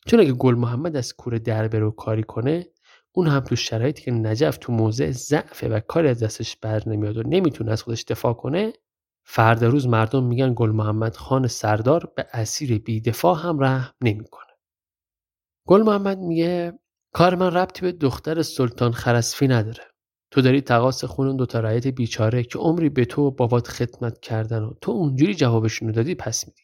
چون 0.07 0.19
اگه 0.19 0.31
گل 0.31 0.55
محمد 0.55 0.95
از 0.95 1.13
کوره 1.13 1.39
در 1.39 1.67
بره 1.67 1.91
کاری 1.91 2.23
کنه 2.23 2.67
اون 3.11 3.27
هم 3.27 3.39
تو 3.39 3.55
شرایطی 3.55 4.03
که 4.03 4.11
نجف 4.11 4.57
تو 4.57 4.73
موضع 4.73 5.11
ضعفه 5.11 5.69
و 5.69 5.79
کاری 5.79 6.07
از 6.07 6.23
دستش 6.23 6.57
بر 6.57 6.89
نمیاد 6.89 7.17
و 7.17 7.23
نمی‌تونه 7.23 7.71
از 7.71 7.83
خودش 7.83 8.03
دفاع 8.03 8.33
کنه 8.33 8.73
فردا 9.25 9.67
روز 9.67 9.87
مردم 9.87 10.23
میگن 10.23 10.53
گل 10.55 10.69
محمد 10.69 11.15
خان 11.15 11.47
سردار 11.47 12.13
به 12.15 12.27
اسیر 12.33 12.79
بیدفاع 12.79 13.39
هم 13.43 13.59
رحم 13.59 13.93
نمی‌کنه. 14.01 14.51
گل 15.67 15.81
محمد 15.81 16.19
میگه 16.19 16.79
کار 17.13 17.35
من 17.35 17.53
ربطی 17.53 17.81
به 17.81 17.91
دختر 17.91 18.41
سلطان 18.41 18.91
خرسفی 18.91 19.47
نداره. 19.47 19.83
تو 20.31 20.41
داری 20.41 20.61
تقاس 20.61 21.05
خون 21.05 21.27
اون 21.27 21.35
دوتا 21.35 21.59
رعیت 21.59 21.87
بیچاره 21.87 22.43
که 22.43 22.59
عمری 22.59 22.89
به 22.89 23.05
تو 23.05 23.21
و 23.21 23.31
بابات 23.31 23.67
خدمت 23.67 24.19
کردن 24.19 24.63
و 24.63 24.73
تو 24.81 24.91
اونجوری 24.91 25.35
جوابشون 25.35 25.91
دادی 25.91 26.15
پس 26.15 26.47
میدی. 26.47 26.61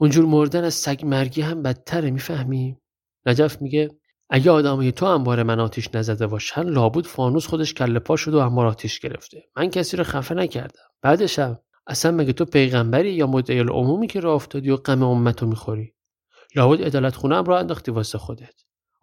اونجور 0.00 0.24
مردن 0.24 0.64
از 0.64 0.74
سگ 0.74 1.00
مرگی 1.04 1.40
هم 1.40 1.62
بدتره 1.62 2.10
می‌فهمی؟ 2.10 2.76
نجف 3.26 3.62
میگه 3.62 3.88
اگه 4.30 4.50
آدمای 4.50 4.92
تو 4.92 5.06
انبار 5.06 5.42
من 5.42 5.60
آتیش 5.60 5.88
نزده 5.94 6.26
باشن 6.26 6.62
لابود 6.62 7.06
فانوس 7.06 7.46
خودش 7.46 7.74
کله 7.74 7.98
پا 7.98 8.16
شد 8.16 8.34
و 8.34 8.38
انبار 8.38 8.66
آتیش 8.66 9.00
گرفته. 9.00 9.42
من 9.56 9.70
کسی 9.70 9.96
رو 9.96 10.04
خفه 10.04 10.34
نکردم. 10.34 10.82
بعدشم 11.02 11.58
اصلا 11.86 12.12
مگه 12.12 12.32
تو 12.32 12.44
پیغمبری 12.44 13.12
یا 13.12 13.26
مدعی 13.26 13.58
عمومی 13.58 14.06
که 14.06 14.20
راه 14.20 14.34
افتادی 14.34 14.70
و 14.70 14.76
غم 14.76 15.02
امت 15.02 15.42
رو 15.42 15.48
می‌خوری؟ 15.48 15.94
لابد 16.56 16.82
عدالت 16.82 17.16
خونه 17.16 17.36
هم 17.36 17.44
را 17.44 17.58
انداختی 17.58 17.90
واسه 17.90 18.18
خودت. 18.18 18.54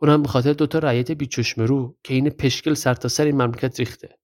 اونم 0.02 0.22
به 0.22 0.28
خاطر 0.28 0.54
دوتا 0.54 0.80
رعیت 0.80 1.12
بیچشم 1.12 1.62
رو 1.62 1.98
که 2.04 2.14
این 2.14 2.30
پشکل 2.30 2.74
سرتاسر 2.74 3.08
سر 3.08 3.26
این 3.26 3.42
مملکت 3.42 3.80
ریخته. 3.80 4.20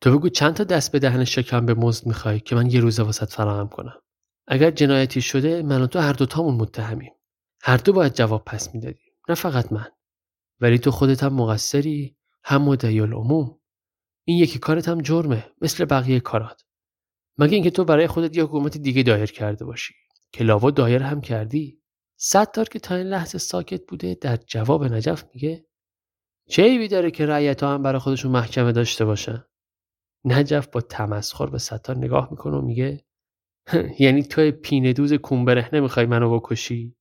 تو 0.00 0.18
بگو 0.18 0.28
چند 0.28 0.54
تا 0.54 0.64
دست 0.64 0.92
به 0.92 0.98
دهن 0.98 1.24
شکم 1.24 1.66
به 1.66 1.74
مزد 1.74 2.06
می‌خوای 2.06 2.40
که 2.40 2.54
من 2.54 2.70
یه 2.70 2.80
روزه 2.80 3.02
واسط 3.02 3.32
فراهم 3.32 3.68
کنم؟ 3.68 4.00
اگر 4.46 4.70
جنایتی 4.70 5.20
شده 5.20 5.62
من 5.62 5.82
و 5.82 5.86
تو 5.86 5.98
هر 5.98 6.12
دوتامون 6.12 6.54
متهمیم. 6.54 7.12
هر 7.62 7.76
دو 7.76 7.92
باید 7.92 8.14
جواب 8.14 8.44
پس 8.44 8.74
می‌دادیم 8.74 9.12
نه 9.28 9.34
فقط 9.34 9.72
من. 9.72 9.86
ولی 10.60 10.78
تو 10.78 10.90
خودت 10.90 11.22
هم 11.22 11.34
مقصری 11.34 12.16
هم 12.44 12.62
مدعی 12.62 13.00
العموم. 13.00 13.60
این 14.24 14.38
یکی 14.38 14.58
کارت 14.58 14.88
هم 14.88 15.00
جرمه 15.00 15.50
مثل 15.60 15.84
بقیه 15.84 16.20
کارات. 16.20 16.62
مگه 17.38 17.54
اینکه 17.54 17.70
تو 17.70 17.84
برای 17.84 18.06
خودت 18.06 18.36
یه 18.36 18.44
حکومت 18.44 18.76
دیگه 18.76 19.02
دایر 19.02 19.32
کرده 19.32 19.64
باشی؟ 19.64 19.94
که 20.32 20.44
لاوا 20.44 20.70
دایر 20.70 21.02
هم 21.02 21.20
کردی؟ 21.20 21.81
ستار 22.24 22.68
که 22.68 22.78
تا 22.78 22.94
این 22.94 23.06
لحظه 23.06 23.38
ساکت 23.38 23.86
بوده 23.86 24.14
در 24.20 24.36
جواب 24.36 24.84
نجف 24.84 25.24
میگه 25.34 25.66
چه 26.48 26.62
ایبی 26.62 26.88
داره 26.88 27.10
که 27.10 27.26
رعیت 27.26 27.62
هم 27.62 27.82
برای 27.82 27.98
خودشون 27.98 28.32
محکمه 28.32 28.72
داشته 28.72 29.04
باشن؟ 29.04 29.44
نجف 30.24 30.66
با 30.66 30.80
تمسخر 30.80 31.46
به 31.46 31.58
ستار 31.58 31.96
نگاه 31.96 32.28
می‌کنه 32.30 32.56
و 32.56 32.60
میگه 32.60 33.04
یعنی 33.98 34.22
تو 34.22 34.50
پینه 34.50 34.92
دوز 34.92 35.12
کونبره 35.12 35.74
نمی‌خوای 35.74 36.06
منو 36.06 36.38
بکشی؟ 36.38 36.96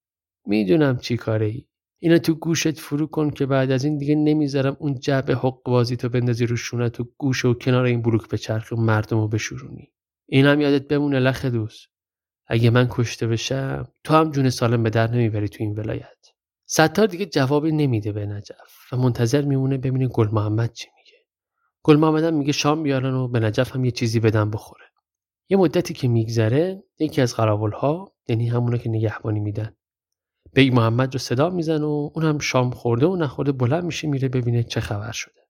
می‌دونم 0.45 0.97
چی 0.97 1.17
کاره 1.17 1.45
ای 1.45 1.67
اینا 2.01 2.17
تو 2.17 2.33
گوشت 2.33 2.79
فرو 2.79 3.07
کن 3.07 3.29
که 3.29 3.45
بعد 3.45 3.71
از 3.71 3.85
این 3.85 3.97
دیگه 3.97 4.15
نمی‌ذارم 4.15 4.77
اون 4.79 4.99
جعبه 4.99 5.35
حق 5.35 5.63
بازی 5.65 5.97
تو 5.97 6.09
بندازی 6.09 6.45
رو 6.45 6.55
شونت 6.55 6.99
و 6.99 7.07
گوش 7.17 7.45
و 7.45 7.53
کنار 7.53 7.85
این 7.85 8.01
بروک 8.01 8.29
به 8.29 8.37
چرخ 8.37 8.71
و 8.71 8.75
مردم 8.75 9.17
رو 9.17 9.27
بشورونی. 9.27 9.93
این 10.29 10.45
هم 10.45 10.61
یادت 10.61 10.87
بمونه 10.87 11.19
لخه‌دوز. 11.19 11.90
اگه 12.53 12.69
من 12.69 12.87
کشته 12.89 13.27
بشم 13.27 13.87
تو 14.03 14.13
هم 14.13 14.31
جون 14.31 14.49
سالم 14.49 14.83
به 14.83 14.89
در 14.89 15.11
نمی‌بری 15.11 15.49
تو 15.49 15.57
این 15.63 15.79
ولایت. 15.79 16.27
ستار 16.65 17.07
دیگه 17.07 17.25
جوابی 17.25 17.71
نمیده 17.71 18.11
به 18.11 18.25
نجف 18.25 18.93
و 18.93 18.97
منتظر 18.97 19.41
میمونه 19.41 19.77
ببینه 19.77 20.07
گل 20.07 20.27
محمد 20.31 20.73
چی 20.73 20.87
میگه. 20.97 21.17
گل 21.83 21.95
محمد 21.95 22.23
هم 22.23 22.33
میگه 22.33 22.51
شام 22.51 22.83
بیارن 22.83 23.13
و 23.13 23.27
به 23.27 23.39
نجف 23.39 23.75
هم 23.75 23.85
یه 23.85 23.91
چیزی 23.91 24.19
بدن 24.19 24.51
بخوره. 24.51 24.85
یه 25.49 25.57
مدتی 25.57 25.93
که 25.93 26.07
میگذره 26.07 26.83
یکی 26.99 27.21
از 27.21 27.35
قراول 27.35 27.71
ها 27.71 28.15
یعنی 28.27 28.49
همونا 28.49 28.77
که 28.77 28.89
نگهبانی 28.89 29.39
میدن 29.39 29.75
بیگ 30.53 30.73
محمد 30.73 31.13
رو 31.13 31.19
صدا 31.19 31.49
میزنن 31.49 31.83
و 31.83 32.09
اون 32.13 32.25
هم 32.25 32.39
شام 32.39 32.71
خورده 32.71 33.05
و 33.05 33.15
نخورده 33.15 33.51
بلند 33.51 33.83
میشه 33.83 34.07
میره 34.07 34.27
ببینه 34.29 34.63
چه 34.63 34.79
خبر 34.79 35.11
شده. 35.11 35.41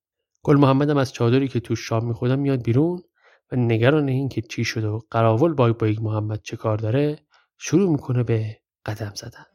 گل 0.43 0.57
محمد 0.57 0.89
هم 0.89 0.97
از 0.97 1.13
چادری 1.13 1.47
که 1.47 1.59
تو 1.59 1.75
شام 1.75 2.07
میخوردن 2.07 2.39
میاد 2.39 2.63
بیرون. 2.63 3.03
و 3.51 3.55
نگران 3.55 4.09
این 4.09 4.29
که 4.29 4.41
چی 4.41 4.65
شده 4.65 4.87
و 4.87 5.01
قراول 5.11 5.53
با 5.53 5.73
بیگ 5.73 6.01
محمد 6.01 6.41
چه 6.43 6.57
کار 6.57 6.77
داره 6.77 7.19
شروع 7.57 7.91
می‌کنه 7.91 8.23
به 8.23 8.57
قدم 8.85 9.11
زدن. 9.15 9.45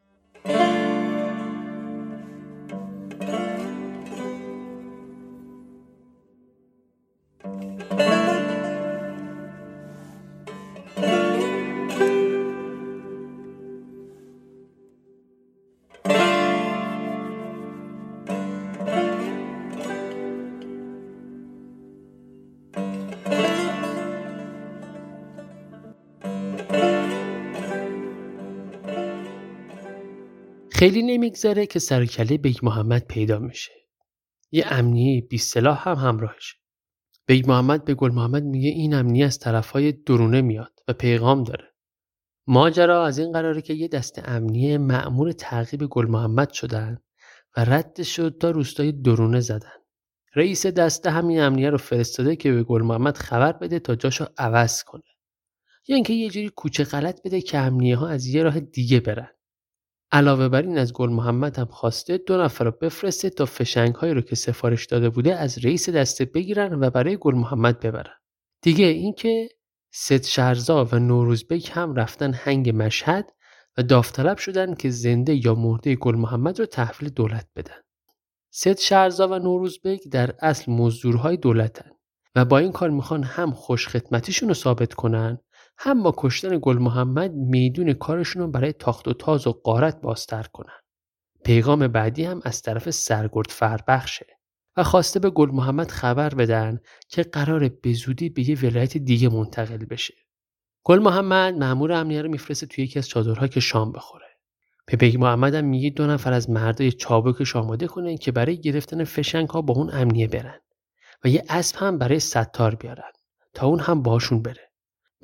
خیلی 30.76 31.02
نمیگذره 31.02 31.66
که 31.66 31.78
سر 31.78 31.95
و 31.95 32.04
کله 32.04 32.38
بیگ 32.38 32.56
محمد 32.62 33.06
پیدا 33.06 33.38
میشه. 33.38 33.72
یه 34.50 34.64
امنیه 34.68 35.20
بی 35.20 35.38
سلاح 35.38 35.88
هم 35.88 35.94
همراهش. 35.94 36.56
بیگ 37.26 37.48
محمد 37.48 37.84
به 37.84 37.94
گل 37.94 38.10
محمد 38.12 38.42
میگه 38.42 38.68
این 38.68 38.94
امنیه 38.94 39.26
از 39.26 39.38
طرفهای 39.38 39.92
درونه 39.92 40.42
میاد 40.42 40.72
و 40.88 40.92
پیغام 40.92 41.44
داره. 41.44 41.74
ماجرا 42.46 43.06
از 43.06 43.18
این 43.18 43.32
قراره 43.32 43.62
که 43.62 43.74
یه 43.74 43.88
دست 43.88 44.22
امنیه 44.24 44.78
مأمور 44.78 45.32
تعقیب 45.32 45.86
گل 45.86 46.06
محمد 46.06 46.52
شدن 46.52 46.98
و 47.56 47.64
ردشو 47.64 48.38
تا 48.40 48.50
روستای 48.50 48.92
درونه 48.92 49.40
زدن. 49.40 49.76
رئیس 50.34 50.66
دسته 50.66 51.10
همین 51.10 51.40
امنیه 51.40 51.70
رو 51.70 51.78
فرستاده 51.78 52.36
که 52.36 52.52
به 52.52 52.62
گل 52.62 52.82
محمد 52.82 53.16
خبر 53.16 53.52
بده 53.52 53.78
تا 53.78 53.94
جاشو 53.94 54.24
عوض 54.38 54.82
کنه. 54.82 55.02
یا 55.88 55.94
اینکه 55.94 56.12
یه 56.12 56.30
جوری 56.30 56.48
کوچه 56.48 56.84
غلط 56.84 57.22
بده 57.22 57.40
که 57.40 57.58
امنیه 57.58 57.96
ها 57.96 58.08
از 58.08 58.26
یه 58.26 58.42
راه 58.42 58.60
دیگه 58.60 59.00
برن. 59.00 59.28
علاوه 60.16 60.48
بر 60.48 60.62
این 60.62 60.78
از 60.78 60.92
گل 60.92 61.10
محمد 61.10 61.58
هم 61.58 61.64
خواسته 61.64 62.18
دو 62.18 62.42
نفر 62.42 62.64
رو 62.64 62.70
بفرسته 62.70 63.30
تا 63.30 63.46
فشنگ 63.46 63.94
هایی 63.94 64.14
رو 64.14 64.20
که 64.20 64.36
سفارش 64.36 64.86
داده 64.86 65.10
بوده 65.10 65.34
از 65.34 65.64
رئیس 65.64 65.88
دسته 65.88 66.24
بگیرن 66.24 66.80
و 66.80 66.90
برای 66.90 67.16
گل 67.20 67.34
محمد 67.34 67.80
ببرن. 67.80 68.14
دیگه 68.62 68.84
اینکه 68.84 69.48
ست 69.92 70.26
شرزا 70.26 70.84
و 70.84 70.98
نوروزبک 70.98 71.70
هم 71.74 71.94
رفتن 71.94 72.32
هنگ 72.34 72.82
مشهد 72.82 73.32
و 73.78 73.82
داوطلب 73.82 74.38
شدن 74.38 74.74
که 74.74 74.90
زنده 74.90 75.46
یا 75.46 75.54
مرده 75.54 75.94
گل 75.94 76.14
محمد 76.14 76.60
رو 76.60 76.66
تحویل 76.66 77.08
دولت 77.08 77.46
بدن. 77.56 77.80
ست 78.50 78.80
شرزا 78.80 79.28
و 79.28 79.38
نوروزبک 79.38 80.00
در 80.10 80.34
اصل 80.42 80.72
مزدورهای 80.72 81.36
دولتن 81.36 81.90
و 82.36 82.44
با 82.44 82.58
این 82.58 82.72
کار 82.72 82.90
می‌خوان 82.90 83.22
هم 83.22 83.50
خوش 83.50 83.88
خدمتیشون 83.88 84.48
رو 84.48 84.54
ثابت 84.54 84.94
کنن 84.94 85.38
هم 85.78 86.02
با 86.02 86.14
کشتن 86.16 86.58
گل 86.62 86.78
محمد 86.78 87.32
میدون 87.32 87.92
کارشون 87.92 88.42
رو 88.42 88.48
برای 88.48 88.72
تاخت 88.72 89.08
و 89.08 89.12
تاز 89.12 89.46
و 89.46 89.52
غارت 89.52 90.00
بازتر 90.00 90.42
کنن. 90.42 90.80
پیغام 91.44 91.88
بعدی 91.88 92.24
هم 92.24 92.40
از 92.44 92.62
طرف 92.62 92.90
سرگرد 92.90 93.50
فربخشه 93.50 94.26
و 94.76 94.82
خواسته 94.82 95.20
به 95.20 95.30
گل 95.30 95.50
محمد 95.50 95.90
خبر 95.90 96.34
بدن 96.34 96.80
که 97.08 97.22
قراره 97.22 97.68
به 97.68 97.92
زودی 97.92 98.28
به 98.28 98.48
یه 98.48 98.58
ولایت 98.62 98.96
دیگه 98.96 99.28
منتقل 99.28 99.84
بشه. 99.84 100.14
گل 100.84 100.98
محمد 100.98 101.54
مأمور 101.54 101.92
امنیه 101.92 102.22
رو 102.22 102.30
میفرسته 102.30 102.66
توی 102.66 102.84
یکی 102.84 102.98
از 102.98 103.08
چادرها 103.08 103.46
که 103.46 103.60
شام 103.60 103.92
بخوره. 103.92 104.26
به 104.86 104.96
بیگ 104.96 105.16
محمد 105.16 105.54
هم 105.54 105.64
میگه 105.64 105.90
دو 105.90 106.06
نفر 106.06 106.32
از 106.32 106.50
مردای 106.50 106.92
چابکش 106.92 107.56
آماده 107.56 107.86
کنن 107.86 108.16
که 108.16 108.32
برای 108.32 108.60
گرفتن 108.60 109.04
فشنگ 109.04 109.48
ها 109.48 109.62
با 109.62 109.74
اون 109.74 109.90
امنیه 109.92 110.28
برن 110.28 110.60
و 111.24 111.28
یه 111.28 111.44
اسب 111.48 111.76
هم 111.78 111.98
برای 111.98 112.20
ستار 112.20 112.74
بیارن 112.74 113.12
تا 113.54 113.66
اون 113.66 113.80
هم 113.80 114.02
باشون 114.02 114.42
بره. 114.42 114.65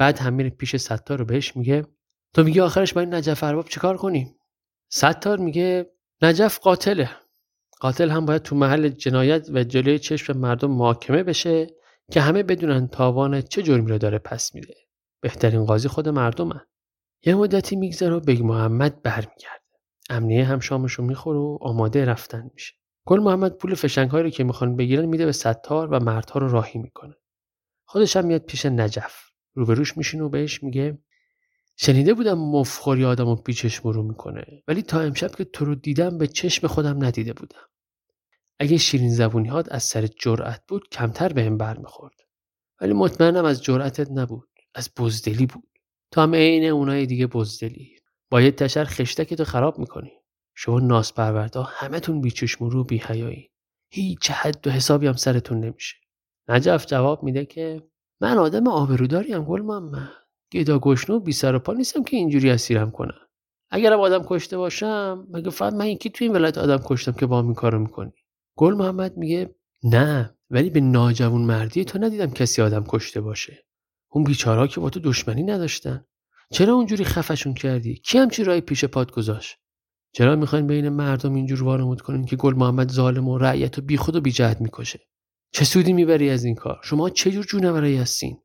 بعد 0.03 0.19
هم 0.19 0.35
میره 0.35 0.51
پیش 0.51 0.77
ستار 0.77 1.19
و 1.19 1.25
بهش 1.25 1.57
میگه 1.57 1.87
تو 2.35 2.45
میگی 2.45 2.63
آخرش 2.63 2.93
با 2.93 3.01
این 3.01 3.15
نجف 3.15 3.45
ارباب 3.45 3.69
چیکار 3.69 3.97
کنیم 3.97 4.37
ستار 4.89 5.39
میگه 5.39 5.93
نجف 6.23 6.59
قاتله. 6.59 7.11
قاتل 7.81 8.11
هم 8.11 8.27
باید 8.27 8.43
تو 8.43 8.57
محل 8.57 8.89
جنایت 8.89 9.49
و 9.53 9.65
جلوی 9.65 9.99
چشم 9.99 10.37
مردم 10.37 10.71
محاکمه 10.71 11.23
بشه 11.23 11.67
که 12.13 12.21
همه 12.21 12.43
بدونن 12.43 12.89
تاوان 12.89 13.41
چه 13.41 13.63
جرمی 13.63 13.91
رو 13.91 13.99
داره 13.99 14.19
پس 14.19 14.55
میده. 14.55 14.75
بهترین 15.21 15.65
قاضی 15.65 15.89
خود 15.89 16.09
مردمن 16.09 16.61
یه 17.25 17.35
مدتی 17.35 17.77
میگذره 17.77 18.15
و 18.15 18.21
بیگ 18.21 18.43
محمد 18.43 19.03
برمیگرده. 19.03 19.63
امنیه 20.11 20.45
هم 20.45 20.61
شامشو 20.61 21.03
می‌خوره 21.03 21.39
و 21.39 21.59
آماده 21.61 22.05
رفتن 22.05 22.51
میشه. 22.55 22.75
گل 23.07 23.21
محمد 23.21 23.57
پول 23.57 23.75
فشنگ 23.75 24.11
رو 24.11 24.31
که 24.31 24.45
می‌خوان 24.45 24.77
بگیرن 24.77 25.05
میده 25.05 25.25
به 25.25 25.33
ستار 25.33 25.89
و 25.89 26.01
مردها 26.01 26.41
رو 26.41 26.49
راهی 26.49 26.81
می‌کنه. 26.81 27.15
خودش 27.85 28.17
هم 28.17 28.27
میاد 28.27 28.43
پیش 28.43 28.67
نجف. 28.67 29.32
روبروش 29.55 29.97
میشینه 29.97 30.25
و 30.25 30.29
بهش 30.29 30.63
میگه 30.63 30.99
شنیده 31.77 32.15
بودم 32.15 32.39
مفخوری 32.39 33.05
آدم 33.05 33.29
و 33.29 33.37
پیچش 33.37 33.87
مرو 33.87 34.03
می‌کنه 34.03 34.63
ولی 34.69 34.83
تا 34.83 35.01
امشب 35.01 35.35
که 35.35 35.45
تو 35.45 35.65
رو 35.65 35.75
دیدم 35.75 36.19
به 36.19 36.27
چشم 36.27 36.67
خودم 36.67 37.05
ندیده 37.05 37.33
بودم. 37.33 37.69
اگه 38.59 38.77
شیرین 38.77 39.11
زبونی 39.11 39.49
هات 39.49 39.73
از 39.73 39.83
سر 39.83 40.07
جرأت 40.07 40.63
بود 40.69 40.89
کمتر 40.89 41.33
به 41.33 41.45
هم 41.45 41.59
برمیخورد. 41.59 42.15
ولی 42.81 42.93
مطمئنم 42.93 43.45
از 43.45 43.63
جرأتت 43.63 44.11
نبود 44.11 44.49
از 44.75 44.91
بزدلی 44.97 45.47
بود. 45.47 45.69
تو 46.11 46.21
هم 46.21 46.35
عین 46.35 46.65
اونای 46.65 47.07
دیگه 47.07 47.27
بزدلی. 47.27 47.97
با 48.31 48.41
یه 48.41 48.51
تشر 48.51 48.85
خشتک 48.85 49.35
تو 49.35 49.45
خراب 49.45 49.79
می‌کنی. 49.79 50.13
شما 50.55 50.81
ناس 50.81 51.13
پروردا 51.13 51.63
همتون 51.63 52.21
بیچشم 52.21 52.65
رو 52.65 52.85
بی 52.85 52.99
حیایی. 52.99 53.51
هیچ 53.91 54.31
حد 54.31 54.67
و 54.67 54.71
حسابی 54.71 55.07
هم 55.07 55.13
سرتون 55.13 55.61
نمیشه. 55.61 55.97
نجف 56.49 56.87
جواب 56.87 57.23
میده 57.23 57.47
که 57.47 57.83
من 58.23 58.39
آدم 58.39 58.69
آبروداریم 58.69 59.45
گل 59.45 59.61
محمد 59.63 60.11
گدا 60.53 60.79
گشنو 60.79 61.21
بی 61.21 61.33
سر 61.33 61.55
و 61.55 61.59
پا 61.59 61.73
نیستم 61.73 62.03
که 62.03 62.17
اینجوری 62.17 62.51
اسیرم 62.51 62.91
کنم. 62.91 63.19
اگرم 63.71 64.01
آدم 64.01 64.23
کشته 64.27 64.59
باشم 64.59 65.27
مگه 65.31 65.51
فقط 65.51 65.73
من 65.73 65.87
یکی 65.87 66.11
توی 66.11 66.27
این 66.27 66.37
ولایت 66.37 66.59
آدم 66.59 66.81
کشتم 66.85 67.13
که 67.13 67.27
با 67.27 67.41
این 67.41 67.55
کارو 67.55 67.79
می‌کنی؟ 67.79 68.13
گل 68.57 68.75
محمد 68.75 69.17
میگه 69.17 69.55
نه 69.85 70.37
ولی 70.51 70.71
به 70.71 70.81
ناجوون 70.81 71.43
مردی 71.43 71.85
تو 71.85 71.99
ندیدم 71.99 72.31
کسی 72.31 72.63
آدم 72.63 72.85
کشته 72.89 73.21
باشه. 73.21 73.65
اون 74.11 74.25
بیچارا 74.25 74.67
که 74.67 74.81
با 74.81 74.91
تو 74.91 75.01
دشمنی 75.01 75.43
نداشتن. 75.43 76.05
چرا 76.51 76.75
اونجوری 76.75 77.05
خفشون 77.05 77.55
کردی؟ 77.55 77.95
کی 77.95 78.19
همچی 78.19 78.45
رای 78.45 78.61
پیش 78.61 78.85
پاد 78.85 79.13
گذاشت؟ 79.13 79.57
چرا 80.13 80.37
می‌خواین 80.37 80.67
بین 80.67 80.89
مردم 80.89 81.35
اینجور 81.35 81.65
وارمود 81.65 82.01
کنین 82.01 82.25
که 82.25 82.37
گل 82.37 82.55
محمد 82.55 82.93
ظالم 82.93 83.29
و 83.29 83.39
رعیت 83.39 83.79
و 83.79 83.83
بیخود 83.83 84.17
و 84.17 84.21
بیجهت 84.21 84.61
می‌کشه؟ 84.61 85.01
چه 85.53 85.65
سودی 85.65 85.93
می‌بری 85.93 86.31
از 86.31 86.45
این 86.45 86.55
کار؟ 86.55 86.81
شما 86.83 87.11
چه 87.11 87.31
جور 87.31 87.45
جونوری 87.45 87.97
هستین؟ 87.97 88.43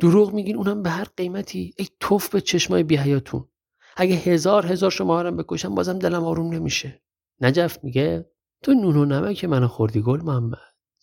دروغ 0.00 0.32
میگین 0.32 0.56
اونم 0.56 0.82
به 0.82 0.90
هر 0.90 1.06
قیمتی. 1.16 1.74
ای 1.78 1.88
توف 2.00 2.28
به 2.28 2.40
چشمای 2.40 2.82
بیهیاتون 2.82 3.48
اگه 3.96 4.14
هزار 4.14 4.66
هزار 4.66 4.90
شما 4.90 5.20
هم 5.20 5.36
بکشم 5.36 5.74
بازم 5.74 5.98
دلم 5.98 6.24
آروم 6.24 6.54
نمیشه. 6.54 7.02
نجف 7.40 7.78
میگه 7.82 8.30
تو 8.62 8.74
نون 8.74 8.96
و 8.96 9.04
نمک 9.04 9.44
منو 9.44 9.68
خوردی 9.68 10.02
گل 10.02 10.20
محمد. 10.20 10.58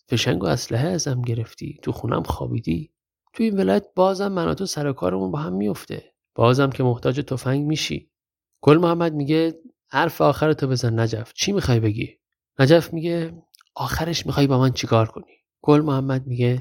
فشنگ 0.08 0.42
و 0.42 0.46
اسلحه 0.46 0.88
ازم 0.88 1.22
گرفتی. 1.22 1.78
تو 1.82 1.92
خونم 1.92 2.22
خوابیدی. 2.22 2.92
تو 3.32 3.42
این 3.42 3.56
ولایت 3.56 3.86
بازم 3.94 4.32
من 4.32 4.54
تو 4.54 4.66
سر 4.66 4.92
کارمون 4.92 5.30
با 5.30 5.38
هم 5.38 5.52
میفته 5.52 6.12
بازم 6.34 6.70
که 6.70 6.82
محتاج 6.82 7.20
تفنگ 7.20 7.66
میشی. 7.66 8.10
گل 8.60 8.78
محمد 8.78 9.14
میگه 9.14 9.54
حرف 9.88 10.20
آخر 10.20 10.52
تو 10.52 10.66
بزن 10.66 11.00
نجف. 11.00 11.32
چی 11.32 11.52
می‌خوای 11.52 11.80
بگی؟ 11.80 12.18
نجف 12.58 12.92
میگه 12.92 13.42
آخرش 13.74 14.26
می‌خوای 14.26 14.46
با 14.46 14.58
من 14.58 14.72
چیکار 14.72 15.06
کنی؟ 15.06 15.41
گل 15.62 15.80
محمد 15.80 16.26
میگه 16.26 16.60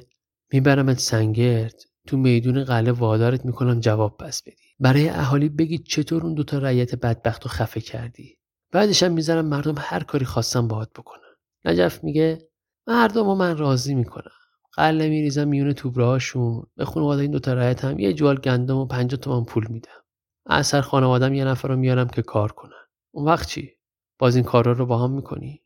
میبرمت 0.54 1.00
سنگرد 1.00 1.82
تو 2.08 2.18
میدون 2.18 2.64
قله 2.64 2.92
وادارت 2.92 3.46
می‌کنم 3.46 3.80
جواب 3.80 4.18
پس 4.18 4.42
بدی. 4.42 4.56
برای 4.80 5.10
اهالی 5.10 5.50
بگی 5.50 5.78
چطور 5.78 6.24
اون 6.24 6.34
دوتا 6.34 6.58
رعیت 6.58 6.96
بدبخت 6.96 7.44
رو 7.44 7.50
خفه 7.50 7.82
کردی. 7.82 8.38
بعدش 8.72 9.04
هم 9.04 9.12
می‌ذارم 9.12 9.46
مردم 9.46 9.76
هر 9.78 10.04
کاری 10.04 10.26
خواستم 10.26 10.68
باهات 10.68 10.90
بکنن. 10.94 11.36
نجف 11.66 12.04
میگه 12.04 12.50
مردم 12.88 13.28
و 13.28 13.36
من 13.36 13.58
راضی 13.58 13.96
می‌کنم. 13.96 14.32
قله 14.74 15.10
میریزم 15.10 15.48
میون 15.48 15.74
توبرهاشون 15.74 16.64
به 16.76 16.86
خانواده 16.86 17.22
این 17.22 17.32
دوتا 17.32 17.54
رعیت 17.54 17.86
هم 17.86 18.00
یه 18.00 18.14
جوال 18.14 18.40
گندم 18.40 18.78
و 18.78 18.86
پنجاه 18.86 19.20
تومن 19.20 19.46
پول 19.46 19.68
میدم. 19.70 19.90
اثر 20.46 20.82
خانوادم 20.82 21.34
یه 21.34 21.46
نفر 21.46 21.68
رو 21.68 21.76
میارم 21.76 22.08
که 22.08 22.22
کار 22.22 22.52
کنن. 22.52 22.86
اون 23.12 23.26
وقت 23.26 23.48
چی؟ 23.48 23.72
باز 24.20 24.36
این 24.36 24.46
کارا 24.46 24.72
رو 24.72 24.86
با 24.86 24.98
هم 24.98 25.12
می‌کنی؟ 25.12 25.64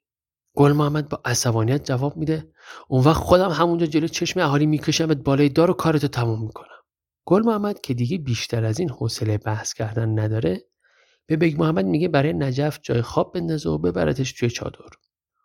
گل 0.55 0.71
محمد 0.71 1.09
با 1.09 1.21
عصبانیت 1.25 1.85
جواب 1.85 2.17
میده. 2.17 2.51
اون 2.87 3.03
وقت 3.03 3.17
خودم 3.17 3.49
همونجا 3.49 3.85
جلو 3.85 4.07
چشم 4.07 4.39
اهالی 4.39 4.65
میکشمت 4.65 5.17
بالای 5.17 5.49
دار 5.49 5.71
و 5.71 5.73
کارتو 5.73 6.07
تموم 6.07 6.41
می‌کنم. 6.41 6.67
گل 7.25 7.41
محمد 7.41 7.81
که 7.81 7.93
دیگه 7.93 8.17
بیشتر 8.17 8.65
از 8.65 8.79
این 8.79 8.89
حوصله 8.89 9.37
بحث 9.37 9.73
کردن 9.73 10.19
نداره 10.19 10.61
به 11.27 11.35
بیگ 11.35 11.61
محمد 11.61 11.85
میگه 11.85 12.07
برای 12.07 12.33
نجف 12.33 12.79
جای 12.81 13.01
خواب 13.01 13.33
بندازه 13.33 13.69
و 13.69 13.77
ببرتش 13.77 14.33
توی 14.33 14.49
چادر. 14.49 14.79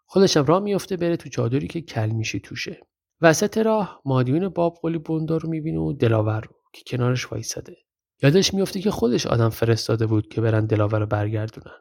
خودشم 0.06 0.44
راه 0.44 0.62
میفته 0.62 0.96
بره 0.96 1.16
تو 1.16 1.28
چادری 1.28 1.68
که 1.68 1.80
کلمیشی 1.80 2.40
توشه. 2.40 2.80
وسط 3.20 3.58
راه 3.58 4.00
مادیون 4.04 4.48
بابقلی 4.48 4.98
بندار 4.98 5.40
رو 5.40 5.48
می‌بینه 5.48 5.80
و 5.80 5.92
دلاور 5.92 6.40
رو 6.40 6.54
که 6.72 6.82
کنارش 6.86 7.32
وایساده. 7.32 7.76
یادش 8.22 8.54
میفته 8.54 8.80
که 8.80 8.90
خودش 8.90 9.26
آدم 9.26 9.48
فرستاده 9.48 10.06
بود 10.06 10.28
که 10.28 10.40
برن 10.40 10.66
دلاور 10.66 11.00
رو 11.00 11.06
برگردونن. 11.06 11.76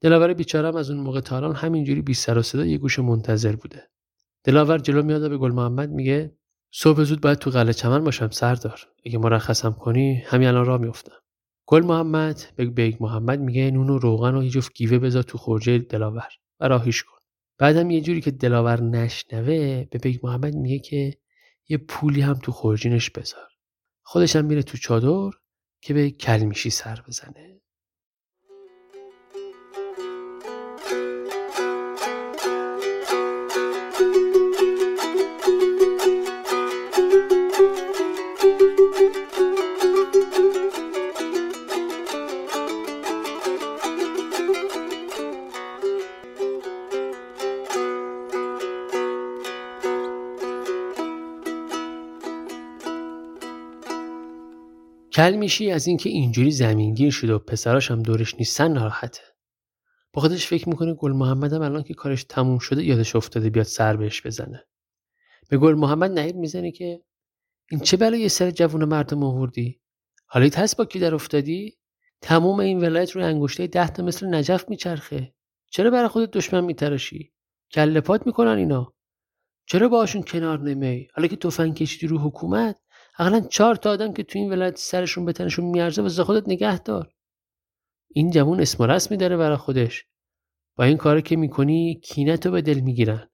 دلاور 0.00 0.34
بیچارم 0.34 0.76
از 0.76 0.90
اون 0.90 1.00
موقع 1.00 1.20
تا 1.20 1.31
الان 1.31 1.54
همینجوری 1.54 2.02
بی 2.02 2.14
سر 2.14 2.38
و 2.38 2.42
صدا 2.42 2.64
یه 2.64 2.78
گوشه 2.78 2.98
منتظر 2.98 3.56
بوده. 3.56 3.90
دلاور 4.44 4.78
جلو 4.78 5.02
میاد 5.02 5.30
به 5.30 5.38
گل 5.38 5.52
محمد 5.52 5.90
میگه 5.90 6.36
صبح 6.72 7.02
زود 7.02 7.20
باید 7.20 7.38
تو 7.38 7.50
قلعه 7.50 7.72
چمن 7.72 8.04
باشم 8.04 8.30
سردار. 8.30 8.80
اگه 9.06 9.18
مرخصم 9.18 9.72
کنی 9.72 10.22
همین 10.26 10.48
الان 10.48 10.66
راه 10.66 10.80
میافتم. 10.80 11.16
گل 11.66 11.84
محمد 11.84 12.52
به 12.56 12.64
بیگ 12.64 12.96
محمد 13.00 13.40
میگه 13.40 13.70
نون 13.70 13.90
و 13.90 13.98
روغن 13.98 14.34
و 14.34 14.42
یه 14.42 14.50
جفت 14.50 14.72
گیوه 14.74 14.98
بذار 14.98 15.22
تو 15.22 15.38
خورجه 15.38 15.78
دلاور 15.78 16.28
و 16.60 16.68
راهیش 16.68 17.02
کن. 17.02 17.18
بعدم 17.58 17.90
یه 17.90 18.00
جوری 18.00 18.20
که 18.20 18.30
دلاور 18.30 18.80
نشنوه 18.80 19.84
به 19.90 19.98
بیگ 20.02 20.26
محمد 20.26 20.54
میگه 20.54 20.78
که 20.78 21.18
یه 21.68 21.78
پولی 21.78 22.20
هم 22.20 22.34
تو 22.34 22.52
خورجینش 22.52 23.10
بذار. 23.10 23.48
خودش 24.02 24.36
هم 24.36 24.44
میره 24.44 24.62
تو 24.62 24.78
چادر 24.78 25.38
که 25.80 25.94
به 25.94 26.10
کلمیشی 26.10 26.70
سر 26.70 27.02
بزنه. 27.08 27.57
کل 55.18 55.36
میشی 55.36 55.70
از 55.70 55.86
اینکه 55.86 56.10
اینجوری 56.10 56.50
زمینگیر 56.50 57.10
شده 57.10 57.34
و 57.34 57.38
پسراش 57.38 57.90
هم 57.90 58.02
دورش 58.02 58.34
نیستن 58.34 58.72
ناراحته. 58.72 59.20
با 60.12 60.22
خودش 60.22 60.46
فکر 60.46 60.68
می‌کنه 60.68 60.94
گل 60.94 61.12
محمد 61.12 61.54
الان 61.54 61.82
که 61.82 61.94
کارش 61.94 62.24
تموم 62.24 62.58
شده 62.58 62.84
یادش 62.84 63.16
افتاده 63.16 63.50
بیاد 63.50 63.66
سر 63.66 63.96
بهش 63.96 64.26
بزنه. 64.26 64.64
به 65.48 65.58
گل 65.58 65.74
محمد 65.74 66.10
نهیر 66.10 66.36
می‌زنه 66.36 66.70
که 66.70 67.02
این 67.70 67.80
چه 67.80 67.96
بلای 67.96 68.28
سر 68.28 68.50
جوون 68.50 68.84
مردم 68.84 69.22
آوردی؟ 69.22 69.80
حالیت 70.26 70.58
هست 70.58 70.76
با 70.76 70.84
کی 70.84 70.98
در 70.98 71.14
افتادی؟ 71.14 71.78
تموم 72.20 72.60
این 72.60 72.80
ولایت 72.80 73.10
روی 73.10 73.24
انگشته 73.24 73.66
ده 73.66 73.88
تا 73.88 74.02
مثل 74.02 74.34
نجف 74.34 74.68
میچرخه. 74.68 75.34
چرا 75.70 75.90
برای 75.90 76.08
خودت 76.08 76.30
دشمن 76.30 76.64
میتراشی؟ 76.64 77.32
کله 77.72 78.00
پات 78.00 78.26
می‌کنن 78.26 78.58
اینا. 78.58 78.94
چرا 79.66 79.88
باشون 79.88 80.22
کنار 80.22 80.60
نمی 80.60 81.08
حالا 81.14 81.28
که 81.28 81.36
تفنگ 81.36 81.74
کشیدی 81.74 82.06
رو 82.06 82.18
حکومت 82.18 82.76
اقلا 83.18 83.40
چهار 83.40 83.76
تا 83.76 83.90
آدم 83.90 84.12
که 84.12 84.22
تو 84.22 84.38
این 84.38 84.50
ولایت 84.52 84.78
سرشون 84.78 85.24
به 85.24 85.32
تنشون 85.32 85.64
میارزه 85.64 86.02
واسه 86.02 86.24
خودت 86.24 86.48
نگه 86.48 86.78
دار. 86.78 87.12
این 88.08 88.30
جوون 88.30 88.60
اسم 88.60 88.84
رسمی 88.84 89.16
داره 89.16 89.36
برای 89.36 89.56
خودش. 89.56 90.06
با 90.76 90.84
این 90.84 90.96
کاری 90.96 91.22
که 91.22 91.36
می‌کنی 91.36 92.00
کینتو 92.02 92.50
به 92.50 92.62
دل 92.62 92.80
می‌گیرن. 92.80 93.28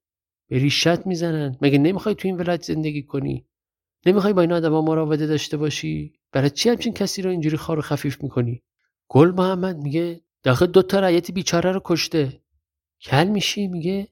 به 0.49 0.59
ریشت 0.59 1.07
می‌زنن. 1.07 1.59
مگه 1.63 1.79
نمی‌خوای 1.79 2.15
تو 2.15 2.29
این 2.29 2.37
ولایت 2.37 2.63
زندگی 2.63 3.03
کنی؟ 3.03 3.47
نمی‌خوای 4.07 4.33
با 4.33 4.41
این 4.41 4.53
آدما 4.53 4.83
مراوده 4.83 5.27
داشته 5.27 5.57
باشی؟ 5.57 6.13
برای 6.33 6.51
چی 6.51 6.69
همچین 6.69 6.93
کسی 6.93 7.23
رو 7.23 7.31
اینجوری 7.31 7.57
خار 7.57 7.79
و 7.79 7.83
خفیف 7.83 8.23
می‌کنی؟ 8.23 8.63
گل 9.09 9.31
محمد 9.31 9.77
میگه 9.77 10.21
داخل 10.43 10.67
دو 10.67 10.83
تا 10.83 11.01
رعیت 11.01 11.31
بیچاره 11.31 11.73
رو 11.73 11.81
کشته. 11.85 12.41
کل 13.03 13.25
میشی؟ 13.25 13.67
میگه 13.67 14.09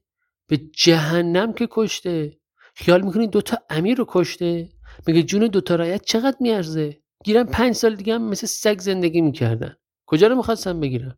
به 0.47 0.57
جهنم 0.57 1.53
که 1.53 1.67
کشته. 1.71 2.37
خیال 2.75 3.01
می‌کنی 3.01 3.27
دوتا 3.27 3.57
امیر 3.69 3.97
رو 3.97 4.05
کشته؟ 4.07 4.69
میگه 5.07 5.23
جون 5.23 5.47
دوتا 5.47 5.75
رایت 5.75 6.01
چقدر 6.05 6.37
میارزه؟ 6.39 6.97
گیرم 7.23 7.45
پنج 7.45 7.73
سال 7.73 7.95
دیگه 7.95 8.13
هم 8.13 8.21
مثل 8.21 8.47
سگ 8.47 8.79
زندگی 8.79 9.21
می‌کردن. 9.21 9.75
کجا 10.05 10.27
رو 10.27 10.35
می‌خواستم 10.35 10.79
بگیرم؟ 10.79 11.17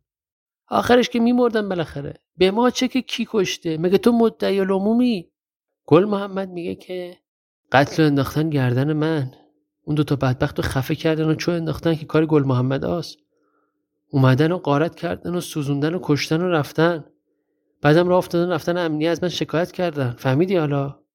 آخرش 0.68 1.08
که 1.08 1.20
میمردن 1.20 1.68
بالاخره. 1.68 2.14
به 2.36 2.50
ما 2.50 2.70
چه 2.70 2.88
که 2.88 3.02
کی 3.02 3.26
کشته؟ 3.30 3.78
مگه 3.78 3.98
تو 3.98 4.12
مدعی 4.12 4.60
العمومی؟ 4.60 5.30
گل 5.86 6.04
محمد 6.04 6.50
میگه 6.50 6.74
که 6.74 7.16
قتل 7.72 8.02
انداختن 8.02 8.50
گردن 8.50 8.92
من. 8.92 9.30
اون 9.84 9.96
دوتا 9.96 10.16
بدبخت 10.16 10.58
رو 10.58 10.64
خفه 10.68 10.94
کردن 10.94 11.24
و 11.24 11.34
چو 11.34 11.50
انداختن 11.52 11.94
که 11.94 12.06
کار 12.06 12.26
گل 12.26 12.44
محمد 12.44 12.84
آست. 12.84 13.18
اومدن 14.10 14.52
و 14.52 14.58
قارت 14.58 14.94
کردن 14.94 15.34
و 15.34 15.40
سوزوندن 15.40 15.94
و 15.94 15.98
کشتن 16.02 16.40
و 16.40 16.48
رفتن. 16.48 17.04
بعدم 17.82 18.08
راه 18.08 18.18
افتادن 18.18 18.52
رفتن 18.52 18.76
امنی 18.76 19.06
از 19.08 19.22
من 19.22 19.28
شکایت 19.28 19.72
کردن. 19.72 20.10
فهمیدی 20.10 20.56
حالا؟ 20.56 21.05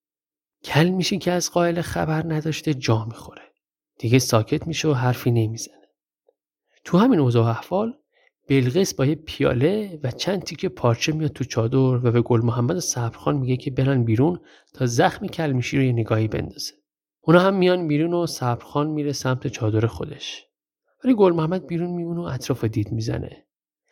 کل 0.63 0.89
میشه 0.89 1.17
که 1.17 1.31
از 1.31 1.51
قائل 1.51 1.81
خبر 1.81 2.33
نداشته 2.33 2.73
جا 2.73 3.05
می‌خوره. 3.05 3.41
دیگه 3.99 4.19
ساکت 4.19 4.67
میشه 4.67 4.87
و 4.87 4.93
حرفی 4.93 5.31
نمی‌زنه. 5.31 5.87
تو 6.83 6.97
همین 6.97 7.19
اوضاع 7.19 7.47
احوال 7.49 7.93
بلقیس 8.49 8.93
با 8.93 9.05
یه 9.05 9.15
پیاله 9.15 9.99
و 10.03 10.11
چند 10.11 10.43
تیکه 10.43 10.69
پارچه 10.69 11.11
میاد 11.11 11.31
تو 11.31 11.43
چادر 11.43 11.77
و 11.77 12.11
به 12.11 12.21
گل 12.21 12.41
محمد 12.41 12.79
صبرخان 12.79 13.37
میگه 13.37 13.57
که 13.57 13.71
برن 13.71 14.03
بیرون 14.03 14.39
تا 14.73 14.85
زخم 14.85 15.27
کلمیشی 15.27 15.77
رو 15.77 15.83
یه 15.83 15.91
نگاهی 15.91 16.27
بندازه. 16.27 16.73
اونا 17.21 17.39
هم 17.39 17.55
میان 17.55 17.87
بیرون 17.87 18.13
و 18.13 18.25
صبرخان 18.25 18.87
میره 18.87 19.11
سمت 19.11 19.47
چادر 19.47 19.87
خودش. 19.87 20.45
ولی 21.03 21.15
گل 21.15 21.33
محمد 21.33 21.67
بیرون 21.67 21.91
میمونه 21.91 22.19
و 22.19 22.23
اطراف 22.23 22.63
دید 22.63 22.91
می‌زنه. 22.91 23.45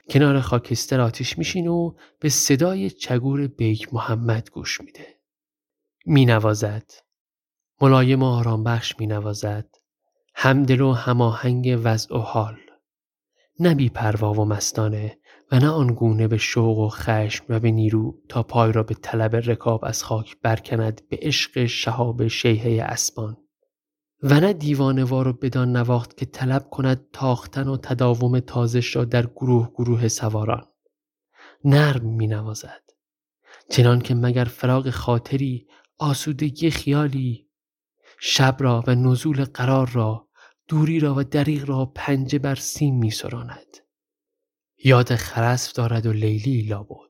کنار 0.09 0.39
خاکستر 0.41 1.01
آتیش 1.01 1.38
میشین 1.38 1.67
و 1.67 1.93
به 2.20 2.30
صدای 2.30 2.89
چگور 2.89 3.47
بیک 3.47 3.93
محمد 3.93 4.49
گوش 4.49 4.82
میده. 4.82 5.18
مینوازد. 6.05 6.91
ملایم 7.81 8.23
و 8.23 8.25
آرام 8.25 8.63
بخش 8.63 8.95
مینوازد. 8.99 9.75
همدل 10.35 10.81
و 10.81 10.91
هماهنگ 10.91 11.79
وضع 11.83 12.15
و 12.15 12.19
حال. 12.19 12.57
نه 13.59 13.75
بی 13.75 13.89
پروا 13.89 14.33
و 14.33 14.45
مستانه 14.45 15.17
و 15.51 15.59
نه 15.59 15.69
آنگونه 15.69 16.27
به 16.27 16.37
شوق 16.37 16.77
و 16.77 16.89
خشم 16.89 17.45
و 17.49 17.59
به 17.59 17.71
نیرو 17.71 18.21
تا 18.29 18.43
پای 18.43 18.71
را 18.71 18.83
به 18.83 18.93
طلب 18.93 19.35
رکاب 19.35 19.85
از 19.85 20.03
خاک 20.03 20.37
برکند 20.41 21.01
به 21.09 21.19
عشق 21.21 21.65
شهاب 21.65 22.27
شیهه 22.27 22.83
اسبان. 22.83 23.37
و 24.23 24.39
نه 24.39 24.53
دیوانوار 24.53 25.27
و 25.27 25.33
بدان 25.33 25.71
نواخت 25.77 26.17
که 26.17 26.25
طلب 26.25 26.69
کند 26.69 27.05
تاختن 27.13 27.67
و 27.67 27.77
تداوم 27.77 28.39
تازش 28.39 28.95
را 28.95 29.05
در 29.05 29.25
گروه 29.25 29.71
گروه 29.75 30.07
سواران. 30.07 30.65
نرم 31.65 32.05
می 32.05 32.27
نوازد 32.27 32.81
چنان 33.69 33.99
که 33.99 34.15
مگر 34.15 34.43
فراغ 34.43 34.89
خاطری 34.89 35.67
آسودگی 35.99 36.71
خیالی 36.71 37.49
شب 38.19 38.57
را 38.59 38.83
و 38.87 38.95
نزول 38.95 39.45
قرار 39.45 39.89
را 39.89 40.29
دوری 40.67 40.99
را 40.99 41.15
و 41.15 41.23
دریغ 41.23 41.69
را 41.69 41.85
پنجه 41.85 42.39
بر 42.39 42.55
سیم 42.55 42.99
می 42.99 43.11
سراند. 43.11 43.77
یاد 44.83 45.15
خرسف 45.15 45.73
دارد 45.73 46.05
و 46.05 46.11
لیلی 46.11 46.61
لابد 46.61 47.09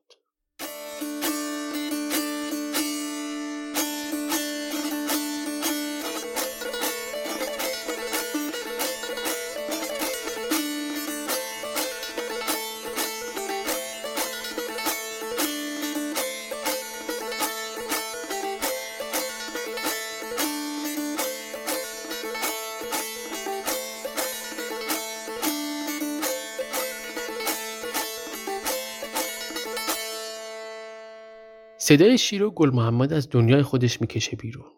صدای 31.89 32.17
شیرو 32.17 32.51
گل 32.51 32.69
محمد 32.69 33.13
از 33.13 33.29
دنیای 33.29 33.61
خودش 33.61 34.01
می‌کشه 34.01 34.35
بیرون. 34.35 34.71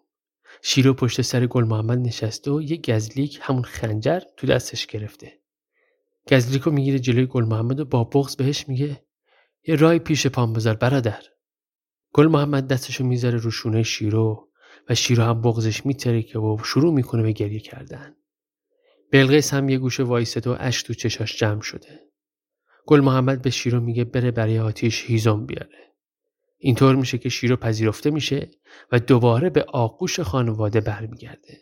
شیرو 0.61 0.93
پشت 0.93 1.21
سر 1.21 1.45
گل 1.45 1.63
محمد 1.63 1.97
نشسته 1.97 2.51
و 2.51 2.61
یه 2.61 2.77
گزلیک 2.77 3.39
همون 3.41 3.63
خنجر 3.63 4.19
تو 4.37 4.47
دستش 4.47 4.85
گرفته. 4.87 5.39
گزلیک 6.31 6.61
رو 6.61 6.71
می‌گیره 6.71 6.99
جلوی 6.99 7.25
گل 7.25 7.45
محمد 7.45 7.79
و 7.79 7.85
با 7.85 8.03
بغز 8.03 8.35
بهش 8.35 8.67
میگه 8.67 9.03
یه 9.67 9.75
رای 9.75 9.99
پیش 9.99 10.27
پام 10.27 10.53
بذار 10.53 10.75
برادر. 10.75 11.23
گل 12.13 12.27
محمد 12.27 12.67
دستشو 12.67 13.03
می‌ذاره 13.03 13.37
رو 13.37 13.51
شونه 13.51 13.83
شیرو 13.83 14.49
و 14.89 14.95
شیرو 14.95 15.23
هم 15.23 15.41
بغزش 15.41 15.85
میترکه 15.85 16.39
و 16.39 16.57
شروع 16.63 16.93
می‌کنه 16.93 17.23
به 17.23 17.31
گریه 17.31 17.59
کردن. 17.59 18.15
بلقیس 19.11 19.53
هم 19.53 19.69
یه 19.69 19.77
گوشه 19.77 20.03
وایسته 20.03 20.49
و 20.49 20.55
اش 20.59 20.83
تو 20.83 20.93
چشاش 20.93 21.39
جمع 21.39 21.61
شده. 21.61 21.99
گل 22.85 22.99
محمد 22.99 23.41
به 23.41 23.49
شیرو 23.49 23.79
میگه 23.79 24.03
بره 24.03 24.31
برای 24.31 24.59
آتیش 24.59 25.05
هیزم 25.05 25.45
بیاره. 25.45 25.90
اینطور 26.63 26.95
میشه 26.95 27.17
که 27.17 27.29
شیرو 27.29 27.55
پذیرفته 27.55 28.09
میشه 28.11 28.49
و 28.91 28.99
دوباره 28.99 29.49
به 29.49 29.63
آغوش 29.63 30.19
خانواده 30.19 30.81
برمیگرده. 30.81 31.57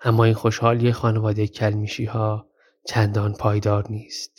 اما 0.00 0.24
این 0.24 0.34
خوشحالی 0.34 0.92
خانواده 0.92 1.46
کلمیشی 1.46 2.04
ها 2.04 2.50
چندان 2.86 3.32
پایدار 3.32 3.86
نیست. 3.90 4.32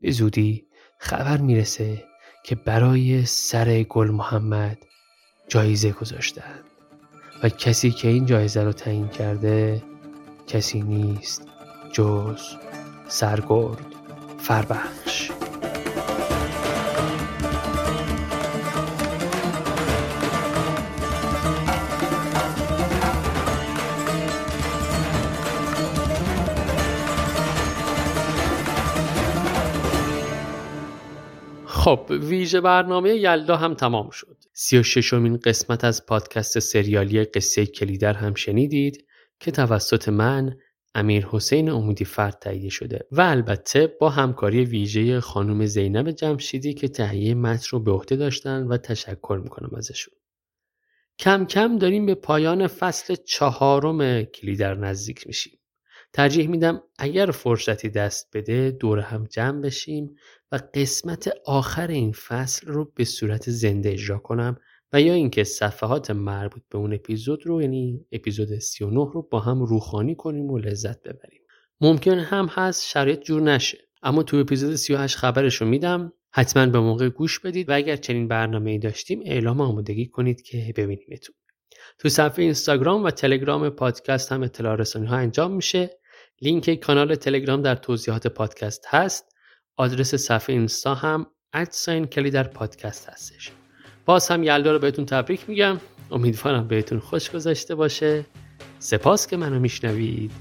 به 0.00 0.10
زودی 0.10 0.66
خبر 0.98 1.36
می‌رسه 1.36 2.04
که 2.44 2.54
برای 2.54 3.24
سر 3.24 3.82
گل 3.82 4.10
محمد 4.10 4.78
جایزه 5.48 5.92
گذاشتن 5.92 6.60
و 7.42 7.48
کسی 7.48 7.90
که 7.90 8.08
این 8.08 8.26
جایزه 8.26 8.64
رو 8.64 8.72
تعیین 8.72 9.08
کرده 9.08 9.82
کسی 10.46 10.82
نیست 10.82 11.48
جز 11.92 12.40
سرگرد 13.08 13.86
فربخش 14.38 15.29
خب 31.90 32.10
ویژه 32.10 32.60
برنامه 32.60 33.10
یلدا 33.10 33.56
هم 33.56 33.74
تمام 33.74 34.10
شد. 34.10 34.36
سی 34.52 34.78
و 34.78 34.82
ششمین 34.82 35.36
قسمت 35.36 35.84
از 35.84 36.06
پادکست 36.06 36.58
سریالی 36.58 37.24
قصه 37.24 37.66
کلیدر 37.66 38.12
هم 38.12 38.34
شنیدید 38.34 39.06
که 39.40 39.50
توسط 39.50 40.08
من 40.08 40.56
امیر 40.94 41.26
حسین 41.30 41.70
امیدی 41.70 42.04
فرد 42.04 42.38
تهیه 42.40 42.68
شده 42.70 43.06
و 43.12 43.20
البته 43.20 43.86
با 43.86 44.10
همکاری 44.10 44.64
ویژه 44.64 45.20
خانم 45.20 45.66
زینب 45.66 46.10
جمشیدی 46.10 46.74
که 46.74 46.88
تهیه 46.88 47.34
متن 47.34 47.68
رو 47.70 47.80
به 47.80 47.90
عهده 47.90 48.16
داشتن 48.16 48.66
و 48.66 48.76
تشکر 48.76 49.40
می‌کنم 49.44 49.70
ازشون. 49.76 50.14
کم 51.18 51.44
کم 51.44 51.78
داریم 51.78 52.06
به 52.06 52.14
پایان 52.14 52.66
فصل 52.66 53.14
چهارم 53.14 54.22
کلیدر 54.22 54.74
نزدیک 54.74 55.26
میشیم. 55.26 55.58
ترجیح 56.12 56.48
میدم 56.48 56.82
اگر 56.98 57.30
فرصتی 57.30 57.88
دست 57.88 58.30
بده 58.34 58.70
دور 58.70 58.98
هم 58.98 59.24
جمع 59.24 59.60
بشیم 59.60 60.16
و 60.52 60.60
قسمت 60.74 61.32
آخر 61.44 61.86
این 61.86 62.12
فصل 62.12 62.66
رو 62.66 62.92
به 62.94 63.04
صورت 63.04 63.50
زنده 63.50 63.92
اجرا 63.92 64.18
کنم 64.18 64.56
و 64.92 65.00
یا 65.00 65.14
اینکه 65.14 65.44
صفحات 65.44 66.10
مربوط 66.10 66.62
به 66.70 66.78
اون 66.78 66.94
اپیزود 66.94 67.46
رو 67.46 67.62
یعنی 67.62 68.06
اپیزود 68.12 68.58
39 68.58 69.10
رو 69.12 69.22
با 69.22 69.40
هم 69.40 69.62
روخانی 69.62 70.14
کنیم 70.14 70.50
و 70.50 70.58
لذت 70.58 71.02
ببریم. 71.02 71.40
ممکن 71.80 72.18
هم 72.18 72.46
هست 72.46 72.88
شرایط 72.88 73.20
جور 73.20 73.42
نشه 73.42 73.78
اما 74.02 74.22
تو 74.22 74.36
اپیزود 74.36 74.74
38 74.74 75.16
خبرش 75.16 75.54
رو 75.56 75.66
میدم. 75.66 76.12
حتما 76.32 76.66
به 76.66 76.80
موقع 76.80 77.08
گوش 77.08 77.40
بدید 77.40 77.68
و 77.68 77.74
اگر 77.74 77.96
چنین 77.96 78.28
برنامه 78.28 78.70
ای 78.70 78.78
داشتیم 78.78 79.22
اعلام 79.24 79.60
آمادگی 79.60 80.06
کنید 80.06 80.42
که 80.42 80.72
ببینیمتون. 80.76 81.34
تو 81.98 82.08
صفحه 82.08 82.44
اینستاگرام 82.44 83.04
و 83.04 83.10
تلگرام 83.10 83.70
پادکست 83.70 84.32
هم 84.32 84.42
اطلاع 84.42 84.76
رسانی 84.76 85.06
ها 85.06 85.16
انجام 85.16 85.52
میشه. 85.52 85.90
لینک 86.42 86.74
کانال 86.74 87.14
تلگرام 87.14 87.62
در 87.62 87.74
توضیحات 87.74 88.26
پادکست 88.26 88.84
هست. 88.88 89.24
آدرس 89.76 90.14
صفحه 90.14 90.56
اینستا 90.56 90.94
هم 90.94 91.26
ادساین 91.52 92.06
کلی 92.06 92.30
در 92.30 92.42
پادکست 92.42 93.08
هستش. 93.08 93.50
باز 94.04 94.28
هم 94.28 94.42
یلدا 94.42 94.72
رو 94.72 94.78
بهتون 94.78 95.06
تبریک 95.06 95.48
میگم. 95.48 95.80
امیدوارم 96.10 96.68
بهتون 96.68 96.98
خوش 96.98 97.30
گذشته 97.30 97.74
باشه. 97.74 98.26
سپاس 98.78 99.26
که 99.26 99.36
منو 99.36 99.60
میشنوید. 99.60 100.32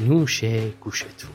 نوش 0.00 0.44
گوشتون. 0.80 1.30